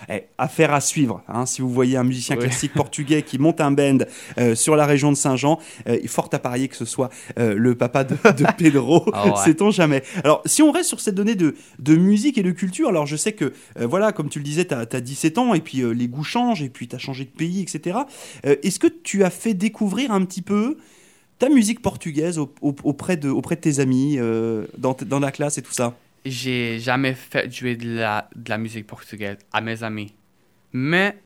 Eh, 0.08 0.24
affaire 0.38 0.72
à 0.74 0.80
suivre. 0.80 1.22
Hein, 1.28 1.46
si 1.46 1.62
vous 1.62 1.70
voyez 1.70 1.96
un 1.96 2.04
musicien 2.04 2.36
classique 2.36 2.74
portugais 2.74 3.22
qui 3.22 3.38
monte 3.38 3.60
un 3.60 3.70
band 3.70 3.98
euh, 4.38 4.54
sur 4.54 4.76
la 4.76 4.86
région 4.86 5.10
de 5.10 5.16
Saint-Jean, 5.16 5.58
euh, 5.88 5.96
il 5.98 6.04
est 6.04 6.08
fort 6.08 6.28
à 6.32 6.38
parier 6.38 6.68
que 6.68 6.76
ce 6.76 6.84
soit 6.84 7.10
euh, 7.38 7.54
le 7.56 7.74
papa 7.74 8.04
de, 8.04 8.16
Pedro. 8.58 9.04
oh, 9.06 9.36
Sait-on 9.44 9.70
jamais. 9.70 10.02
Alors, 10.22 10.42
si 10.44 10.62
on 10.62 10.70
reste 10.70 10.88
sur 10.88 11.00
cette 11.00 11.14
donnée 11.14 11.34
de, 11.34 11.54
de 11.78 11.96
musique 11.96 12.38
et 12.38 12.42
de 12.42 12.50
culture, 12.50 12.88
alors 12.88 13.06
je 13.06 13.16
sais 13.16 13.32
que, 13.32 13.52
voilà, 13.80 14.12
comme 14.12 14.28
tu 14.28 14.38
le 14.38 14.44
disais, 14.44 14.66
tu 14.66 14.74
as, 14.74 14.84
17 14.84 15.38
ans 15.38 15.54
et 15.54 15.60
puis 15.60 15.82
les 15.94 16.08
goûts 16.08 16.24
changent 16.24 16.62
et 16.62 16.68
puis 16.68 16.88
tu 16.88 16.96
as 16.96 16.98
changé 16.98 17.24
de 17.24 17.30
pays, 17.30 17.62
etc. 17.62 17.98
Est-ce 18.42 18.78
que 18.78 18.86
tu 18.86 19.24
as 19.24 19.30
fait 19.30 19.54
découvrir 19.54 20.12
un 20.12 20.24
petit 20.24 20.42
peu 20.42 20.78
ta 21.38 21.48
musique 21.48 21.82
portugaise 21.82 22.38
auprès, 22.60 23.16
de, 23.16 23.28
auprès 23.28 23.56
de 23.56 23.60
tes 23.60 23.80
amis, 23.80 24.18
dans, 24.78 24.96
dans 25.06 25.20
la 25.20 25.32
classe 25.32 25.58
et 25.58 25.62
tout 25.62 25.72
ça? 25.72 25.94
J'ai 26.24 26.78
jamais 26.78 27.14
fait 27.14 27.52
jouer 27.52 27.76
de 27.76 27.96
la, 27.96 28.28
de 28.34 28.50
la 28.50 28.58
musique 28.58 28.86
portugaise 28.86 29.38
à 29.52 29.60
mes 29.60 29.82
amis. 29.82 30.14
Mais, 30.72 31.18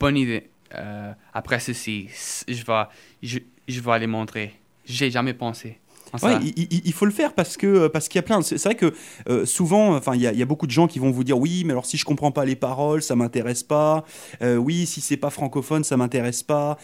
bonne 0.00 0.16
idée. 0.16 0.50
Euh, 0.74 1.12
après 1.32 1.60
ceci, 1.60 2.08
je 2.48 2.64
vais, 2.64 2.84
je, 3.22 3.38
je 3.68 3.80
vais 3.80 3.98
les 3.98 4.06
montrer. 4.06 4.54
J'ai 4.84 5.10
jamais 5.10 5.34
pensé. 5.34 5.78
Ouais, 6.22 6.38
il, 6.56 6.92
faut 6.92 7.04
le 7.04 7.10
faire 7.10 7.34
parce 7.34 7.56
que 7.56 7.66
euh, 7.66 7.88
parce 7.88 8.08
qu'il 8.08 8.18
y 8.18 8.20
a 8.20 8.22
plein. 8.22 8.40
C'est 8.42 8.62
vrai 8.62 8.74
que 8.74 8.92
euh, 9.28 9.44
souvent, 9.44 9.94
enfin, 9.96 10.14
il 10.14 10.22
y, 10.22 10.42
a, 10.42 10.46
beaucoup 10.46 10.66
de 10.66 10.72
gens 10.72 10.86
qui 10.86 10.98
vont 10.98 11.10
vous 11.10 11.24
dire 11.24 11.38
oui, 11.38 11.64
mais 11.64 11.72
alors 11.72 11.84
si 11.84 11.96
je 11.96 12.04
comprends 12.04 12.30
pas 12.30 12.44
les 12.44 12.56
paroles, 12.56 13.02
ça 13.02 13.16
m'intéresse 13.16 13.62
pas. 13.62 14.04
Euh, 14.40 14.56
oui, 14.56 14.86
si 14.86 15.00
c'est 15.00 15.16
pas 15.16 15.30
francophone, 15.30 15.84
ça 15.84 15.96
m'intéresse 15.96 16.42
pas. 16.42 16.78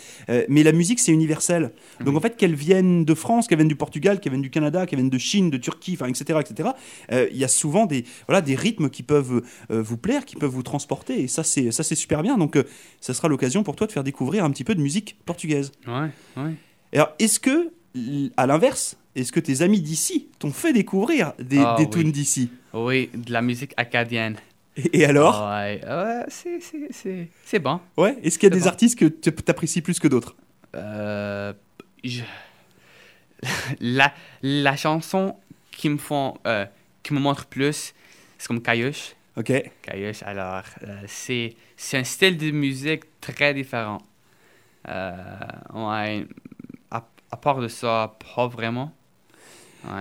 mais 0.49 0.63
la 0.63 0.73
musique, 0.73 0.99
c'est 0.99 1.13
universel. 1.13 1.73
Donc 2.05 2.17
en 2.17 2.21
fait, 2.21 2.37
qu'elle 2.37 2.55
vienne 2.55 3.05
de 3.05 3.15
France, 3.15 3.47
qu'elle 3.47 3.59
vienne 3.59 3.69
du 3.69 3.77
Portugal, 3.77 4.21
qu'elle 4.21 4.33
vienne 4.33 4.43
du 4.43 4.51
Canada, 4.51 4.87
qu'elle 4.87 4.99
vienne 4.99 5.11
de 5.11 5.19
Chine, 5.19 5.51
de 5.51 5.57
Turquie, 5.57 5.95
enfin, 5.95 6.07
etc., 6.09 6.41
etc. 6.41 6.71
Il 7.11 7.37
y 7.37 7.45
a 7.45 7.49
souvent 7.49 7.87
des 7.87 8.05
voilà 8.27 8.41
des 8.41 8.55
rythmes 8.55 8.91
qui 8.91 9.03
peuvent 9.03 9.43
vous 9.71 9.97
plaire, 9.97 10.25
qui 10.25 10.37
peuvent 10.37 10.51
vous 10.51 10.63
transporter. 10.63 11.23
Et 11.23 11.29
ça, 11.29 11.45
c'est 11.45 11.71
ça, 11.71 11.83
c'est 11.83 11.95
super 11.95 12.23
bien. 12.23 12.37
Donc, 12.39 12.59
ça 13.01 13.15
sera 13.15 13.29
l'occasion 13.29 13.63
pour 13.63 13.77
toi 13.77 13.87
de 13.87 13.93
faire 13.93 14.05
découvrir 14.05 14.45
un 14.45 14.51
petit 14.51 14.65
peu 14.65 14.75
de 14.75 14.81
musique 14.81 15.17
portugaise. 15.25 15.73
Ouais, 15.87 16.11
ouais. 16.37 16.55
Alors, 16.93 17.13
est-ce 17.19 17.41
que 17.41 17.73
à 18.37 18.47
l'inverse, 18.47 18.97
est-ce 19.15 19.33
que 19.33 19.41
tes 19.41 19.63
amis 19.63 19.81
d'ici 19.81 20.29
t'ont 20.39 20.53
fait 20.53 20.73
découvrir 20.73 21.35
des, 21.39 21.63
des 21.77 21.91
tunes 21.91 22.13
d'ici? 22.13 22.51
Oui, 22.73 23.11
de 23.15 23.33
la 23.33 23.43
musique 23.43 23.75
acadienne. 23.77 24.37
Et, 24.77 25.05
alors? 25.05 25.47
Ouais, 25.51 25.81
c'est 26.29 27.59
bon. 27.59 27.81
Ouais, 27.97 28.17
est-ce 28.23 28.39
qu'il 28.39 28.49
y 28.49 28.53
a 28.53 28.57
des 28.59 28.67
artistes 28.67 28.99
que 28.99 29.05
tu 29.05 29.31
apprécies 29.47 29.83
plus 29.83 29.99
que 29.99 30.09
d'autres? 30.09 30.35
Euh, 30.75 31.53
la, 33.81 34.15
la 34.43 34.77
chanson 34.77 35.37
qui 35.71 35.91
me 35.91 35.99
font, 35.99 36.39
euh, 36.47 36.65
qui 37.03 37.13
me 37.13 37.21
montre 37.21 37.47
plus, 37.47 37.93
c'est 38.39 38.49
comme 38.49 38.63
Caillouche. 38.63 39.15
Ok. 39.37 39.53
Caillouche, 39.83 40.23
alors, 40.23 40.63
euh, 40.85 41.03
c'est 41.07 41.55
un 41.93 42.05
style 42.05 42.39
de 42.39 42.51
musique 42.51 43.03
très 43.21 43.53
différent. 43.53 44.01
ouais, 44.87 46.27
à 47.33 47.37
part 47.37 47.61
de 47.61 47.69
ça, 47.69 48.15
pas 48.37 48.47
vraiment. 48.47 48.93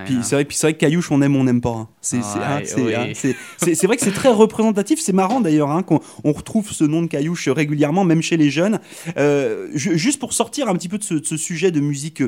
puis 0.05 0.17
c'est 0.21 0.35
vrai, 0.35 0.43
vrai, 0.43 0.73
que 0.73 0.77
Caillouche, 0.77 1.09
on 1.11 1.21
aime, 1.21 1.35
on 1.37 1.45
n'aime 1.45 1.61
pas. 1.61 1.69
Hein. 1.69 1.89
C'est 2.01 2.19
vrai 2.19 3.95
que 3.95 4.03
c'est 4.03 4.11
très 4.11 4.29
représentatif. 4.29 4.99
C'est 4.99 5.13
marrant 5.13 5.39
d'ailleurs 5.39 5.71
hein, 5.71 5.81
qu'on 5.81 6.01
on 6.25 6.33
retrouve 6.33 6.69
ce 6.69 6.83
nom 6.83 7.01
de 7.01 7.07
Caillouche 7.07 7.47
régulièrement, 7.47 8.03
même 8.03 8.21
chez 8.21 8.35
les 8.35 8.51
jeunes. 8.51 8.81
Euh, 9.17 9.69
juste 9.73 10.19
pour 10.19 10.33
sortir 10.33 10.67
un 10.67 10.73
petit 10.73 10.89
peu 10.89 10.97
de 10.97 11.03
ce, 11.03 11.37
sujet 11.37 11.71
de 11.71 11.79
musique 11.79 12.21
euh, 12.21 12.27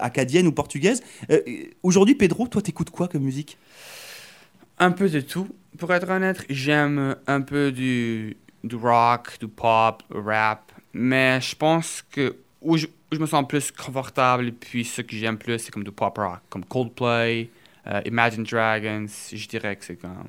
acadienne 0.00 0.46
ou 0.46 0.52
portugaise. 0.52 1.02
Euh, 1.30 1.40
aujourd'hui, 1.82 2.14
Pedro, 2.14 2.48
toi, 2.48 2.62
t'écoutes 2.62 2.90
quoi 2.90 3.06
comme 3.06 3.22
musique? 3.22 3.58
Un 4.78 4.92
peu 4.92 5.10
de 5.10 5.20
tout. 5.20 5.46
Pour 5.76 5.92
être 5.92 6.08
honnête, 6.08 6.44
j'aime 6.48 7.16
un 7.26 7.42
peu 7.42 7.70
du, 7.70 8.38
du 8.64 8.76
rock, 8.76 9.36
du 9.40 9.46
pop, 9.46 10.02
rap. 10.10 10.72
Mais 10.94 11.40
je 11.42 11.54
pense 11.54 12.02
que 12.10 12.34
où 12.60 12.76
je, 12.76 12.86
me 13.12 13.26
sens 13.26 13.46
plus 13.46 13.70
confortable. 13.70 14.48
Et 14.48 14.52
puis 14.52 14.84
ce 14.84 15.02
que 15.02 15.16
j'aime 15.16 15.38
plus, 15.38 15.58
c'est 15.58 15.70
comme 15.70 15.84
du 15.84 15.92
pop 15.92 16.16
rock, 16.16 16.40
comme 16.48 16.64
Coldplay, 16.64 17.50
euh, 17.86 18.00
Imagine 18.06 18.44
Dragons. 18.44 19.06
Je 19.32 19.48
dirais 19.48 19.76
que 19.76 19.84
c'est 19.84 19.96
comme 19.96 20.24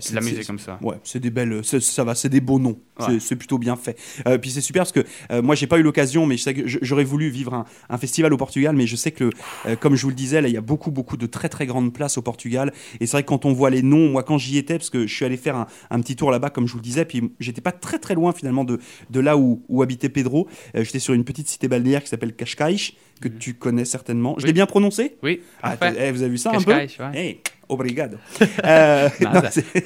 c'est 0.00 0.10
de 0.10 0.16
la 0.16 0.20
musique 0.22 0.46
comme 0.46 0.58
ça. 0.58 0.78
Ouais, 0.80 0.96
c'est 1.04 1.20
des 1.20 1.30
belles, 1.30 1.64
ça 1.64 2.04
va, 2.04 2.14
c'est 2.14 2.28
des 2.28 2.40
beaux 2.40 2.58
noms. 2.58 2.78
C'est 3.18 3.36
plutôt 3.36 3.58
bien 3.58 3.76
fait. 3.76 3.98
Euh, 4.26 4.38
puis 4.38 4.50
c'est 4.50 4.60
super 4.60 4.80
parce 4.80 4.92
que 4.92 5.04
euh, 5.30 5.42
moi 5.42 5.54
j'ai 5.54 5.66
pas 5.66 5.78
eu 5.78 5.82
l'occasion, 5.82 6.26
mais 6.26 6.36
je 6.36 6.42
sais 6.42 6.54
que 6.54 6.62
j'aurais 6.66 7.04
voulu 7.04 7.28
vivre 7.28 7.64
un, 7.88 7.98
festival 7.98 8.32
au 8.32 8.36
Portugal, 8.36 8.76
mais 8.76 8.86
je 8.86 8.96
sais 8.96 9.10
que, 9.10 9.30
euh, 9.66 9.76
comme 9.76 9.96
je 9.96 10.02
vous 10.02 10.10
le 10.10 10.14
disais, 10.14 10.40
là 10.40 10.48
il 10.48 10.54
y 10.54 10.56
a 10.56 10.62
beaucoup 10.62 10.90
beaucoup 10.90 11.16
de 11.16 11.26
très 11.26 11.48
très 11.48 11.66
grandes 11.66 11.92
places 11.92 12.18
au 12.18 12.22
Portugal. 12.22 12.72
Et 13.00 13.06
c'est 13.06 13.12
vrai 13.12 13.22
que 13.22 13.28
quand 13.28 13.44
on 13.44 13.52
voit 13.52 13.70
les 13.70 13.82
noms, 13.82 14.10
moi 14.10 14.22
quand 14.22 14.38
j'y 14.38 14.58
étais, 14.58 14.78
parce 14.78 14.90
que 14.90 15.06
je 15.06 15.14
suis 15.14 15.24
allé 15.24 15.36
faire 15.36 15.66
un, 15.90 16.00
petit 16.00 16.16
tour 16.16 16.30
là-bas, 16.30 16.50
comme 16.50 16.66
je 16.66 16.72
vous 16.72 16.78
le 16.78 16.84
disais, 16.84 17.04
puis 17.04 17.32
j'étais 17.40 17.60
pas 17.60 17.72
très 17.72 17.98
très 17.98 18.14
loin 18.14 18.32
finalement 18.32 18.64
de, 18.64 18.78
de 19.10 19.20
là 19.20 19.36
où, 19.36 19.62
où 19.68 19.82
habitait 19.82 20.08
Pedro. 20.08 20.48
j'étais 20.74 20.98
sur 20.98 21.14
une 21.14 21.24
petite 21.24 21.48
cité 21.48 21.68
balnéaire 21.68 22.02
qui 22.02 22.08
s'appelle 22.08 22.34
Cascais, 22.34 22.76
que 23.20 23.28
mhm. 23.28 23.38
tu 23.38 23.54
connais 23.54 23.84
certainement. 23.84 24.36
Je 24.38 24.46
l'ai 24.46 24.52
bien 24.52 24.66
prononcé 24.66 25.16
Oui. 25.22 25.40
Ah, 25.62 25.76
eh, 25.98 26.10
vous 26.10 26.22
avez 26.22 26.30
vu 26.30 26.38
ça 26.38 26.52
un 26.54 26.60
peu 26.60 26.72
ouais. 26.72 27.40
Obrigado. 27.68 28.16
Euh, 28.64 29.08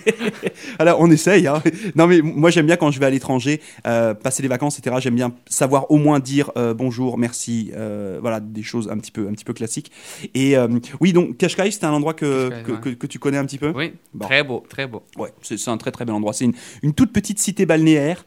Alors, 0.78 1.00
on 1.00 1.10
essaye. 1.10 1.46
Hein. 1.46 1.62
Non, 1.94 2.06
mais 2.06 2.20
moi, 2.22 2.50
j'aime 2.50 2.66
bien 2.66 2.76
quand 2.76 2.90
je 2.90 2.99
vais 3.00 3.06
à 3.06 3.10
l'étranger, 3.10 3.60
euh, 3.86 4.14
passer 4.14 4.42
les 4.42 4.48
vacances, 4.48 4.78
etc. 4.78 4.96
J'aime 5.00 5.14
bien 5.14 5.32
savoir 5.46 5.90
au 5.90 5.96
moins 5.96 6.20
dire 6.20 6.50
euh, 6.56 6.74
bonjour, 6.74 7.18
merci, 7.18 7.72
voilà, 8.20 8.40
des 8.40 8.62
choses 8.62 8.88
un 8.90 8.98
petit 8.98 9.10
peu, 9.10 9.28
un 9.28 9.32
petit 9.32 9.44
peu 9.44 9.52
classiques. 9.52 9.90
Et 10.34 10.56
oui, 11.00 11.12
donc 11.12 11.36
Cascais, 11.36 11.70
c'est 11.70 11.84
un 11.84 11.92
endroit 11.92 12.14
que, 12.14 12.50
que, 12.62 12.90
que, 12.90 13.06
tu 13.06 13.18
connais 13.18 13.38
un 13.38 13.46
petit 13.46 13.58
peu? 13.58 13.72
Oui. 13.74 13.92
Très 14.20 14.42
beau, 14.42 14.64
très 14.68 14.86
beau. 14.86 15.02
Ouais, 15.16 15.30
c'est 15.42 15.68
un 15.68 15.76
très 15.76 15.90
très 15.90 16.04
bel 16.04 16.14
endroit. 16.14 16.32
C'est 16.32 16.44
une, 16.44 16.54
une, 16.82 16.92
toute 16.92 17.12
petite 17.12 17.38
cité 17.38 17.66
balnéaire 17.66 18.24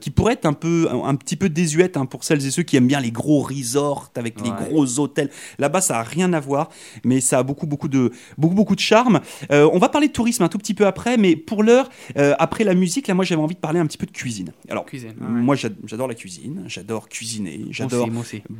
qui 0.00 0.10
pourrait 0.10 0.34
être 0.34 0.46
un 0.46 0.52
peu, 0.52 0.88
un, 0.90 1.14
petit 1.16 1.36
peu 1.36 1.48
désuète 1.48 1.96
hein, 1.96 2.06
pour 2.06 2.24
celles 2.24 2.44
et 2.46 2.50
ceux 2.50 2.62
qui 2.62 2.76
aiment 2.76 2.86
bien 2.86 3.00
les 3.00 3.10
gros 3.10 3.40
resorts 3.40 4.10
avec 4.16 4.40
les 4.40 4.50
gros 4.50 4.98
hôtels. 4.98 5.30
Là-bas, 5.58 5.80
ça 5.80 5.98
a 5.98 6.02
rien 6.02 6.32
à 6.32 6.40
voir, 6.40 6.68
mais 7.04 7.20
ça 7.20 7.38
a 7.38 7.42
beaucoup 7.42 7.66
beaucoup 7.66 7.88
de 7.88 8.12
beaucoup, 8.38 8.54
beaucoup 8.54 8.74
de 8.74 8.80
charme. 8.80 9.20
Euh, 9.50 9.68
on 9.72 9.78
va 9.78 9.88
parler 9.88 10.08
de 10.08 10.12
tourisme 10.12 10.42
un 10.42 10.48
tout 10.48 10.58
petit 10.58 10.74
peu 10.74 10.86
après, 10.86 11.16
mais 11.16 11.36
pour 11.36 11.62
l'heure, 11.62 11.88
euh, 12.16 12.34
après 12.38 12.64
la 12.64 12.74
musique, 12.74 13.08
là, 13.08 13.14
moi, 13.14 13.24
j'avais 13.24 13.42
envie 13.42 13.54
de 13.54 13.60
parler 13.62 13.78
un 13.78 13.86
petit 13.86 13.96
peu 13.96 14.06
de 14.06 14.12
cuisine. 14.12 14.52
Alors, 14.68 14.84
cuisine, 14.84 15.14
moi, 15.18 15.54
j'adore 15.54 16.08
la 16.08 16.14
cuisine, 16.14 16.64
j'adore 16.66 17.08
cuisiner, 17.08 17.64
j'adore 17.70 18.08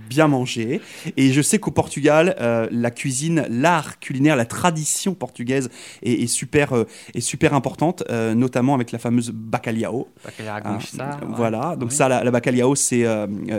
bien 0.08 0.28
manger. 0.28 0.80
Et 1.16 1.32
je 1.32 1.42
sais 1.42 1.58
qu'au 1.58 1.72
Portugal, 1.72 2.36
euh, 2.40 2.68
la 2.70 2.90
cuisine, 2.90 3.44
l'art 3.50 3.98
culinaire, 3.98 4.36
la 4.36 4.46
tradition 4.46 5.14
portugaise 5.14 5.68
est, 6.02 6.26
super, 6.28 6.72
est 7.14 7.20
super 7.20 7.52
importante, 7.52 8.04
notamment 8.10 8.74
avec 8.74 8.92
la 8.92 8.98
fameuse 8.98 9.30
bacalhau. 9.30 10.08
Bacalhau 10.24 10.78
hein, 11.00 11.20
Voilà, 11.36 11.76
donc 11.76 11.92
ça, 11.92 12.08
la, 12.08 12.22
la 12.24 12.30
bacalhau, 12.30 12.74
c'est 12.74 13.04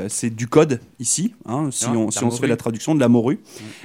c'est 0.08 0.30
du 0.30 0.48
code 0.48 0.80
ici, 1.00 1.36
hein, 1.46 1.70
si, 1.72 1.88
on, 1.88 2.10
si 2.10 2.24
on 2.24 2.32
se 2.32 2.40
fait 2.40 2.48
la 2.48 2.58
traduction 2.58 2.96
de 2.96 3.02
la 3.02 3.10
morue. 3.10 3.40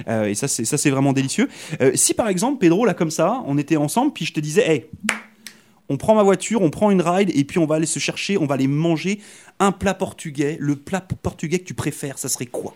et 0.07 0.33
ça, 0.33 0.47
c'est 0.47 0.89
vraiment 0.89 1.11
délicieux. 1.11 1.49
si 1.93 2.13
par 2.13 2.29
exemple, 2.29 2.59
Pedro, 2.59 2.85
là, 2.85 2.93
comme 2.93 3.11
ça, 3.11 3.43
on 3.45 3.57
était 3.57 3.77
ensemble, 3.77 4.13
puis 4.13 4.25
je 4.25 4.33
te 4.33 4.39
disais, 4.39 4.65
hey, 4.65 4.85
on 5.89 5.97
prend 5.97 6.15
ma 6.15 6.23
voiture, 6.23 6.61
on 6.61 6.69
prend 6.69 6.91
une 6.91 7.01
ride, 7.01 7.31
et 7.35 7.43
puis 7.43 7.59
on 7.59 7.65
va 7.65 7.75
aller 7.75 7.85
se 7.85 7.99
chercher, 7.99 8.37
on 8.37 8.45
va 8.45 8.55
aller 8.55 8.67
manger 8.67 9.19
un 9.59 9.71
plat 9.71 9.93
portugais. 9.93 10.57
Le 10.59 10.75
plat 10.75 11.01
portugais 11.01 11.59
que 11.59 11.65
tu 11.65 11.73
préfères, 11.73 12.17
ça 12.17 12.29
serait 12.29 12.45
quoi? 12.45 12.75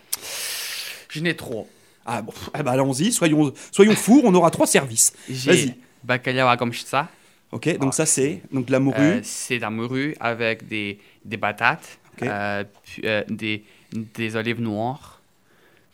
Je 1.10 1.19
n'ai 1.19 1.36
trop. 1.36 1.69
Ah 2.06 2.21
bon, 2.21 2.34
eh 2.58 2.63
ben, 2.63 2.71
allons-y, 2.71 3.12
soyons, 3.12 3.54
soyons 3.71 3.95
fous, 3.95 4.21
on 4.26 4.34
aura 4.34 4.52
trois 4.52 4.67
services. 4.67 5.13
Vas-y. 5.30 5.76
Bacalhau 6.04 6.58
comme 6.58 6.73
ça. 6.73 7.08
Ok, 7.52 7.78
donc 7.78 7.93
ça 7.93 8.06
c'est 8.06 8.41
donc 8.52 8.65
de 8.65 8.71
la 8.71 8.80
morue. 8.80 8.97
Euh, 8.99 9.19
c'est 9.21 9.58
de 9.58 9.62
la 9.62 9.69
morue 9.69 10.15
avec 10.19 10.67
des, 10.67 10.99
des 11.23 11.38
batates, 11.38 11.99
euh, 12.23 12.63
euh, 13.04 13.23
des, 13.30 13.63
des 13.91 14.36
olives 14.36 14.60
noires. 14.60 15.21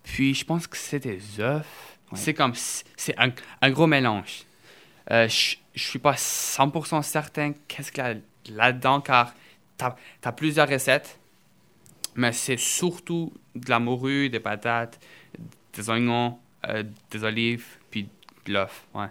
Puis 0.03 0.33
je 0.33 0.45
pense 0.45 0.67
que 0.67 0.77
c'est 0.77 0.99
des 0.99 1.19
œufs. 1.39 1.65
C'est 2.15 2.33
comme, 2.33 2.53
c'est 2.55 3.13
un, 3.19 3.31
un, 3.61 3.69
gros 3.69 3.85
mélange. 3.85 4.45
Je 5.79 5.87
suis 5.87 5.99
pas 5.99 6.13
100% 6.13 7.01
certain 7.03 7.53
qu'est-ce 7.67 7.91
qu'il 7.91 8.03
y 8.03 8.07
a 8.07 8.15
là-dedans, 8.51 9.01
car 9.01 9.33
tu 9.77 9.85
as, 9.85 10.31
plusieurs 10.31 10.67
recettes, 10.67 11.19
mais 12.15 12.33
c'est 12.33 12.57
surtout 12.57 13.33
de 13.55 13.69
la 13.69 13.79
morue, 13.79 14.29
des 14.29 14.39
patates, 14.39 14.99
des 15.73 15.89
oignons, 15.89 16.37
euh, 16.67 16.83
des 17.11 17.23
olives, 17.23 17.77
puis 17.89 18.09
de 18.45 18.53
l'œuf. 18.53 18.85
Ouais 18.93 19.07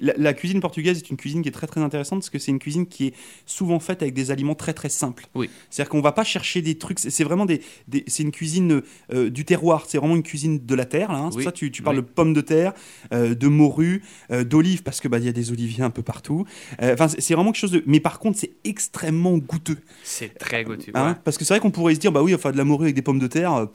la, 0.00 0.34
cuisine 0.34 0.60
portugaise 0.60 0.98
est 0.98 1.10
une 1.10 1.16
cuisine 1.16 1.42
qui 1.42 1.48
est 1.48 1.52
très 1.52 1.66
très 1.66 1.80
intéressante 1.80 2.20
parce 2.20 2.30
que 2.30 2.38
c'est 2.38 2.50
une 2.50 2.58
cuisine 2.58 2.86
qui 2.86 3.08
est 3.08 3.14
souvent 3.46 3.80
faite 3.80 4.02
avec 4.02 4.14
des 4.14 4.30
aliments 4.30 4.54
très 4.54 4.72
très 4.72 4.88
simples. 4.88 5.26
Oui. 5.34 5.50
C'est-à-dire 5.70 5.90
qu'on 5.90 6.00
va 6.00 6.12
pas 6.12 6.24
chercher 6.24 6.62
des 6.62 6.76
trucs. 6.76 6.98
C'est 6.98 7.24
vraiment 7.24 7.46
des, 7.46 7.60
c'est 8.06 8.22
une 8.22 8.30
cuisine 8.30 8.82
euh, 9.12 9.30
du 9.30 9.44
terroir. 9.44 9.84
C'est 9.86 9.98
vraiment 9.98 10.16
une 10.16 10.22
cuisine 10.22 10.64
de 10.64 10.74
la 10.74 10.84
terre. 10.84 11.12
Là, 11.12 11.18
hein. 11.18 11.30
ça. 11.30 11.52
Tu, 11.52 11.70
tu, 11.70 11.82
parles 11.82 11.96
de 11.96 12.02
pommes 12.02 12.32
de 12.32 12.40
terre, 12.40 12.72
euh, 13.12 13.34
de 13.34 13.48
morue, 13.48 14.02
euh, 14.30 14.44
d'olives 14.44 14.82
parce 14.82 15.00
que 15.00 15.08
bah 15.08 15.18
il 15.18 15.24
y 15.24 15.28
a 15.28 15.32
des 15.32 15.50
oliviers 15.52 15.84
un 15.84 15.90
peu 15.90 16.02
partout. 16.02 16.44
Enfin, 16.80 17.08
c'est 17.08 17.34
vraiment 17.34 17.52
quelque 17.52 17.60
chose 17.60 17.72
de. 17.72 17.82
Mais 17.86 18.00
par 18.00 18.18
contre, 18.18 18.38
c'est 18.38 18.52
extrêmement 18.64 19.36
goûteux. 19.38 19.78
C'est 20.02 20.36
très 20.38 20.64
goûteux. 20.64 20.92
Hein, 20.94 21.18
parce 21.24 21.38
que 21.38 21.44
c'est 21.44 21.54
vrai 21.54 21.60
qu'on 21.60 21.70
pourrait 21.70 21.94
se 21.94 22.00
dire 22.00 22.12
bah 22.12 22.22
oui, 22.22 22.34
enfin 22.34 22.52
de 22.52 22.56
la 22.56 22.64
morue 22.64 22.84
avec 22.84 22.94
des 22.94 23.02
pommes 23.02 23.18
de 23.18 23.26
terre, 23.26 23.66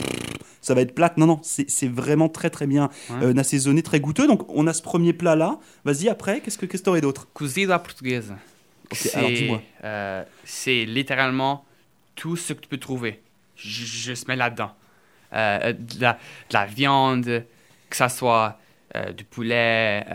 ça 0.62 0.74
va 0.74 0.82
être 0.82 0.94
plate. 0.94 1.18
Non 1.18 1.26
non, 1.26 1.40
c'est 1.42 1.88
vraiment 1.88 2.30
très 2.30 2.50
très 2.50 2.68
bien 2.68 2.90
assaisonné, 3.38 3.82
très 3.82 4.00
goûteux. 4.00 4.28
Donc 4.28 4.46
on 4.50 4.68
a 4.68 4.74
ce 4.74 4.82
premier 4.82 5.14
plat 5.14 5.36
là. 5.36 5.60
Vas-y, 5.94 6.10
après, 6.10 6.42
qu'est-ce 6.42 6.58
que 6.58 6.66
tu 6.66 6.90
aurais 6.90 7.02
d'autre? 7.02 7.28
Cozida 7.34 7.80
portugaise. 7.80 8.34
c'est 10.44 10.86
littéralement 10.86 11.66
tout 12.16 12.36
ce 12.36 12.54
que 12.54 12.62
tu 12.62 12.68
peux 12.68 12.78
trouver. 12.78 13.22
Je, 13.56 13.86
je 13.86 14.14
se 14.14 14.26
mets 14.28 14.36
là-dedans. 14.36 14.72
de, 15.32 16.16
la, 16.52 16.66
viande, 16.66 17.46
que 17.90 17.96
ça 17.96 18.10
soit 18.10 18.60
du 19.16 19.24
poulet, 19.24 20.06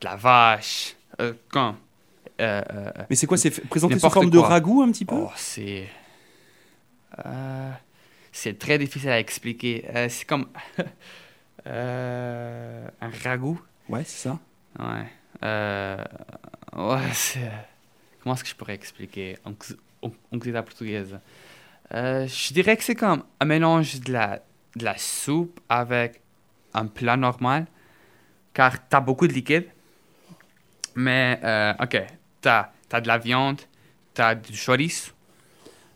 de 0.00 0.04
la 0.04 0.16
vache, 0.16 0.96
quand 1.50 1.76
euh, 2.40 2.62
euh, 2.72 2.90
Mais 3.08 3.16
c'est 3.16 3.26
quoi 3.26 3.36
C'est 3.36 3.50
présenté 3.68 3.98
sous 3.98 4.10
forme 4.10 4.30
de 4.30 4.38
ragoût 4.38 4.82
un 4.82 4.90
petit 4.90 5.04
peu? 5.04 5.14
Oh, 5.14 5.30
C'est. 5.36 5.88
Euh, 7.24 7.70
c'est 8.32 8.58
très 8.58 8.78
difficile 8.78 9.10
à 9.10 9.20
expliquer. 9.20 9.84
c'est 10.08 10.26
comme. 10.26 10.46
un 11.66 13.10
ragoût. 13.22 13.60
Ouais, 13.88 14.04
c'est 14.04 14.28
ça. 14.28 14.38
Ouais. 14.78 15.06
c'est. 17.12 17.50
Comment 18.22 18.34
est-ce 18.34 18.44
que 18.44 18.50
je 18.50 18.54
pourrais 18.54 18.74
expliquer? 18.74 19.36
En, 19.44 19.52
en, 20.02 20.62
portugaise 20.62 21.18
Je 21.90 22.52
dirais 22.52 22.76
que 22.76 22.84
c'est 22.84 22.94
comme 22.94 23.24
un 23.40 23.44
mélange 23.44 24.00
de 24.00 24.12
la, 24.12 24.40
soupe 24.96 25.60
avec 25.68 26.20
un 26.72 26.86
plat 26.86 27.16
normal, 27.16 27.66
car 28.54 28.88
tu 28.88 28.96
as 28.96 29.00
beaucoup 29.00 29.26
de 29.28 29.32
liquide. 29.32 29.66
Mais, 30.94 31.38
ok, 31.80 32.02
tu 32.40 32.48
as, 32.48 33.00
de 33.00 33.08
la 33.08 33.18
viande, 33.18 33.60
tu 34.14 34.22
as 34.22 34.34
du 34.34 34.56
chorizo, 34.56 35.12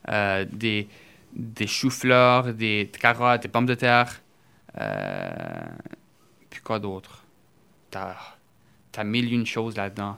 euh, 0.09 0.47
des, 0.51 0.89
des 1.33 1.67
choux-fleurs, 1.67 2.55
des, 2.55 2.91
carottes, 2.99 3.43
des 3.43 3.49
pommes 3.49 3.67
de 3.67 3.75
terre. 3.75 4.21
Euh, 4.81 5.67
puis 6.49 6.61
quoi 6.61 6.79
d'autre? 6.79 7.18
Tu 7.91 7.99
as, 7.99 9.05
mille 9.05 9.33
une 9.33 9.47
choses 9.47 9.77
là-dedans. 9.77 10.17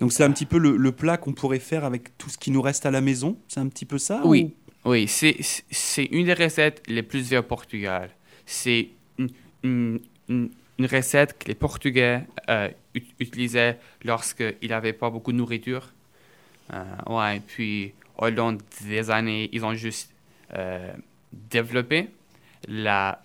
Donc 0.00 0.12
c'est 0.12 0.24
un 0.24 0.30
petit 0.30 0.46
peu 0.46 0.58
le, 0.58 0.92
plat 0.92 1.16
qu'on 1.16 1.32
pourrait 1.32 1.58
faire 1.58 1.84
avec 1.84 2.16
tout 2.18 2.30
ce 2.30 2.38
qui 2.38 2.50
nous 2.50 2.62
reste 2.62 2.86
à 2.86 2.90
la 2.90 3.00
maison 3.00 3.38
C'est 3.48 3.60
un 3.60 3.68
petit 3.68 3.84
peu 3.84 3.98
ça 3.98 4.22
Oui, 4.24 4.54
oui 4.84 5.06
c'est 5.08 6.04
une 6.10 6.26
des 6.26 6.34
recettes 6.34 6.82
les 6.86 7.02
plus 7.02 7.20
vieilles 7.20 7.38
au 7.38 7.42
Portugal. 7.42 8.10
C'est 8.46 8.88
une, 9.18 10.00
une, 10.28 10.50
une 10.78 10.86
recette 10.86 11.38
que 11.38 11.48
les 11.48 11.54
Portugais 11.54 12.24
euh, 12.48 12.68
utilisaient 13.18 13.78
lorsqu'ils 14.04 14.68
n'avaient 14.68 14.92
pas 14.92 15.10
beaucoup 15.10 15.32
de 15.32 15.38
nourriture. 15.38 15.92
Euh, 16.72 16.84
ouais, 17.08 17.40
puis 17.46 17.92
au 18.18 18.28
long 18.28 18.58
des 18.82 19.10
années, 19.10 19.48
ils 19.52 19.64
ont 19.64 19.74
juste 19.74 20.10
euh, 20.54 20.92
développé 21.32 22.08
la, 22.68 23.22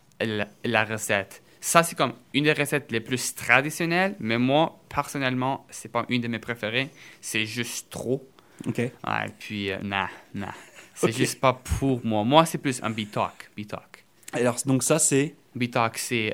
la, 0.63 0.85
recette. 0.85 1.41
Ça, 1.63 1.83
c'est 1.83 1.95
comme 1.95 2.13
une 2.33 2.45
des 2.45 2.53
recettes 2.53 2.91
les 2.91 2.99
plus 2.99 3.35
traditionnelles, 3.35 4.15
mais 4.19 4.37
moi, 4.37 4.79
personnellement, 4.89 5.65
c'est 5.69 5.91
pas 5.91 6.05
une 6.09 6.21
de 6.21 6.27
mes 6.27 6.39
préférées. 6.39 6.89
C'est 7.21 7.45
juste 7.45 7.89
trop. 7.89 8.27
OK. 8.67 8.77
Ouais, 8.77 8.91
puis, 9.39 9.69
non, 9.83 10.07
non. 10.33 10.47
C'est 10.95 11.11
juste 11.15 11.39
pas 11.39 11.53
pour 11.53 12.03
moi. 12.03 12.23
Moi, 12.23 12.45
c'est 12.45 12.57
plus 12.57 12.81
un 12.83 12.89
bitok. 12.89 13.51
bitok. 13.55 14.03
Alors, 14.33 14.57
donc 14.65 14.83
ça, 14.83 14.99
c'est? 14.99 15.35
Bitok, 15.55 15.97
c'est 15.97 16.33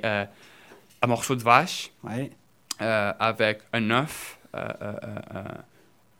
un 1.01 1.07
morceau 1.07 1.35
de 1.35 1.43
vache 1.43 1.91
ouais. 2.03 2.31
euh, 2.81 3.13
avec 3.19 3.59
un 3.73 3.89
œuf 3.91 4.39
euh, 4.55 4.67
euh, 4.81 4.93
euh 5.35 5.43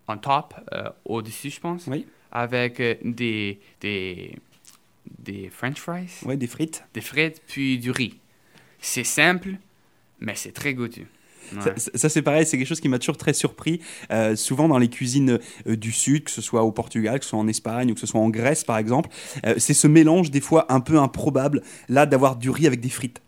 en 0.10 0.18
top, 0.18 0.54
au-dessus, 1.04 1.50
je 1.50 1.60
pense. 1.60 1.86
Oui. 1.86 2.08
Avec 2.32 2.78
des, 3.04 3.60
des, 3.82 4.40
des 5.20 5.50
French 5.50 5.82
fries. 5.82 6.22
Oui, 6.24 6.38
des 6.38 6.48
frites. 6.48 6.86
Des 6.94 7.02
frites, 7.02 7.42
puis 7.46 7.78
du 7.78 7.92
riz. 7.92 8.18
C'est 8.80 9.04
simple, 9.04 9.56
mais 10.20 10.34
c'est 10.36 10.52
très 10.52 10.74
goûteux. 10.74 11.08
Ça, 11.96 12.10
c'est 12.10 12.22
pareil, 12.22 12.46
c'est 12.46 12.58
quelque 12.58 12.68
chose 12.68 12.82
qui 12.82 12.90
m'a 12.90 13.00
toujours 13.00 13.16
très 13.16 13.34
surpris. 13.34 13.80
souvent 14.36 14.68
dans 14.68 14.78
les 14.78 14.90
cuisines 14.90 15.40
du 15.66 15.94
Sud, 15.94 16.26
que 16.26 16.32
ce 16.32 16.42
soit 16.42 16.64
au 16.64 16.74
Portugal, 16.74 17.20
que 17.20 17.24
ce 17.24 17.30
soit 17.30 17.40
en 17.40 17.48
Espagne 17.48 17.92
ou 17.92 17.94
que 17.94 18.02
ce 18.02 18.08
soit 18.08 18.20
en 18.20 18.30
Grèce 18.30 18.66
par 18.66 18.78
exemple, 18.78 19.10
c'est 19.58 19.74
ce 19.74 19.88
mélange 19.88 20.30
des 20.30 20.42
fois 20.42 20.66
un 20.68 20.82
peu 20.82 21.00
improbable, 21.00 21.62
là, 21.88 22.06
d'avoir 22.06 22.36
du 22.36 22.50
riz 22.50 22.68
avec 22.68 22.82
des 22.82 22.90
frites. 22.90 23.22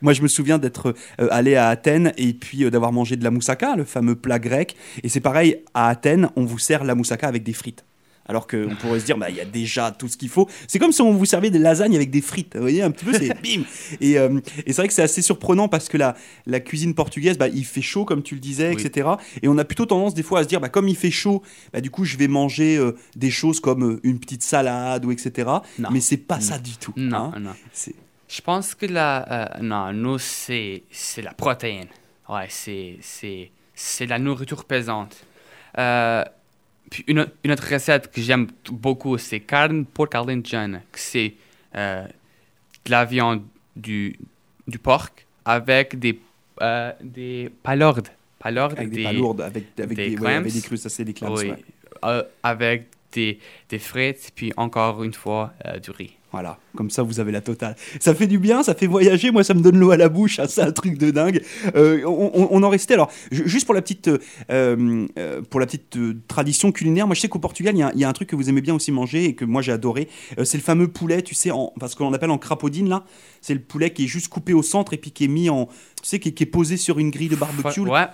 Moi, 0.00 0.12
je 0.12 0.22
me 0.22 0.28
souviens 0.28 0.58
d'être 0.58 0.94
euh, 1.20 1.28
allé 1.30 1.56
à 1.56 1.68
Athènes 1.68 2.12
et 2.16 2.34
puis 2.34 2.64
euh, 2.64 2.70
d'avoir 2.70 2.92
mangé 2.92 3.16
de 3.16 3.24
la 3.24 3.30
moussaka, 3.30 3.76
le 3.76 3.84
fameux 3.84 4.14
plat 4.14 4.38
grec. 4.38 4.76
Et 5.02 5.08
c'est 5.08 5.20
pareil, 5.20 5.62
à 5.74 5.88
Athènes, 5.88 6.30
on 6.36 6.44
vous 6.44 6.58
sert 6.58 6.84
la 6.84 6.94
moussaka 6.94 7.26
avec 7.26 7.42
des 7.42 7.52
frites. 7.52 7.84
Alors 8.32 8.46
qu'on 8.46 8.74
pourrait 8.80 9.00
se 9.00 9.04
dire, 9.04 9.18
bah, 9.18 9.28
il 9.28 9.36
y 9.36 9.40
a 9.40 9.44
déjà 9.44 9.90
tout 9.90 10.08
ce 10.08 10.16
qu'il 10.16 10.30
faut. 10.30 10.48
C'est 10.66 10.78
comme 10.78 10.92
si 10.92 11.02
on 11.02 11.12
vous 11.12 11.26
servait 11.26 11.50
des 11.50 11.58
lasagnes 11.58 11.94
avec 11.94 12.10
des 12.10 12.22
frites. 12.22 12.54
Vous 12.54 12.62
voyez, 12.62 12.82
un 12.82 12.90
petit 12.90 13.04
peu, 13.04 13.12
c'est 13.12 13.28
bim. 13.42 13.62
Et, 14.00 14.18
euh, 14.18 14.40
et 14.64 14.72
c'est 14.72 14.80
vrai 14.80 14.88
que 14.88 14.94
c'est 14.94 15.02
assez 15.02 15.20
surprenant 15.20 15.68
parce 15.68 15.90
que 15.90 15.98
la, 15.98 16.16
la 16.46 16.60
cuisine 16.60 16.94
portugaise, 16.94 17.36
bah, 17.36 17.48
il 17.48 17.66
fait 17.66 17.82
chaud, 17.82 18.06
comme 18.06 18.22
tu 18.22 18.34
le 18.34 18.40
disais, 18.40 18.72
etc. 18.72 19.10
Et 19.42 19.48
on 19.48 19.58
a 19.58 19.64
plutôt 19.64 19.84
tendance, 19.84 20.14
des 20.14 20.22
fois, 20.22 20.40
à 20.40 20.42
se 20.44 20.48
dire, 20.48 20.60
bah, 20.60 20.70
comme 20.70 20.88
il 20.88 20.96
fait 20.96 21.10
chaud, 21.10 21.42
bah, 21.74 21.82
du 21.82 21.90
coup, 21.90 22.04
je 22.04 22.16
vais 22.16 22.28
manger 22.28 22.80
des 23.16 23.30
choses 23.30 23.60
comme 23.60 24.00
une 24.02 24.18
petite 24.18 24.42
salade 24.42 25.04
ou 25.04 25.12
etc. 25.12 25.50
Non. 25.78 25.90
Mais 25.92 26.00
c'est 26.00 26.16
pas 26.16 26.40
ça 26.40 26.58
du 26.58 26.78
tout. 26.78 26.94
Non, 26.96 27.32
hein. 27.34 27.40
non. 27.40 27.52
Je 28.32 28.40
pense 28.40 28.74
que 28.74 28.86
la. 28.86 29.30
Euh, 29.30 29.62
non, 29.62 29.92
nous, 29.92 30.18
c'est, 30.18 30.84
c'est 30.90 31.20
la 31.20 31.34
protéine. 31.34 31.88
Ouais, 32.30 32.46
c'est, 32.48 32.96
c'est, 33.02 33.50
c'est 33.74 34.06
la 34.06 34.18
nourriture 34.18 34.64
pesante. 34.64 35.26
Euh, 35.76 36.24
puis 36.92 37.04
une, 37.06 37.26
une, 37.42 37.52
autre 37.52 37.66
recette 37.72 38.12
que 38.12 38.20
j'aime 38.20 38.48
beaucoup, 38.70 39.16
c'est 39.16 39.40
carne 39.40 39.86
porc 39.86 40.10
alentejana. 40.12 40.82
C'est 40.92 41.32
euh, 41.74 42.04
de 42.84 42.90
la 42.90 43.06
viande 43.06 43.42
du, 43.74 44.18
du 44.68 44.78
porc 44.78 45.08
avec 45.46 45.98
des, 45.98 46.20
avec 46.58 46.96
des, 47.00 47.50
palourdes, 47.62 48.10
avec, 48.78 48.90
avec 49.78 49.88
des, 49.88 50.16
des, 50.16 50.26
avec 50.26 50.52
des 50.52 50.60
crustacés, 50.60 51.06
des 51.06 51.14
clams. 51.14 51.32
Oui, 51.32 51.50
avec 52.42 52.88
des, 53.12 53.38
des 53.70 53.78
frites, 53.78 54.30
puis 54.34 54.52
encore 54.58 55.02
une 55.02 55.14
fois, 55.14 55.54
du 55.82 55.92
riz. 55.92 56.14
Voilà, 56.32 56.58
comme 56.74 56.90
ça 56.90 57.02
vous 57.02 57.20
avez 57.20 57.30
la 57.30 57.42
totale. 57.42 57.76
Ça 58.00 58.14
fait 58.14 58.26
du 58.26 58.38
bien, 58.38 58.62
ça 58.62 58.74
fait 58.74 58.86
voyager, 58.86 59.30
moi 59.30 59.44
ça 59.44 59.52
me 59.52 59.60
donne 59.60 59.78
l'eau 59.78 59.90
à 59.90 59.98
la 59.98 60.08
bouche, 60.08 60.38
hein, 60.38 60.46
c'est 60.48 60.62
un 60.62 60.72
truc 60.72 60.96
de 60.96 61.10
dingue. 61.10 61.42
Euh, 61.76 62.02
on, 62.06 62.62
en 62.62 62.68
restait 62.70 62.94
alors, 62.94 63.10
juste 63.30 63.66
pour 63.66 63.74
la 63.74 63.82
petite, 63.82 64.08
euh, 64.08 65.06
euh, 65.18 65.42
pour 65.42 65.60
petite 65.60 65.98
tradition 66.26 66.72
culinaire, 66.72 67.06
moi 67.06 67.14
je 67.14 67.20
sais 67.20 67.28
qu'au 67.28 67.38
Portugal 67.38 67.74
il 67.76 68.00
y, 68.00 68.04
a 68.04 68.08
un 68.08 68.12
truc 68.14 68.30
que 68.30 68.36
vous 68.36 68.48
aimez 68.48 68.62
bien 68.62 68.74
aussi 68.74 68.92
manger 68.92 69.26
et 69.26 69.34
que 69.34 69.44
moi 69.44 69.60
j'ai 69.60 69.72
adoré, 69.72 70.08
c'est 70.42 70.56
le 70.56 70.62
fameux 70.62 70.88
poulet, 70.88 71.20
tu 71.20 71.34
sais, 71.34 71.50
en, 71.50 71.74
ce 71.86 71.96
qu'on 71.96 72.12
appelle 72.14 72.30
en 72.30 72.38
crapaudine 72.38 72.88
là, 72.88 73.04
c'est 73.42 73.54
le 73.54 73.60
poulet 73.60 73.92
qui 73.92 74.04
est 74.04 74.08
juste 74.08 74.28
coupé 74.28 74.54
au 74.54 74.62
centre 74.62 74.94
et 74.94 74.96
puis 74.96 75.10
qui 75.10 75.24
est 75.24 75.28
mis 75.28 75.50
en, 75.50 75.68
tu 76.02 76.08
sais, 76.08 76.18
qui, 76.18 76.30
est 76.30 76.46
posé 76.46 76.76
sur 76.76 76.98
une 76.98 77.10
grille 77.10 77.28
de 77.28 77.36
barbecue. 77.36 77.80
ouais. 77.80 78.06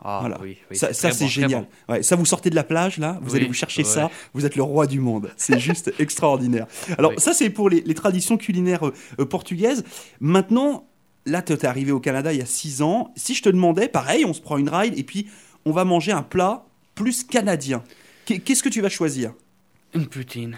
Ah, 0.00 0.18
voilà. 0.20 0.38
oui, 0.40 0.58
ça, 0.72 0.92
c'est 0.92 1.26
génial. 1.26 1.66
Ouais, 1.88 2.02
ça 2.02 2.14
vous 2.14 2.24
sortez 2.24 2.50
de 2.50 2.54
la 2.54 2.62
plage 2.62 2.98
là, 2.98 3.18
vous 3.20 3.34
allez 3.34 3.46
vous 3.46 3.52
chercher 3.52 3.82
ça, 3.82 4.10
vous 4.32 4.46
êtes 4.46 4.54
le 4.54 4.62
roi 4.62 4.86
du 4.86 5.00
monde. 5.00 5.32
C'est 5.36 5.58
juste 5.58 5.92
extraordinaire. 5.98 6.66
Alors 6.96 7.12
ça 7.18 7.34
c'est 7.34 7.50
pour 7.50 7.68
les, 7.68 7.82
traditions 7.94 8.36
culinaires 8.36 8.86
euh, 8.86 8.94
euh, 9.20 9.24
portugaises. 9.24 9.84
Maintenant, 10.20 10.86
là, 11.26 11.42
tu 11.42 11.52
es 11.52 11.66
arrivé 11.66 11.92
au 11.92 12.00
Canada 12.00 12.32
il 12.32 12.38
y 12.38 12.42
a 12.42 12.46
6 12.46 12.82
ans. 12.82 13.12
Si 13.16 13.34
je 13.34 13.42
te 13.42 13.48
demandais, 13.48 13.88
pareil, 13.88 14.24
on 14.24 14.32
se 14.32 14.40
prend 14.40 14.56
une 14.56 14.68
ride 14.68 14.98
et 14.98 15.02
puis 15.02 15.28
on 15.64 15.72
va 15.72 15.84
manger 15.84 16.12
un 16.12 16.22
plat 16.22 16.64
plus 16.94 17.24
canadien. 17.24 17.82
Qu'est-ce 18.26 18.62
que 18.62 18.68
tu 18.68 18.80
vas 18.80 18.88
choisir? 18.88 19.32
Une 19.94 20.06
poutine. 20.06 20.56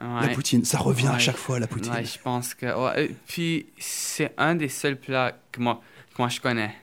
La 0.00 0.28
poutine, 0.28 0.64
ça 0.64 0.78
revient 0.78 1.08
à 1.08 1.18
chaque 1.18 1.36
fois, 1.36 1.58
la 1.58 1.66
poutine. 1.66 1.92
Ouais, 1.92 2.04
je 2.04 2.18
pense 2.18 2.54
que. 2.54 2.66
Puis, 3.26 3.66
c'est 3.78 4.32
un 4.38 4.54
des 4.54 4.68
seuls 4.68 4.96
plats 4.96 5.36
que 5.52 5.60
moi, 5.60 5.80
que 6.14 6.22
moi 6.22 6.28
je 6.28 6.40
connais 6.40 6.74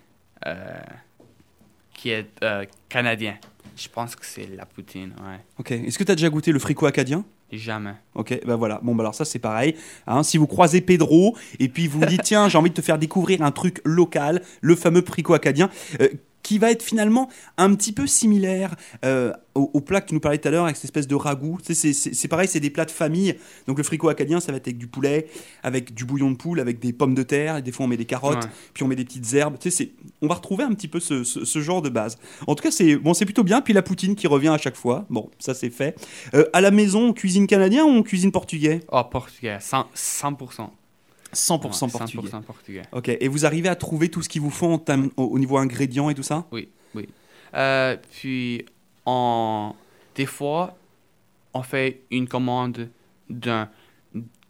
euh, 0.45 0.79
qui 1.93 2.11
est 2.11 2.29
canadien. 2.89 3.37
Je 3.75 3.87
pense 3.89 4.15
que 4.15 4.25
c'est 4.25 4.47
la 4.55 4.65
poutine, 4.65 5.13
ouais. 5.19 5.39
Ok. 5.59 5.71
Est-ce 5.71 5.97
que 5.97 6.03
tu 6.03 6.11
as 6.11 6.15
déjà 6.15 6.29
goûté 6.29 6.51
le 6.51 6.59
fricot 6.59 6.85
acadien? 6.85 7.23
Jamais. 7.51 7.93
Ok, 8.13 8.37
ben 8.45 8.55
voilà. 8.55 8.79
Bon, 8.83 8.93
bah 8.93 9.03
alors 9.03 9.15
ça 9.15 9.23
c'est 9.23 9.39
pareil. 9.39 9.75
Hein. 10.05 10.23
si 10.23 10.37
vous 10.37 10.47
croisez 10.47 10.81
Pedro 10.81 11.37
et 11.59 11.69
puis 11.69 11.87
vous 11.87 12.05
dites 12.05 12.21
tiens 12.23 12.49
j'ai 12.49 12.57
envie 12.57 12.71
de 12.71 12.75
te 12.75 12.81
faire 12.81 12.97
découvrir 12.97 13.41
un 13.41 13.51
truc 13.51 13.79
local, 13.85 14.41
le 14.59 14.75
fameux 14.75 15.01
fricot 15.01 15.33
acadien, 15.33 15.69
euh, 16.01 16.09
qui 16.47 16.59
va 16.59 16.71
être 16.71 16.81
finalement 16.81 17.27
un 17.57 17.75
petit 17.75 17.91
peu 17.91 18.07
similaire 18.07 18.73
euh, 19.03 19.33
au, 19.53 19.81
plat 19.81 19.99
que 19.99 20.07
tu 20.07 20.13
nous 20.13 20.21
parlais 20.21 20.37
tout 20.37 20.47
à 20.47 20.51
l'heure 20.51 20.63
avec 20.63 20.77
cette 20.77 20.85
espèce 20.85 21.05
de 21.05 21.15
ragoût. 21.15 21.57
C'est 21.61 22.27
pareil, 22.29 22.47
c'est 22.47 22.61
des 22.61 22.69
plats 22.69 22.85
de 22.85 22.91
famille. 22.91 23.35
Donc 23.67 23.77
le 23.77 23.83
fricot 23.83 24.07
acadien, 24.07 24.39
ça 24.39 24.53
va 24.53 24.57
être 24.57 24.67
avec 24.67 24.77
du 24.77 24.87
poulet, 24.87 25.27
avec 25.61 25.93
du 25.93 26.05
bouillon 26.05 26.31
de 26.31 26.37
poule, 26.37 26.61
avec 26.61 26.79
des 26.79 26.93
pommes 26.93 27.15
de 27.15 27.23
terre. 27.23 27.57
Et 27.57 27.61
des 27.61 27.73
fois, 27.73 27.85
on 27.85 27.89
met 27.89 27.97
des 27.97 28.05
carottes, 28.05 28.47
puis 28.73 28.83
on 28.83 28.87
met 28.87 28.95
des 28.95 29.03
petites 29.03 29.33
herbes. 29.33 29.57
On 30.21 30.27
va 30.27 30.35
retrouver 30.35 30.63
un 30.63 30.73
petit 30.73 30.87
peu 30.87 31.01
ce, 31.01 31.59
genre 31.59 31.81
de 31.81 31.89
base. 31.89 32.17
En 32.47 32.55
tout 32.55 32.63
cas, 32.63 32.71
c'est 32.71 32.95
bon, 32.95 33.11
plutôt 33.11 33.43
bien. 33.43 33.59
Puis 33.59 33.73
la 33.73 33.81
poutine 33.81 34.15
qui 34.15 34.27
revient 34.27 34.47
à 34.47 34.57
chaque 34.57 34.77
fois. 34.77 35.05
Bon, 35.09 35.29
ça 35.39 35.53
c'est 35.53 35.69
fait. 35.69 35.99
Euh, 36.33 36.45
à 36.53 36.61
la 36.61 36.71
maison, 36.71 37.09
on 37.09 37.13
cuisine 37.13 37.45
canadien 37.45 37.83
ou 37.83 37.89
on 37.89 38.03
cuisine 38.03 38.31
portugais? 38.31 38.79
Oh, 38.89 39.03
portugais, 39.03 39.57
100%. 39.57 39.87
100%. 39.93 40.69
100% 41.33 41.91
portugais. 41.91 42.29
100% 42.29 42.41
portugais. 42.43 42.81
Ok. 42.91 43.09
Et 43.09 43.27
vous 43.27 43.45
arrivez 43.45 43.69
à 43.69 43.75
trouver 43.75 44.09
tout 44.09 44.21
ce 44.21 44.29
qu'il 44.29 44.41
vous 44.41 44.49
faut 44.49 44.83
au, 45.17 45.39
niveau 45.39 45.57
ingrédients 45.57 46.09
et 46.09 46.15
tout 46.15 46.23
ça? 46.23 46.45
Oui, 46.51 46.69
oui. 46.95 47.07
Euh, 47.53 47.97
puis, 48.11 48.65
on, 49.05 49.73
des 50.15 50.25
fois, 50.25 50.77
on 51.53 51.63
fait 51.63 52.01
une 52.11 52.27
commande 52.27 52.89
d'un 53.29 53.69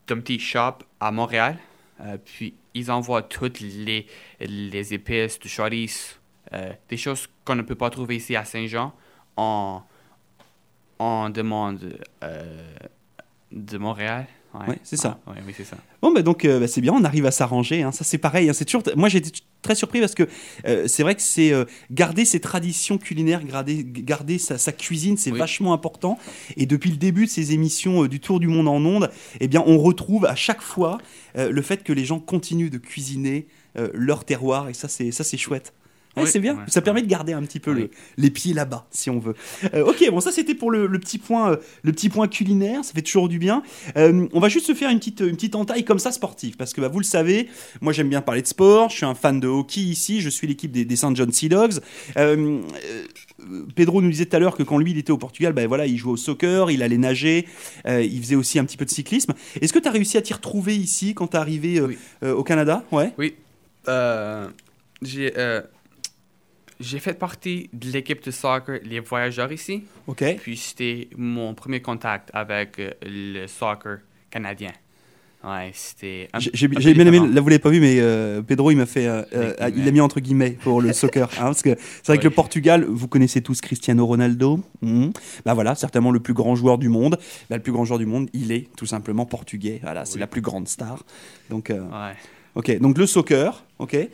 petit 0.05 0.39
shop 0.39 0.79
à 0.99 1.11
Montréal. 1.11 1.57
Euh, 2.01 2.17
puis, 2.23 2.53
ils 2.73 2.91
envoient 2.91 3.23
toutes 3.23 3.59
les, 3.59 4.05
les 4.39 4.93
épices, 4.93 5.39
du 5.39 5.49
chorizo, 5.49 6.15
des 6.89 6.97
choses 6.97 7.27
qu'on 7.43 7.55
ne 7.55 7.63
peut 7.63 7.75
pas 7.75 7.89
trouver 7.89 8.17
ici 8.17 8.35
à 8.35 8.45
Saint-Jean, 8.45 8.93
on, 9.35 9.81
on 10.99 11.29
demande 11.29 11.97
de 13.51 13.77
Montréal. 13.77 14.27
Ouais, 14.53 14.79
c'est 14.83 14.97
ça. 14.97 15.19
Ah, 15.27 15.31
oui, 15.45 15.53
c'est 15.55 15.65
ça. 15.65 15.77
Bon, 16.01 16.11
bah 16.11 16.21
donc 16.21 16.45
euh, 16.45 16.59
bah, 16.59 16.67
c'est 16.67 16.81
bien, 16.81 16.93
on 16.93 17.03
arrive 17.03 17.25
à 17.25 17.31
s'arranger. 17.31 17.83
Hein. 17.83 17.91
Ça, 17.91 18.03
c'est 18.03 18.17
pareil. 18.17 18.49
Hein. 18.49 18.53
C'est 18.53 18.65
toujours. 18.65 18.83
Moi, 18.95 19.09
j'ai 19.09 19.19
été 19.19 19.31
très 19.61 19.75
surpris 19.75 19.99
parce 19.99 20.15
que 20.15 20.27
euh, 20.65 20.87
c'est 20.87 21.03
vrai 21.03 21.15
que 21.15 21.21
c'est 21.21 21.51
euh, 21.51 21.65
garder 21.91 22.25
ses 22.25 22.39
traditions 22.39 22.97
culinaires, 22.97 23.43
garder, 23.43 23.83
garder 23.85 24.37
sa, 24.39 24.71
cuisine, 24.71 25.17
c'est 25.17 25.31
vachement 25.31 25.73
important. 25.73 26.17
Et 26.55 26.65
depuis 26.65 26.91
le 26.91 26.97
début 26.97 27.25
de 27.25 27.31
ces 27.31 27.53
émissions 27.53 28.05
du 28.05 28.19
Tour 28.19 28.39
du 28.39 28.47
monde 28.47 28.67
en 28.67 28.83
ondes, 28.83 29.11
eh 29.39 29.47
bien, 29.47 29.63
on 29.65 29.77
retrouve 29.77 30.25
à 30.25 30.35
chaque 30.35 30.61
fois 30.61 30.97
le 31.35 31.61
fait 31.61 31.83
que 31.83 31.93
les 31.93 32.05
gens 32.05 32.19
continuent 32.19 32.69
de 32.69 32.77
cuisiner 32.77 33.47
leur 33.93 34.25
terroir. 34.25 34.69
Et 34.69 34.73
ça, 34.73 34.87
c'est 34.87 35.11
ça, 35.11 35.23
c'est 35.23 35.37
chouette 35.37 35.73
c'est 36.25 36.39
bien. 36.39 36.57
ça 36.67 36.81
permet 36.81 37.01
de 37.01 37.07
garder 37.07 37.33
un 37.33 37.43
petit 37.43 37.59
peu 37.59 37.89
les 38.17 38.29
pieds 38.29 38.53
là-bas, 38.53 38.85
si 38.91 39.09
on 39.09 39.19
veut. 39.19 39.35
Euh, 39.73 39.85
ok, 39.85 40.09
bon, 40.11 40.19
ça 40.19 40.31
c'était 40.31 40.55
pour 40.55 40.71
le, 40.71 40.89
petit 40.99 41.17
point, 41.17 41.51
euh, 41.51 41.55
le 41.83 41.91
petit 41.91 42.09
point 42.09 42.27
culinaire. 42.27 42.83
Ça 42.83 42.93
fait 42.93 43.01
toujours 43.01 43.29
du 43.29 43.39
bien. 43.39 43.63
Euh, 43.97 44.27
on 44.33 44.39
va 44.39 44.49
juste 44.49 44.67
se 44.67 44.73
faire 44.73 44.89
une 44.89 44.99
petite, 44.99 45.21
une 45.21 45.35
petite 45.35 45.55
entaille 45.55 45.83
comme 45.83 45.99
ça 45.99 46.11
sportive, 46.11 46.57
parce 46.57 46.73
que 46.73 46.81
bah, 46.81 46.87
vous 46.87 46.99
le 46.99 47.05
savez, 47.05 47.49
moi 47.81 47.93
j'aime 47.93 48.09
bien 48.09 48.21
parler 48.21 48.41
de 48.41 48.47
sport. 48.47 48.89
Je 48.89 48.97
suis 48.97 49.05
un 49.05 49.15
fan 49.15 49.39
de 49.39 49.47
hockey 49.47 49.81
ici. 49.81 50.21
Je 50.21 50.29
suis 50.29 50.47
l'équipe 50.47 50.71
des, 50.71 50.85
des 50.85 50.95
St. 50.95 51.15
John 51.15 51.31
Sea 51.31 51.49
Dogs. 51.49 51.79
Pedro 53.75 54.01
nous 54.01 54.09
disait 54.09 54.25
tout 54.25 54.35
à 54.35 54.39
l'heure 54.39 54.57
que 54.57 54.63
quand 54.63 54.79
lui 54.79 54.91
il 54.91 54.97
était 54.97 55.11
au 55.11 55.17
Portugal, 55.17 55.53
bah, 55.53 55.65
voilà, 55.67 55.85
il 55.85 55.97
jouait 55.97 56.13
au 56.13 56.17
soccer, 56.17 56.71
il 56.71 56.81
allait 56.81 56.97
nager, 56.97 57.45
il 57.87 58.21
faisait 58.21 58.35
aussi 58.35 58.59
un 58.59 58.65
petit 58.65 58.77
peu 58.77 58.85
de 58.85 58.89
cyclisme. 58.89 59.33
Est-ce 59.61 59.73
que 59.73 59.79
tu 59.79 59.87
as 59.87 59.91
réussi 59.91 60.17
à 60.17 60.21
t'y 60.21 60.33
retrouver 60.33 60.75
ici 60.75 61.13
quand 61.13 61.27
tu 61.27 61.37
es 61.37 61.39
arrivé 61.39 61.81
au 62.23 62.43
Canada? 62.43 62.83
Ouais. 62.91 63.13
Oui. 63.17 63.35
j'ai 65.01 65.31
j'ai 66.79 66.99
fait 66.99 67.13
partie 67.13 67.69
de 67.73 67.91
l'équipe 67.91 68.23
de 68.23 68.31
soccer 68.31 68.79
Les 68.83 68.99
Voyageurs 68.99 69.51
ici. 69.51 69.83
OK. 70.07 70.23
Puis 70.39 70.57
c'était 70.57 71.09
mon 71.17 71.53
premier 71.53 71.81
contact 71.81 72.29
avec 72.33 72.79
euh, 72.79 72.91
le 73.03 73.47
soccer 73.47 73.99
canadien. 74.29 74.71
Ouais, 75.43 75.71
c'était. 75.73 76.29
J'ai 76.53 76.67
bien 76.67 77.05
aimé, 77.05 77.19
là 77.19 77.41
vous 77.41 77.49
l'avez 77.49 77.59
pas 77.59 77.69
vu, 77.69 77.79
mais 77.79 77.97
euh, 77.99 78.41
Pedro 78.41 78.71
il 78.71 78.75
m'a 78.75 78.87
fait. 78.87 79.07
Euh, 79.07 79.53
il 79.75 79.87
a 79.87 79.91
mis 79.91 80.01
entre 80.01 80.19
guillemets 80.19 80.51
pour 80.51 80.81
le 80.81 80.91
soccer. 80.93 81.29
Hein, 81.37 81.45
parce 81.45 81.61
que 81.61 81.75
c'est 81.77 82.07
vrai 82.07 82.17
que 82.17 82.23
le 82.23 82.31
Portugal, 82.31 82.85
vous 82.89 83.07
connaissez 83.07 83.41
tous 83.41 83.61
Cristiano 83.61 84.05
Ronaldo. 84.05 84.59
Hmm. 84.81 85.09
Bah 85.45 85.53
voilà, 85.53 85.75
certainement 85.75 86.11
le 86.11 86.19
plus 86.19 86.33
grand 86.33 86.55
joueur 86.55 86.77
du 86.79 86.89
monde. 86.89 87.17
Bah, 87.49 87.57
le 87.57 87.61
plus 87.61 87.71
grand 87.71 87.85
joueur 87.85 87.99
du 87.99 88.07
monde, 88.07 88.29
il 88.33 88.51
est 88.51 88.67
tout 88.75 88.87
simplement 88.87 89.25
portugais. 89.25 89.79
Voilà, 89.83 90.05
c'est 90.05 90.19
la 90.19 90.27
plus 90.27 90.41
grande 90.41 90.67
star. 90.67 91.03
Donc. 91.49 91.69
Ouais. 91.69 92.15
Ok, 92.55 92.75
donc 92.79 92.97
le 92.97 93.05
soccer, 93.05 93.66
ok. 93.79 94.09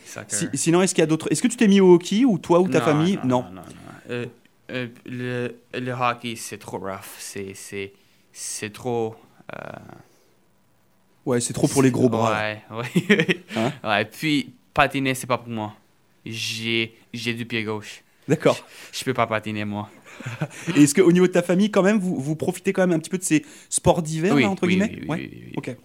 sinon, 0.53 0.82
est-ce 0.82 0.93
qu'il 0.93 1.01
y 1.01 1.03
a 1.03 1.07
d'autres. 1.07 1.32
Est-ce 1.32 1.41
que 1.41 1.47
tu 1.47 1.57
t'es 1.57 1.68
mis 1.68 1.80
au 1.80 1.93
hockey 1.93 2.26
ou 2.26 2.38
toi 2.38 2.59
ou 2.59 2.68
ta 2.68 2.82
famille? 2.82 3.20
Non. 3.24 3.43
non, 3.43 3.51
non, 3.55 3.61
euh, 4.09 4.26
euh, 4.72 4.88
le, 5.05 5.55
le, 5.74 5.91
hockey, 5.91 6.36
c'est 6.36 6.57
trop 6.57 6.80
rough. 6.80 7.18
C'est, 7.20 7.53
c'est, 8.32 8.74
trop. 8.74 9.16
Euh, 9.53 9.57
ouais, 11.26 11.39
c'est 11.39 11.53
trop 11.53 11.68
pour 11.68 11.84
les 11.84 11.91
gros 11.91 12.09
bras. 12.09 12.32
Ouais, 12.32 12.61
ouais. 12.72 13.43
Hein? 13.55 13.72
ouais. 13.84 14.05
Puis, 14.05 14.53
patiner, 14.74 15.14
c'est 15.16 15.28
pas 15.28 15.38
pour 15.38 15.49
moi. 15.49 15.74
J'ai, 16.26 16.95
j'ai 17.14 17.34
du 17.34 17.45
pied 17.45 17.64
gauche. 17.64 18.03
D'accord. 18.28 18.55
Je, 18.91 18.99
je 18.99 19.05
peux 19.05 19.13
pas 19.13 19.28
patiner, 19.28 19.65
moi. 19.65 19.89
Et 20.76 20.84
est-ce 20.84 20.93
qu'au 20.93 21.11
niveau 21.11 21.28
de 21.28 21.32
ta 21.32 21.41
famille, 21.41 21.71
quand 21.71 21.84
même, 21.84 21.99
vous, 21.99 22.19
vous, 22.19 22.36
profitez 22.36 22.74
quand 22.74 22.82
même 22.82 22.95
un 22.95 22.99
petit 22.99 23.09
peu 23.09 23.17
de 23.17 23.24
ces 23.24 23.45
sports 23.69 24.01
d'hiver, 24.01 24.36
entre 24.49 24.67
guillemets? 24.67 24.99
oui, 25.07 25.30
oui, 25.32 25.53
Ok. 25.55 25.76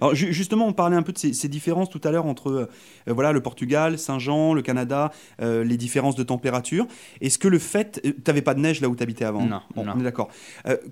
Alors, 0.00 0.14
justement, 0.14 0.66
on 0.66 0.72
parlait 0.72 0.96
un 0.96 1.02
peu 1.02 1.12
de 1.12 1.18
ces, 1.18 1.48
différences 1.48 1.90
tout 1.90 2.00
à 2.04 2.10
l'heure 2.10 2.26
entre 2.26 2.50
euh, 2.50 2.68
voilà, 3.06 3.32
le 3.32 3.40
Portugal, 3.40 3.98
Saint-Jean, 3.98 4.54
le 4.54 4.62
Canada, 4.62 5.12
euh, 5.40 5.64
les 5.64 5.76
différences 5.76 6.16
de 6.16 6.22
température. 6.22 6.86
Est-ce 7.20 7.38
que 7.38 7.48
le 7.48 7.58
fait. 7.58 8.00
Euh, 8.04 8.12
tu 8.12 8.22
n'avais 8.26 8.42
pas 8.42 8.54
de 8.54 8.60
neige 8.60 8.80
là 8.80 8.88
où 8.88 8.96
tu 8.96 9.02
habitais 9.02 9.24
avant? 9.24 9.44
Non. 9.44 9.60
non. 9.76 9.92
On 9.94 10.00
est 10.00 10.04
d'accord. 10.04 10.28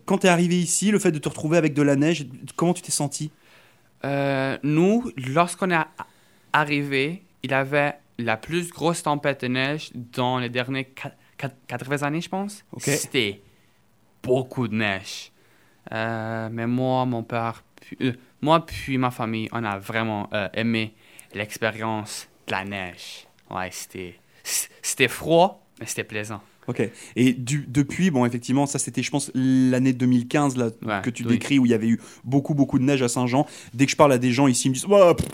quand 0.04 0.18
tu 0.18 0.26
es 0.26 0.30
arrivé 0.30 0.56
ici, 0.56 0.90
le 0.90 0.98
fait 0.98 1.12
de 1.12 1.18
te 1.18 1.28
retrouver 1.28 1.56
avec 1.56 1.74
de 1.74 1.82
la 1.82 1.96
neige, 1.96 2.26
comment 2.56 2.74
tu 2.74 2.82
t'es 2.82 2.92
senti? 2.92 3.30
Nous, 4.04 5.10
lorsqu'on 5.16 5.70
est 5.70 5.84
arrivé, 6.52 7.22
il 7.42 7.50
y 7.50 7.54
avait 7.54 7.94
la 8.18 8.36
plus 8.36 8.70
grosse 8.70 9.02
tempête 9.02 9.42
de 9.42 9.48
neige 9.48 9.90
dans 9.94 10.38
les 10.38 10.48
derniers 10.48 10.92
80 11.66 12.02
années, 12.02 12.20
je 12.20 12.28
pense. 12.28 12.64
C'était 12.78 13.42
beaucoup 14.22 14.68
de 14.68 14.74
neige. 14.74 15.32
Euh, 15.92 16.48
mais 16.50 16.66
moi, 16.66 17.04
mon 17.04 17.22
père, 17.22 17.62
puis, 17.80 17.96
euh, 18.00 18.12
moi 18.40 18.64
puis 18.64 18.96
ma 18.98 19.10
famille, 19.10 19.48
on 19.52 19.64
a 19.64 19.78
vraiment 19.78 20.28
euh, 20.32 20.48
aimé 20.54 20.94
l'expérience 21.34 22.28
de 22.46 22.52
la 22.52 22.64
neige. 22.64 23.26
Ouais, 23.50 23.70
c'était, 23.70 24.18
c'était 24.42 25.08
froid, 25.08 25.66
mais 25.78 25.86
c'était 25.86 26.04
plaisant. 26.04 26.42
Ok. 26.66 26.82
Et 27.16 27.32
du, 27.32 27.66
depuis, 27.68 28.10
bon, 28.10 28.24
effectivement, 28.24 28.66
ça 28.66 28.78
c'était, 28.78 29.02
je 29.02 29.10
pense, 29.10 29.30
l'année 29.34 29.92
2015 29.92 30.56
là, 30.56 30.70
que 31.02 31.10
tu 31.10 31.22
décris 31.24 31.58
où 31.58 31.66
il 31.66 31.70
y 31.70 31.74
avait 31.74 31.88
eu 31.88 32.00
beaucoup, 32.24 32.54
beaucoup 32.54 32.78
de 32.78 32.84
neige 32.84 33.02
à 33.02 33.08
Saint-Jean. 33.08 33.46
Dès 33.74 33.86
que 33.86 33.92
je 33.92 33.96
parle 33.96 34.12
à 34.12 34.18
des 34.18 34.32
gens 34.32 34.46
ici, 34.46 34.68
ils 34.68 34.70
me 34.70 34.74
disent 34.74 34.86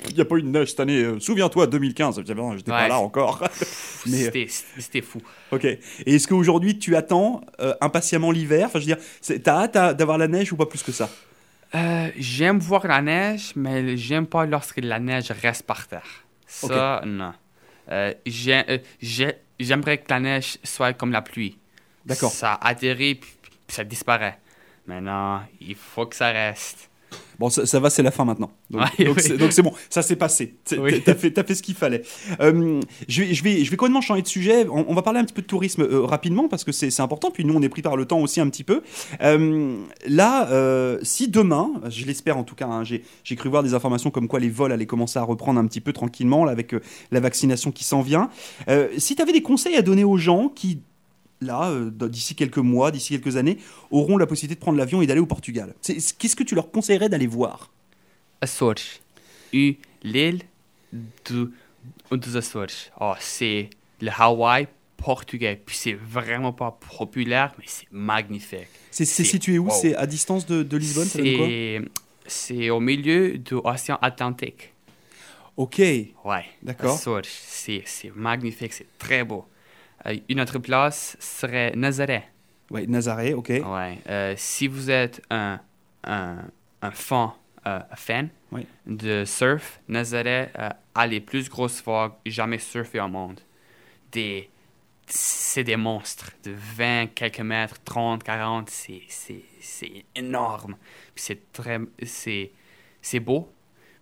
Il 0.09 0.15
n'y 0.15 0.21
a 0.21 0.25
pas 0.25 0.37
eu 0.37 0.43
de 0.43 0.49
neige 0.49 0.71
cette 0.71 0.81
année, 0.81 1.03
euh, 1.03 1.21
souviens-toi, 1.21 1.67
2015. 1.67 2.17
Je 2.17 2.23
dis 2.23 2.33
J'étais 2.57 2.71
pas 2.71 2.89
là 2.89 2.99
encore. 2.99 3.43
Mais... 4.07 4.27
Euh, 4.27 4.47
c'était 4.79 5.03
fou. 5.03 5.21
Ok. 5.53 5.65
Et 5.65 5.81
est-ce 6.07 6.27
qu'aujourd'hui 6.27 6.79
tu 6.79 6.97
attends 6.97 7.41
euh, 7.61 7.75
impatiemment 7.81 8.31
l'hiver? 8.31 8.67
Enfin, 8.67 8.81
je 8.81 8.87
veux 8.87 8.95
dire, 8.95 9.43
t'as 9.43 9.65
hâte 9.65 9.97
d'avoir 9.97 10.19
la 10.19 10.29
neige 10.29 10.53
ou 10.53 10.57
pas 10.57 10.67
plus 10.67 10.83
que 10.83 10.93
ça? 10.93 11.09
J'aime 12.17 12.59
voir 12.59 12.87
la 12.87 13.01
neige, 13.01 13.53
mais 13.55 13.97
j'aime 13.97 14.27
pas 14.27 14.45
lorsque 14.47 14.81
la 14.83 14.99
neige 14.99 15.31
reste 15.31 15.63
par 15.63 15.87
terre. 15.87 16.25
Ça, 16.47 17.03
non. 17.07 17.33
J'ai 18.27 19.35
j'aimerais 19.59 19.99
que 19.99 20.11
la 20.11 20.21
neige 20.21 20.59
soit 20.65 20.93
comme 20.93 21.13
la 21.13 21.23
pluie. 21.23 21.59
D'accord. 22.05 22.33
Ça 22.33 22.55
atterrit, 22.55 23.17
puis, 23.17 23.31
ça 23.69 23.85
disparaît. 23.85 24.39
Maintenant, 24.87 25.43
il 25.61 25.75
faut 25.75 26.07
que 26.07 26.17
ça 26.17 26.31
reste. 26.31 26.90
Bon, 27.41 27.49
ça, 27.49 27.81
va, 27.81 27.89
c'est 27.89 28.03
la 28.03 28.11
fin 28.11 28.27
maintenant. 28.27 28.51
Donc 28.69 28.83
c'est 29.23 29.63
bon, 29.63 29.73
ça 29.89 30.03
s'est 30.03 30.17
passé. 30.17 30.59
Tu 30.67 30.79
as, 30.79 31.15
fait 31.15 31.55
ce 31.55 31.63
qu'il 31.63 31.75
fallait. 31.75 32.03
Euh, 32.39 32.83
je, 33.09 33.23
vais, 33.23 33.33
je, 33.33 33.43
vais, 33.43 33.65
je 33.65 33.71
vais 33.71 33.79
complètement 33.79 34.03
changer 34.03 34.21
de 34.21 34.29
sujet. 34.29 34.67
On, 34.69 34.93
va 34.93 35.01
parler 35.01 35.21
un 35.21 35.25
petit 35.25 35.33
peu 35.33 35.41
de 35.41 35.47
tourisme 35.47 35.81
euh, 35.81 36.05
rapidement 36.05 36.49
parce 36.49 36.65
que 36.65 36.73
c'est 36.73 37.01
important. 37.01 37.31
Puis 37.31 37.47
nous, 37.47 37.55
on 37.55 37.63
est 37.63 37.71
pris 37.71 37.81
par 37.81 37.97
le 37.97 38.05
temps 38.05 38.21
aussi 38.21 38.43
un 38.43 38.51
petit 38.51 38.63
peu. 38.63 38.83
Euh, 39.23 39.75
là, 40.07 40.99
si 41.03 41.29
demain, 41.29 41.71
je 41.89 42.05
l'espère 42.05 42.37
en 42.37 42.45
tout 42.45 42.55
cas, 42.55 42.67
hein, 42.67 42.85
j'ai 42.85 43.37
cru 43.37 43.49
voir 43.49 43.63
des 43.63 43.73
informations 43.73 44.11
comme 44.11 44.29
quoi 44.29 44.39
les 44.39 44.51
vols 44.51 44.73
allaient 44.73 44.85
commencer 44.85 45.19
à 45.19 45.23
reprendre 45.23 45.59
un 45.59 45.67
petit 45.67 45.81
peu 45.81 45.95
tranquillement 45.95 46.45
là, 46.45 46.53
avec 46.53 46.75
la 47.11 47.21
vaccination 47.21 47.73
qui 47.73 47.85
s'en 47.85 48.03
vient. 48.03 48.29
si 48.99 49.17
tu 49.17 49.23
avais 49.23 49.33
des 49.33 49.41
conseils 49.41 49.77
à 49.77 49.83
donner 49.83 50.05
aux 50.05 50.19
gens 50.19 50.51
qui 50.55 50.83
là, 51.41 51.71
euh, 51.71 51.91
d'ici 51.91 52.35
quelques 52.35 52.59
mois, 52.59 52.91
d'ici 52.91 53.19
quelques 53.19 53.37
années, 53.37 53.59
auront 53.91 54.17
la 54.17 54.27
possibilité 54.27 54.57
de 54.57 54.61
prendre 54.61 54.79
l'avion 54.79 55.03
et 55.03 55.07
d'aller 55.07 55.21
au 55.21 55.27
Portugal. 55.27 55.75
Qu'est-ce 55.83 56.37
que 56.37 56.43
tu 56.43 56.55
leur 56.55 56.71
conseillerais 56.71 57.09
d'aller 57.09 57.27
voir? 57.27 57.71
Açores. 58.41 59.01
L'île 59.53 60.43
des 60.93 62.37
Açores. 62.37 62.91
Oh, 63.01 63.15
c'est 63.19 63.71
le 64.01 64.11
Hawaï 64.17 64.69
portugais. 64.97 65.61
Puis 65.65 65.77
c'est 65.77 65.95
vraiment 65.95 66.53
pas 66.53 66.79
populaire, 66.99 67.55
mais 67.59 67.65
c'est 67.67 67.91
magnifique. 67.91 68.69
C'est 68.91 69.05
situé 69.05 69.59
où? 69.59 69.69
C'est 69.71 69.95
à 69.97 70.07
distance 70.07 70.47
de, 70.47 70.63
de 70.63 70.77
Lisbonne 70.77 71.09
C'est 72.27 72.71
au 72.71 72.81
milieu 72.81 73.39
de 73.39 73.57
l'océan 73.57 73.99
Atlantique. 74.03 74.73
Ok. 75.57 75.79
Ouais. 75.79 76.45
D'accord. 76.63 76.99
C'est 76.99 77.85
magnifique, 78.15 78.73
c'est 78.73 78.99
très 78.99 79.25
beau. 79.25 79.45
Euh, 80.07 80.17
une 80.29 80.41
autre 80.41 80.59
place 80.59 81.17
serait 81.21 81.73
Nazaré. 81.77 82.23
Oui, 82.71 82.87
Nazaré, 82.87 83.35
ok. 83.35 83.49
Ouais. 83.49 83.99
Euh, 84.09 84.35
si 84.37 84.69
vous 84.69 84.91
êtes 84.91 85.23
un, 85.31 85.61
un, 86.05 86.39
un 86.83 86.91
fan, 86.91 87.31
euh, 87.67 87.81
fan 87.95 88.29
de 88.87 89.25
surf, 89.25 89.81
Nazaré 89.89 90.49
a 90.95 91.07
les 91.07 91.21
plus 91.21 91.49
grosses 91.49 91.83
vagues 91.85 92.13
jamais 92.27 92.59
surfées 92.59 93.01
au 93.01 93.09
monde. 93.09 93.41
Des, 94.13 94.51
c'est 95.07 95.65
des 95.65 95.77
monstres 95.77 96.33
de 96.45 96.53
20 96.53 97.09
quelques 97.15 97.41
mètres, 97.41 97.77
30, 97.85 98.23
40, 98.23 98.71
c'est, 98.71 99.03
c'est, 99.09 99.43
c'est 99.61 100.05
énorme. 100.15 100.77
C'est 101.15 101.53
très, 101.53 101.79
c'est, 102.05 102.51
c'est 103.03 103.21
beau. 103.21 103.53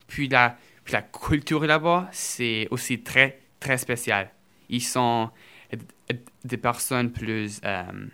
Puis 0.07 0.29
la, 0.29 0.57
puis 0.85 0.93
la 0.95 1.03
culture 1.03 1.65
là-bas, 1.67 2.09
c'est 2.13 2.69
aussi 2.71 3.03
très, 3.03 3.41
très 3.61 3.77
spécial. 3.79 4.31
Ils 4.69 4.83
sont, 4.83 5.31
des 6.45 6.57
personnes 6.57 7.13
plus, 7.13 7.61
euh, 7.65 8.07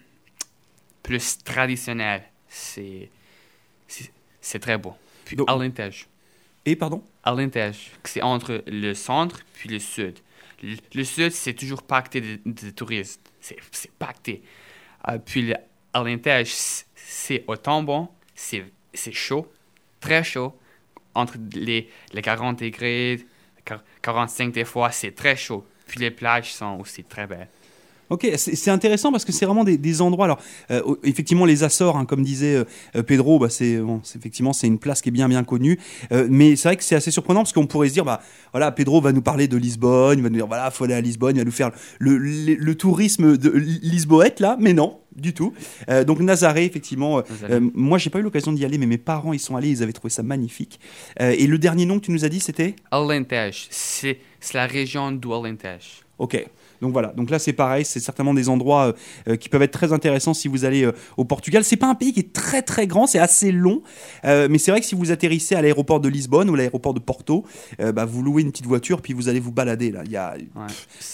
plus 1.02 1.38
traditionnelles. 1.44 2.24
C'est, 2.48 3.10
c'est, 4.40 4.58
très 4.58 4.78
beau. 4.78 4.94
Puis 5.24 5.36
Donc, 5.36 5.50
Alentejo. 5.50 6.06
Et 6.64 6.76
pardon? 6.76 7.02
Alentejo, 7.22 7.78
c'est 8.04 8.22
entre 8.22 8.62
le 8.66 8.94
centre 8.94 9.40
puis 9.54 9.68
le 9.68 9.78
sud. 9.78 10.18
Le, 10.62 11.04
sud, 11.04 11.32
c'est 11.32 11.54
toujours 11.54 11.82
pacté 11.82 12.20
de, 12.20 12.70
touristes. 12.70 13.32
C'est, 13.40 13.56
c'est 13.70 13.90
pacté. 13.92 14.42
Euh, 15.08 15.18
puis 15.18 15.52
Alentejo, 15.92 16.84
c'est 16.94 17.44
autant 17.46 17.82
bon, 17.82 18.08
c'est, 18.34 18.64
c'est 18.92 19.12
chaud, 19.12 19.50
très 20.00 20.24
chaud. 20.24 20.58
Entre 21.16 21.36
les, 21.54 21.88
les 22.12 22.22
40 22.22 22.58
degrés, 22.58 23.24
45 24.02 24.52
des 24.52 24.64
fois, 24.64 24.90
c'est 24.90 25.12
très 25.12 25.36
chaud. 25.36 25.64
Puis 25.86 26.00
les 26.00 26.10
plages 26.10 26.52
sont 26.52 26.78
aussi 26.80 27.04
très 27.04 27.26
belles. 27.26 27.48
Ok, 28.10 28.30
c'est 28.36 28.70
intéressant 28.70 29.10
parce 29.10 29.24
que 29.24 29.32
c'est 29.32 29.46
vraiment 29.46 29.64
des, 29.64 30.02
endroits. 30.02 30.26
Alors, 30.26 30.40
euh, 30.70 30.96
effectivement, 31.04 31.44
les 31.44 31.64
Açores, 31.64 31.96
hein, 31.96 32.04
comme 32.04 32.22
disait 32.22 32.64
euh, 32.96 33.02
Pedro, 33.02 33.38
bah, 33.38 33.48
c'est 33.48 33.78
effectivement 34.16 34.52
c'est 34.52 34.66
une 34.66 34.78
place 34.78 35.00
qui 35.00 35.08
est 35.08 35.12
bien 35.12 35.28
bien 35.28 35.42
connue. 35.42 35.78
Euh, 36.12 36.26
mais 36.30 36.56
c'est 36.56 36.68
vrai 36.68 36.76
que 36.76 36.84
c'est 36.84 36.96
assez 36.96 37.10
surprenant 37.10 37.40
parce 37.40 37.52
qu'on 37.52 37.66
pourrait 37.66 37.88
se 37.88 37.94
dire, 37.94 38.04
bah 38.04 38.20
voilà, 38.52 38.72
Pedro 38.72 39.00
va 39.00 39.12
nous 39.12 39.22
parler 39.22 39.48
de 39.48 39.56
Lisbonne, 39.56 40.18
il 40.18 40.22
va 40.22 40.28
nous 40.28 40.36
dire 40.36 40.46
voilà, 40.46 40.70
faut 40.70 40.84
aller 40.84 40.94
à 40.94 41.00
Lisbonne, 41.00 41.36
il 41.36 41.38
va 41.38 41.44
nous 41.44 41.50
faire 41.50 41.70
le, 41.98 42.18
le, 42.18 42.74
tourisme 42.74 43.36
de 43.36 43.50
Lisboète 43.50 44.40
là, 44.40 44.56
mais 44.60 44.72
non, 44.74 44.98
du 45.16 45.32
tout. 45.32 45.54
donc 46.06 46.20
Nazaré, 46.20 46.64
effectivement, 46.64 47.22
moi 47.74 47.98
j'ai 47.98 48.10
pas 48.10 48.18
eu 48.18 48.22
l'occasion 48.22 48.52
d'y 48.52 48.64
aller, 48.64 48.78
mais 48.78 48.86
mes 48.86 48.98
parents 48.98 49.32
y 49.32 49.38
sont 49.38 49.56
allés, 49.56 49.70
ils 49.70 49.82
avaient 49.82 49.92
trouvé 49.92 50.10
ça 50.10 50.22
magnifique. 50.22 50.80
et 51.20 51.46
le 51.46 51.58
dernier 51.58 51.86
nom 51.86 51.98
que 51.98 52.06
tu 52.06 52.10
nous 52.10 52.24
as 52.24 52.28
dit, 52.28 52.40
c'était? 52.40 52.74
Alentejo. 52.90 53.68
C'est 53.70 54.18
la 54.52 54.66
région 54.66 55.12
d'Alentejo. 55.12 56.02
Ok. 56.18 56.44
Donc 56.84 56.92
voilà, 56.92 57.14
donc 57.16 57.30
là 57.30 57.38
c'est 57.38 57.54
pareil, 57.54 57.86
c'est 57.86 57.98
certainement 57.98 58.34
des 58.34 58.50
endroits 58.50 58.88
euh, 58.88 58.92
euh, 59.28 59.36
qui 59.36 59.48
peuvent 59.48 59.62
être 59.62 59.72
très 59.72 59.94
intéressants 59.94 60.34
si 60.34 60.48
vous 60.48 60.66
allez 60.66 60.84
euh, 60.84 60.92
au 61.16 61.24
Portugal. 61.24 61.64
C'est 61.64 61.78
pas 61.78 61.86
un 61.86 61.94
pays 61.94 62.12
qui 62.12 62.20
est 62.20 62.34
très 62.34 62.60
très 62.60 62.86
grand, 62.86 63.06
c'est 63.06 63.18
assez 63.18 63.52
long, 63.52 63.80
mais 64.22 64.58
c'est 64.58 64.70
vrai 64.70 64.80
que 64.80 64.86
si 64.86 64.94
vous 64.94 65.10
atterrissez 65.10 65.54
à 65.54 65.62
l'aéroport 65.62 65.98
de 65.98 66.10
Lisbonne 66.10 66.50
ou 66.50 66.54
l'aéroport 66.54 66.92
de 66.92 67.00
Porto, 67.00 67.46
bah, 67.78 68.04
vous 68.04 68.22
louez 68.22 68.42
une 68.42 68.50
petite 68.50 68.66
voiture 68.66 69.00
puis 69.00 69.14
vous 69.14 69.30
allez 69.30 69.40
vous 69.40 69.50
balader 69.50 69.92
là. 69.92 70.02
Il 70.04 70.12
y 70.12 70.16
a 70.16 70.34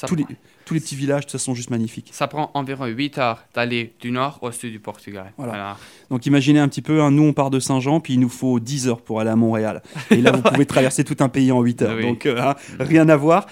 tous, 0.08 0.16
les, 0.16 0.26
tous 0.64 0.74
les 0.74 0.80
petits 0.80 0.96
villages, 0.96 1.20
de 1.20 1.30
toute 1.30 1.32
façon, 1.32 1.54
juste 1.54 1.70
magnifiques. 1.70 2.10
Ça 2.12 2.26
prend 2.26 2.50
environ 2.54 2.86
8 2.86 3.18
heures 3.18 3.44
d'aller 3.54 3.92
du 4.00 4.10
nord 4.10 4.40
au 4.42 4.50
sud 4.50 4.72
du 4.72 4.80
Portugal. 4.80 5.32
Voilà. 5.36 5.76
Donc 6.10 6.26
imaginez 6.26 6.58
un 6.58 6.68
petit 6.68 6.82
peu, 6.82 7.00
hein, 7.00 7.12
nous 7.12 7.22
on 7.22 7.32
part 7.32 7.50
de 7.50 7.60
Saint-Jean, 7.60 8.00
puis 8.00 8.14
il 8.14 8.20
nous 8.20 8.28
faut 8.28 8.58
10 8.58 8.88
heures 8.88 9.02
pour 9.02 9.20
aller 9.20 9.30
à 9.30 9.36
Montréal. 9.36 9.82
Et 10.10 10.16
là, 10.16 10.32
vous 10.32 10.42
pouvez 10.50 10.66
traverser 10.66 11.04
tout 11.04 11.16
un 11.20 11.28
pays 11.28 11.52
en 11.52 11.60
8 11.60 11.82
heures. 11.82 12.00
Donc 12.00 12.26
hein, 12.26 12.56
rien 12.80 13.08
à 13.08 13.16
voir 13.16 13.46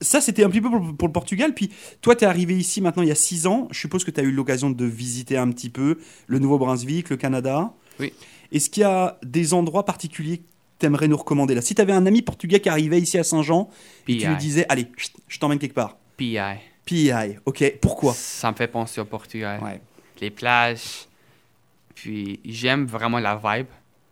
ça, 0.00 0.20
c'était 0.20 0.44
un 0.44 0.50
petit 0.50 0.60
peu 0.60 0.70
pour, 0.70 1.08
le 1.08 1.12
Portugal. 1.12 1.54
Puis 1.54 1.70
toi, 2.00 2.14
tu 2.14 2.24
es 2.24 2.26
arrivé 2.26 2.56
ici 2.56 2.80
maintenant 2.80 3.02
il 3.02 3.08
y 3.08 3.12
a 3.12 3.16
six 3.16 3.46
ans. 3.46 3.68
Je 3.70 3.78
suppose 3.78 4.04
que 4.04 4.10
tu 4.10 4.20
as 4.20 4.22
eu 4.22 4.30
l'occasion 4.30 4.70
de 4.70 4.84
visiter 4.84 5.36
un 5.36 5.50
petit 5.50 5.70
peu 5.70 5.98
le 6.26 6.38
Nouveau-Brunswick, 6.38 7.10
le 7.10 7.16
Canada. 7.16 7.72
Oui. 7.98 8.12
Est-ce 8.52 8.70
qu'il 8.70 8.82
y 8.82 8.84
a 8.84 9.18
des 9.22 9.54
endroits 9.54 9.84
particuliers 9.84 10.38
que 10.38 10.44
tu 10.78 10.86
aimerais 10.86 11.08
nous 11.08 11.16
recommander 11.16 11.54
là? 11.54 11.62
Si 11.62 11.74
tu 11.74 11.82
avais 11.82 11.92
un 11.92 12.06
ami 12.06 12.22
portugais 12.22 12.60
qui 12.60 12.68
arrivait 12.68 13.00
ici 13.00 13.18
à 13.18 13.24
Saint-Jean 13.24 13.68
et 14.06 14.18
tu 14.18 14.26
lui 14.26 14.36
disais 14.36 14.66
Allez, 14.68 14.86
je 15.26 15.38
t'emmène 15.38 15.58
quelque 15.58 15.74
part. 15.74 15.96
PI. 16.16 16.38
PI, 16.84 17.12
ok. 17.44 17.74
Pourquoi? 17.80 18.14
Ça 18.14 18.50
me 18.50 18.56
fait 18.56 18.68
penser 18.68 19.00
au 19.00 19.04
Portugal. 19.04 19.60
Ouais. 19.62 19.80
Les 20.20 20.30
plages. 20.30 21.06
Puis 21.94 22.40
j'aime 22.44 22.86
vraiment 22.86 23.18
la 23.18 23.36
vibe. 23.36 23.66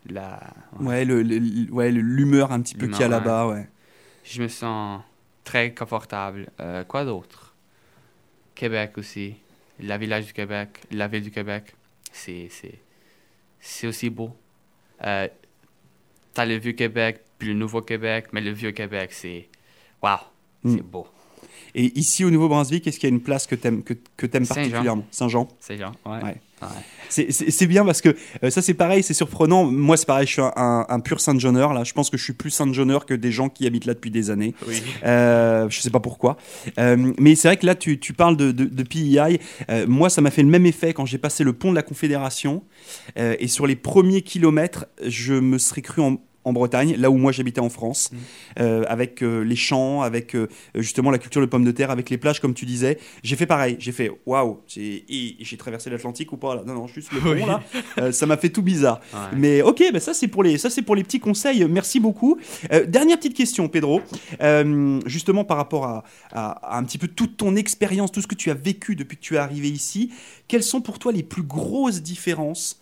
La... 0.09 0.41
Ouais, 0.79 1.05
l'humeur 1.05 2.53
un 2.53 2.61
petit 2.61 2.75
peu 2.75 2.87
qu'il 2.87 3.01
y 3.01 3.05
a 3.05 3.09
là-bas. 3.09 3.49
Ouais. 3.49 3.69
Je 4.25 4.43
me 4.43 4.49
sens 4.49 5.01
très 5.47 5.73
confortable. 5.73 6.51
Euh, 6.61 6.85
quoi 6.85 7.07
d'autre? 7.07 7.55
Québec 8.55 8.99
aussi. 8.99 9.37
La 9.81 9.97
village 9.97 10.27
du 10.27 10.33
Québec, 10.33 10.81
la 10.91 11.07
ville 11.09 11.23
du 11.23 11.31
Québec. 11.31 11.75
C'est, 12.13 12.49
c'est, 13.61 13.87
aussi 13.87 14.11
beau. 14.11 14.37
Euh, 15.05 15.29
T'as 16.35 16.45
le 16.45 16.57
vieux 16.57 16.73
Québec, 16.73 17.23
puis 17.39 17.49
le 17.49 17.55
nouveau 17.55 17.81
Québec, 17.81 18.27
mais 18.33 18.43
le 18.43 18.51
vieux 18.51 18.73
Québec, 18.73 19.13
c'est. 19.13 19.49
Waouh! 20.03 20.19
C'est 20.65 20.83
mm. 20.83 20.91
beau. 20.91 21.07
Et 21.75 21.99
ici 21.99 22.25
au 22.25 22.31
Nouveau-Brunswick, 22.31 22.87
est-ce 22.87 22.99
qu'il 22.99 23.09
y 23.09 23.13
a 23.13 23.15
une 23.15 23.23
place 23.23 23.47
que 23.47 23.55
tu 23.55 23.67
aimes, 23.67 23.83
que, 23.83 23.95
que 24.17 24.27
aimes 24.37 24.47
particulièrement? 24.47 25.05
Saint-Jean? 25.11 25.49
Saint-Jean, 25.61 25.93
ouais. 26.07 26.23
ouais. 26.23 26.37
C'est 27.09 27.67
bien 27.67 27.85
parce 27.85 28.01
que 28.01 28.17
euh, 28.43 28.51
ça 28.51 28.63
c'est 28.63 28.75
pareil, 28.75 29.03
c'est 29.03 29.15
surprenant. 29.15 29.65
Moi 29.65 29.97
c'est 29.97 30.07
pareil, 30.07 30.27
je 30.27 30.33
suis 30.33 30.43
un, 30.43 31.01
pur 31.01 31.21
Saint-Jeaneur 31.21 31.73
là. 31.73 31.85
Je 31.85 31.93
pense 31.93 32.11
que 32.11 32.17
je 32.17 32.25
suis 32.25 32.33
plus 32.33 32.51
Saint-Jeaneur 32.51 33.07
que 33.07 33.15
des 33.15 33.31
gens 33.31 33.49
qui 33.49 33.67
habitent 33.67 33.85
là 33.85 33.95
depuis 33.95 34.11
des 34.11 34.31
années. 34.31 34.55
Oui. 34.67 34.83
Euh, 35.05 35.69
je 35.69 35.81
sais 35.81 35.91
pas 35.91 36.01
pourquoi. 36.01 36.37
Euh, 36.79 37.13
mais 37.19 37.35
c'est 37.35 37.49
vrai 37.49 37.57
que 37.59 37.67
là 37.67 37.75
tu, 37.75 38.01
tu 38.01 38.13
parles 38.13 38.37
de, 38.37 38.53
de, 38.53 38.65
de 38.65 38.83
PEI. 38.83 39.39
Euh, 39.71 39.87
moi 39.87 40.09
ça 40.09 40.21
m'a 40.21 40.31
fait 40.31 40.43
le 40.43 40.49
même 40.49 40.67
effet 40.67 40.95
quand 40.95 41.07
j'ai 41.07 41.19
passé 41.19 41.45
le 41.45 41.53
pont 41.53 41.71
de 41.71 41.77
la 41.77 41.83
Confédération. 41.83 42.65
et 43.17 43.49
sur 43.49 43.67
les 43.67 43.77
premiers 43.77 44.23
kilomètres, 44.23 44.87
je 45.05 45.35
me 45.35 45.59
serais 45.59 45.83
cru 45.83 46.03
en, 46.03 46.17
en 46.47 46.53
Bretagne, 46.53 46.95
là 46.97 47.11
où 47.11 47.17
moi 47.17 47.33
j'habitais 47.33 47.61
en 47.61 47.69
France, 47.69 48.11
mmh. 48.13 48.17
euh, 48.61 48.85
avec 48.89 49.23
euh, 49.23 49.41
les 49.41 49.57
champs, 49.57 50.03
avec 50.03 50.37
euh, 50.37 50.47
justement 50.77 51.11
la 51.11 51.19
culture 51.19 51.41
de 51.41 51.47
pommes 51.47 51.65
de 51.65 51.73
terre, 51.73 51.91
avec 51.91 52.09
les 52.09 52.19
plages, 52.19 52.41
comme 52.41 52.55
tu 52.55 52.65
disais. 52.65 52.99
J'ai 53.25 53.35
fait 53.35 53.47
pareil, 53.47 53.77
j'ai 53.81 53.91
fait 53.91 54.13
waouh, 54.27 54.61
j'ai 54.69 55.57
traversé 55.59 55.91
l'Atlantique 55.91 56.33
ou 56.33 56.37
pas 56.37 56.55
là 56.55 56.63
Non, 56.65 56.75
non, 56.75 56.87
juste 56.87 57.11
le 57.13 57.21
pont 57.21 57.47
là. 57.47 58.13
ça 58.13 58.27
m'a 58.27 58.37
fait 58.37 58.51
tout 58.51 58.63
bizarre. 58.63 59.01
Mais 59.37 59.61
ok, 59.61 59.83
bah, 59.93 59.99
ça 59.99 60.15
c'est 60.15 60.29
pour, 60.29 60.45
les, 60.45 60.57
pour 60.87 60.95
les 60.95 61.03
petits 61.03 61.21
conseils. 61.21 61.67
Merci 61.69 61.99
beaucoup. 61.99 62.39
dernière 62.87 63.17
petite 63.17 63.35
question, 63.35 63.69
Pedro. 63.69 64.01
justement 65.05 65.45
par 65.45 65.57
rapport 65.57 65.85
à, 65.85 66.05
à, 66.31 66.79
un 66.79 66.85
petit 66.85 66.99
peu 66.99 67.09
toute 67.09 67.37
ton 67.37 67.57
expérience, 67.57 68.13
tout 68.13 68.23
ce 68.23 68.29
que 68.29 68.37
tu 68.37 68.53
as 68.53 68.55
vécu 68.55 68.95
depuis 68.95 69.17
que 69.17 69.23
tu 69.23 69.35
es 69.35 69.39
arrivé 69.39 69.69
ici, 69.69 70.13
quelles 70.47 70.63
sont 70.63 70.81
pour 70.81 71.01
toi 71.01 71.11
les 71.11 71.25
plus 71.25 71.43
grosses 71.43 72.03
différences 72.03 72.79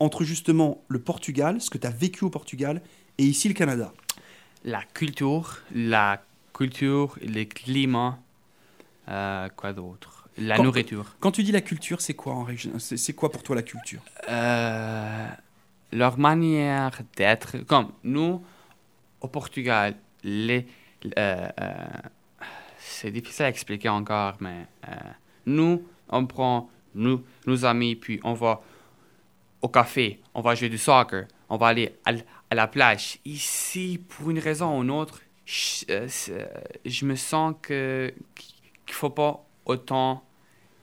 entre 0.00 0.24
justement 0.24 0.82
le 0.88 0.98
Portugal, 0.98 1.60
ce 1.60 1.70
que 1.70 1.78
tu 1.78 1.86
as 1.86 1.90
vécu 1.90 2.24
au 2.24 2.30
Portugal, 2.30 2.82
et 3.18 3.24
ici 3.24 3.48
le 3.48 3.54
Canada 3.54 3.92
La 4.64 4.82
culture, 4.82 5.60
la 5.74 6.22
culture, 6.52 7.16
les 7.20 7.46
climats, 7.46 8.18
euh, 9.08 9.48
quoi 9.56 9.72
d'autre? 9.72 10.28
La 10.36 10.58
nourriture. 10.58 11.14
Quand 11.20 11.30
tu 11.30 11.44
dis 11.44 11.52
la 11.52 11.60
culture, 11.60 12.00
c'est 12.00 12.14
quoi 12.14 12.34
en 12.34 12.46
C'est 12.78 13.12
quoi 13.12 13.30
pour 13.30 13.42
toi 13.44 13.54
la 13.54 13.62
culture? 13.62 14.00
Euh, 14.28 15.28
Leur 15.92 16.18
manière 16.18 17.00
d'être. 17.16 17.58
Comme 17.58 17.92
nous, 18.02 18.42
au 19.20 19.28
Portugal, 19.28 19.94
les, 20.24 20.66
euh, 21.16 21.48
c'est 22.78 23.12
difficile 23.12 23.44
à 23.44 23.48
expliquer 23.48 23.90
encore, 23.90 24.34
mais 24.40 24.66
nous, 25.46 25.82
on 26.08 26.26
prend 26.26 26.68
nous, 26.96 27.22
nos 27.46 27.64
amis, 27.64 27.94
puis 27.94 28.18
on 28.24 28.34
va 28.34 28.60
au 29.64 29.68
café, 29.68 30.20
on 30.34 30.42
va 30.42 30.54
jouer 30.54 30.68
du 30.68 30.76
soccer, 30.76 31.24
on 31.48 31.56
va 31.56 31.68
aller 31.68 31.96
à, 32.04 32.12
la 32.54 32.66
plage. 32.66 33.18
Ici, 33.24 33.98
pour 34.08 34.30
une 34.30 34.38
raison 34.38 34.78
ou 34.78 34.82
une 34.82 34.90
autre, 34.90 35.22
je, 35.46 35.84
euh, 35.88 36.46
me 37.02 37.14
sens 37.14 37.54
que 37.62 38.12
qu'il 38.34 38.94
faut 38.94 39.08
pas 39.08 39.42
autant 39.64 40.22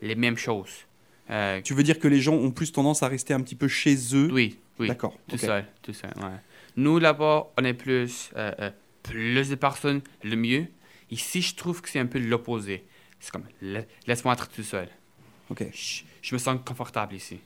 les 0.01 0.15
mêmes 0.15 0.35
choses. 0.35 0.87
Euh, 1.29 1.61
tu 1.61 1.75
veux 1.75 1.83
dire 1.83 1.99
que 1.99 2.07
les 2.07 2.21
gens 2.21 2.33
ont 2.33 2.49
plus 2.49 2.71
tendance 2.71 3.03
à 3.03 3.07
rester 3.07 3.35
un 3.35 3.41
petit 3.41 3.55
peu 3.55 3.67
chez 3.67 3.95
eux? 4.15 4.29
Oui, 4.31 4.57
oui. 4.79 4.87
D'accord. 4.87 5.15
Tout 5.27 5.37
seul, 5.37 5.63
tout 5.83 5.93
seul. 5.93 6.11
Ouais. 6.17 6.39
Nous 6.75 6.97
là-bas, 6.97 7.51
on 7.59 7.63
est 7.63 7.75
plus 7.75 8.31
euh, 8.35 8.71
plus 9.03 9.49
de 9.49 9.55
personnes, 9.55 10.01
le 10.23 10.35
mieux. 10.35 10.65
Ici, 11.11 11.43
je 11.43 11.53
trouve 11.53 11.83
que 11.83 11.89
c'est 11.89 11.99
un 11.99 12.07
peu 12.07 12.17
l'opposé. 12.17 12.83
C'est 13.19 13.31
comme 13.31 13.45
laisse-moi 14.07 14.33
être 14.33 14.49
tout 14.49 14.63
seul. 14.63 14.87
Ok. 15.51 15.65
je 15.71 16.33
me 16.33 16.39
sens 16.39 16.57
confortable 16.65 17.13
ici. 17.13 17.39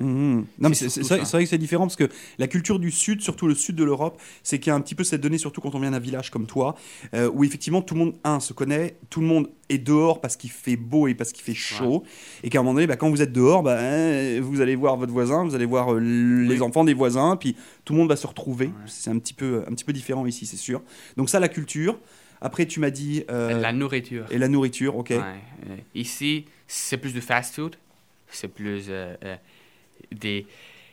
Mhm. 0.00 0.46
Non, 0.58 0.68
mais 0.68 0.74
c'est 0.74 1.00
vrai, 1.00 1.20
que 1.20 1.48
c'est 1.48 1.58
différent 1.58 1.84
parce 1.84 1.96
que 1.96 2.08
la 2.38 2.46
culture 2.46 2.78
du 2.78 2.90
Sud, 2.90 3.20
surtout 3.22 3.46
le 3.46 3.54
Sud 3.54 3.76
de 3.76 3.84
l'Europe, 3.84 4.20
c'est 4.42 4.58
qu'il 4.58 4.70
y 4.70 4.72
a 4.72 4.74
un 4.74 4.80
petit 4.80 4.94
peu 4.94 5.04
cette 5.04 5.20
donnée, 5.20 5.38
surtout 5.38 5.60
quand 5.60 5.74
on 5.74 5.80
vient 5.80 5.90
d'un 5.90 5.98
village 5.98 6.30
comme 6.30 6.46
toi, 6.46 6.74
euh, 7.14 7.30
où 7.32 7.44
effectivement 7.44 7.82
tout 7.82 7.94
le 7.94 8.00
monde, 8.00 8.14
un, 8.24 8.40
se 8.40 8.52
connaît, 8.52 8.96
tout 9.08 9.20
le 9.20 9.26
monde 9.26 9.48
est 9.68 9.78
dehors 9.78 10.20
parce 10.20 10.36
qu'il 10.36 10.50
fait 10.50 10.76
beau 10.76 11.08
et 11.08 11.14
parce 11.14 11.32
qu'il 11.32 11.44
fait 11.44 11.54
chaud, 11.54 12.04
et 12.42 12.50
qu'à 12.50 12.58
un 12.58 12.62
moment 12.62 12.74
donné, 12.74 12.86
bah, 12.86 12.96
quand 12.96 13.08
vous 13.08 13.22
êtes 13.22 13.32
dehors, 13.32 13.62
bah, 13.62 13.78
hein, 13.80 14.40
vous 14.40 14.60
allez 14.60 14.76
voir 14.76 14.96
votre 14.96 15.12
voisin, 15.12 15.44
vous 15.44 15.54
allez 15.54 15.66
voir 15.66 15.94
euh, 15.94 16.00
les 16.00 16.62
enfants 16.62 16.84
des 16.84 16.94
voisins, 16.94 17.36
puis 17.36 17.56
tout 17.84 17.92
le 17.94 18.00
monde 18.00 18.08
va 18.08 18.16
se 18.16 18.26
retrouver. 18.26 18.70
C'est 18.86 19.10
un, 19.10 19.18
petit 19.18 19.34
peu, 19.34 19.64
un 19.66 19.72
petit 19.72 19.84
peu 19.84 19.92
différent 19.92 20.26
ici, 20.26 20.46
c'est 20.46 20.56
sûr. 20.56 20.82
Donc 21.16 21.30
ça, 21.30 21.40
la 21.40 21.48
culture. 21.48 21.98
Après, 22.42 22.64
tu 22.64 22.80
m'as 22.80 22.90
dit... 22.90 23.24
Euh, 23.30 23.60
la 23.60 23.72
nourriture. 23.72 24.24
Et 24.30 24.38
la 24.38 24.48
nourriture, 24.48 24.96
ok. 24.96 25.12
Ici, 25.94 26.46
c'est 26.66 26.96
plus 26.96 27.12
de 27.12 27.20
fast-food 27.20 27.76
c'est 28.32 28.48
plus 28.48 28.86
euh, 28.88 29.14
euh, 29.24 29.36
des 30.12 30.46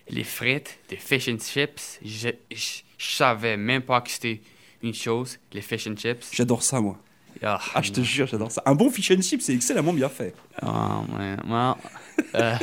les 0.10 0.24
frites, 0.24 0.80
des 0.90 0.96
fish 0.96 1.28
and 1.28 1.38
chips. 1.40 2.00
Je, 2.04 2.30
je, 2.50 2.82
savais 2.98 3.58
même 3.58 3.82
pas 3.82 4.00
que 4.00 4.10
c'était 4.10 4.42
une 4.82 4.94
chose, 4.94 5.38
les 5.52 5.62
fish 5.62 5.88
and 5.88 5.98
chips. 5.98 6.30
J'adore 6.32 6.64
ça, 6.64 6.80
moi. 6.80 6.98
Ah, 7.44 7.60
ah 7.76 7.82
je 7.82 7.92
te 7.92 8.02
jure, 8.02 8.26
j'adore 8.26 8.52
ça. 8.52 8.64
Un 8.66 8.74
bon 8.74 8.90
fish 8.90 9.12
and 9.12 9.22
chips, 9.22 9.44
c'est 9.44 9.54
excellemment 9.54 9.94
bien 9.94 10.10
fait. 10.10 10.34
Ah, 10.62 11.02
ouais, 11.18 11.36
euh. 12.36 12.56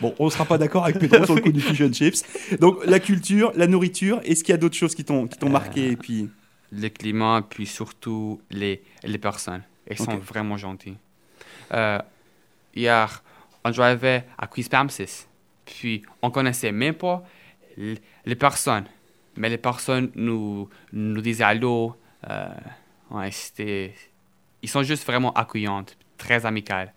bon, 0.00 0.14
on 0.18 0.26
ne 0.26 0.30
sera 0.30 0.44
pas 0.44 0.58
d'accord 0.58 0.84
avec 0.84 0.98
Pedro 0.98 1.24
sur 1.24 1.34
le 1.34 1.40
coup 1.40 1.52
du 1.52 1.60
fish 1.60 1.80
and 1.80 1.92
chips. 1.92 2.22
Donc, 2.60 2.84
la 2.84 3.00
culture, 3.00 3.52
la 3.56 3.66
nourriture, 3.66 4.20
est-ce 4.24 4.44
qu'il 4.44 4.52
y 4.52 4.54
a 4.54 4.58
d'autres 4.58 4.76
choses 4.76 4.94
qui 4.94 5.04
t'ont 5.04 5.28
marqué 5.48 5.92
et 5.92 5.96
puis... 5.96 6.28
Le 6.76 6.88
climat, 6.88 7.46
puis 7.48 7.66
surtout 7.66 8.40
les, 8.50 8.82
les 9.04 9.18
personnes. 9.18 9.62
Elles 9.86 9.96
sont 9.96 10.16
vraiment 10.16 10.56
gentilles. 10.56 10.96
hier, 12.74 13.23
on 13.64 13.72
jouait 13.72 14.24
à 14.38 14.46
Quiz 14.46 14.68
Puis, 15.64 16.02
on 16.22 16.30
connaissait 16.30 16.72
même 16.72 16.94
pas 16.94 17.24
les 17.76 18.36
personnes. 18.36 18.84
Mais 19.36 19.48
les 19.48 19.58
personnes 19.58 20.10
nous, 20.14 20.68
nous 20.92 21.20
disaient 21.20 21.44
allô. 21.44 21.96
Euh. 22.28 22.48
Ils 24.62 24.68
sont 24.68 24.82
juste 24.82 25.06
vraiment 25.06 25.32
accueillantes, 25.32 25.96
très 26.16 26.46
amicales. 26.46 26.92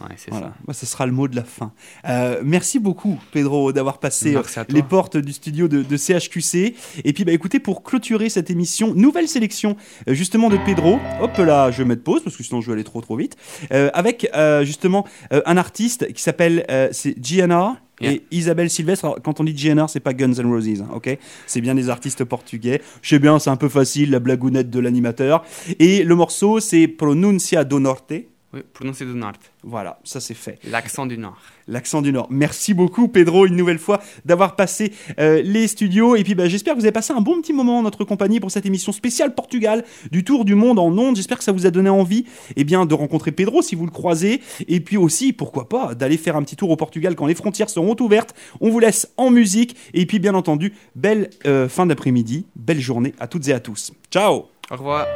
Ouais, 0.00 0.16
ça. 0.16 0.54
Bah, 0.66 0.72
ce 0.72 0.86
sera 0.86 1.06
le 1.06 1.12
mot 1.12 1.28
de 1.28 1.36
la 1.36 1.44
fin. 1.44 1.72
Euh, 2.08 2.40
merci 2.44 2.78
beaucoup, 2.78 3.18
Pedro, 3.32 3.72
d'avoir 3.72 3.98
passé 3.98 4.36
les 4.68 4.82
portes 4.82 5.16
du 5.16 5.32
studio 5.32 5.68
de, 5.68 5.96
CHQC. 5.96 6.74
Et 7.04 7.12
puis, 7.12 7.24
bah, 7.24 7.32
écoutez, 7.32 7.60
pour 7.60 7.82
clôturer 7.82 8.28
cette 8.28 8.50
émission, 8.50 8.94
nouvelle 8.94 9.28
sélection 9.28 9.76
justement 10.06 10.48
de 10.48 10.56
Pedro. 10.64 10.98
Hop 11.20 11.36
là, 11.38 11.70
je 11.70 11.78
vais 11.78 11.84
mettre 11.84 12.02
pause 12.02 12.22
parce 12.22 12.36
que 12.36 12.42
sinon 12.42 12.60
je 12.60 12.66
vais 12.66 12.72
aller 12.74 12.84
trop 12.84 13.00
trop 13.00 13.16
vite. 13.16 13.36
avec 13.70 14.30
justement 14.62 15.06
un 15.30 15.56
artiste 15.56 16.12
qui 16.12 16.22
s'appelle 16.22 16.64
c'est 16.92 17.14
Gianna 17.22 17.80
et 18.00 18.22
Isabelle 18.30 18.70
Sylvestre, 18.70 19.18
quand 19.22 19.40
on 19.40 19.44
dit 19.44 19.54
GNR, 19.54 19.88
c'est 19.88 20.00
pas 20.00 20.14
Guns 20.14 20.32
N' 20.32 20.46
Roses, 20.46 20.80
hein, 20.80 20.88
ok? 20.94 21.18
C'est 21.46 21.60
bien 21.60 21.74
des 21.74 21.90
artistes 21.90 22.24
portugais. 22.24 22.80
Je 23.02 23.10
sais 23.10 23.18
bien, 23.18 23.38
c'est 23.38 23.50
un 23.50 23.56
peu 23.56 23.68
facile, 23.68 24.10
la 24.10 24.20
blagounette 24.20 24.70
de 24.70 24.80
l'animateur. 24.80 25.44
Et 25.78 26.02
le 26.02 26.14
morceau, 26.14 26.60
c'est 26.60 26.88
Pronuncia 26.88 27.64
do 27.64 27.78
Norte. 27.78 28.14
Oui, 28.52 28.62
Pronuncia 28.72 29.06
do 29.06 29.14
Norte. 29.14 29.52
Voilà, 29.62 30.00
ça 30.02 30.18
c'est 30.18 30.34
fait. 30.34 30.58
L'accent 30.64 31.06
du 31.06 31.16
Nord. 31.16 31.38
L'accent 31.68 32.02
du 32.02 32.12
Nord. 32.12 32.26
Merci 32.30 32.74
beaucoup, 32.74 33.06
Pedro, 33.06 33.46
une 33.46 33.54
nouvelle 33.54 33.78
fois, 33.78 34.00
d'avoir 34.24 34.56
passé 34.56 34.92
euh, 35.20 35.40
les 35.42 35.68
studios. 35.68 36.16
Et 36.16 36.24
puis, 36.24 36.34
bah, 36.34 36.48
j'espère 36.48 36.74
que 36.74 36.80
vous 36.80 36.84
avez 36.84 36.92
passé 36.92 37.12
un 37.12 37.20
bon 37.20 37.40
petit 37.40 37.52
moment 37.52 37.78
en 37.78 37.82
notre 37.82 38.04
compagnie 38.04 38.40
pour 38.40 38.50
cette 38.50 38.66
émission 38.66 38.90
spéciale 38.90 39.36
Portugal 39.36 39.84
du 40.10 40.24
Tour 40.24 40.44
du 40.44 40.56
Monde 40.56 40.80
en 40.80 40.90
ondes. 40.98 41.14
J'espère 41.14 41.38
que 41.38 41.44
ça 41.44 41.52
vous 41.52 41.64
a 41.64 41.70
donné 41.70 41.90
envie 41.90 42.24
eh 42.56 42.64
bien, 42.64 42.86
de 42.86 42.94
rencontrer 42.94 43.30
Pedro 43.30 43.62
si 43.62 43.76
vous 43.76 43.84
le 43.84 43.92
croisez. 43.92 44.40
Et 44.66 44.80
puis 44.80 44.96
aussi, 44.96 45.32
pourquoi 45.32 45.68
pas, 45.68 45.94
d'aller 45.94 46.16
faire 46.16 46.34
un 46.34 46.42
petit 46.42 46.56
tour 46.56 46.70
au 46.70 46.76
Portugal 46.76 47.14
quand 47.14 47.26
les 47.26 47.36
frontières 47.36 47.70
seront 47.70 47.94
ouvertes. 48.00 48.34
On 48.60 48.70
vous 48.70 48.80
laisse 48.80 49.12
en 49.16 49.30
musique. 49.30 49.76
Et 49.94 50.06
puis, 50.06 50.18
bien 50.18 50.34
entendu, 50.34 50.74
belle 50.96 51.30
euh, 51.46 51.68
fin 51.68 51.86
d'après-midi, 51.86 52.46
belle 52.56 52.80
journée 52.80 53.14
à 53.20 53.28
toutes 53.28 53.46
et 53.46 53.52
à 53.52 53.60
tous. 53.60 53.92
Ciao 54.10 54.46
Au 54.70 54.76
revoir 54.76 55.06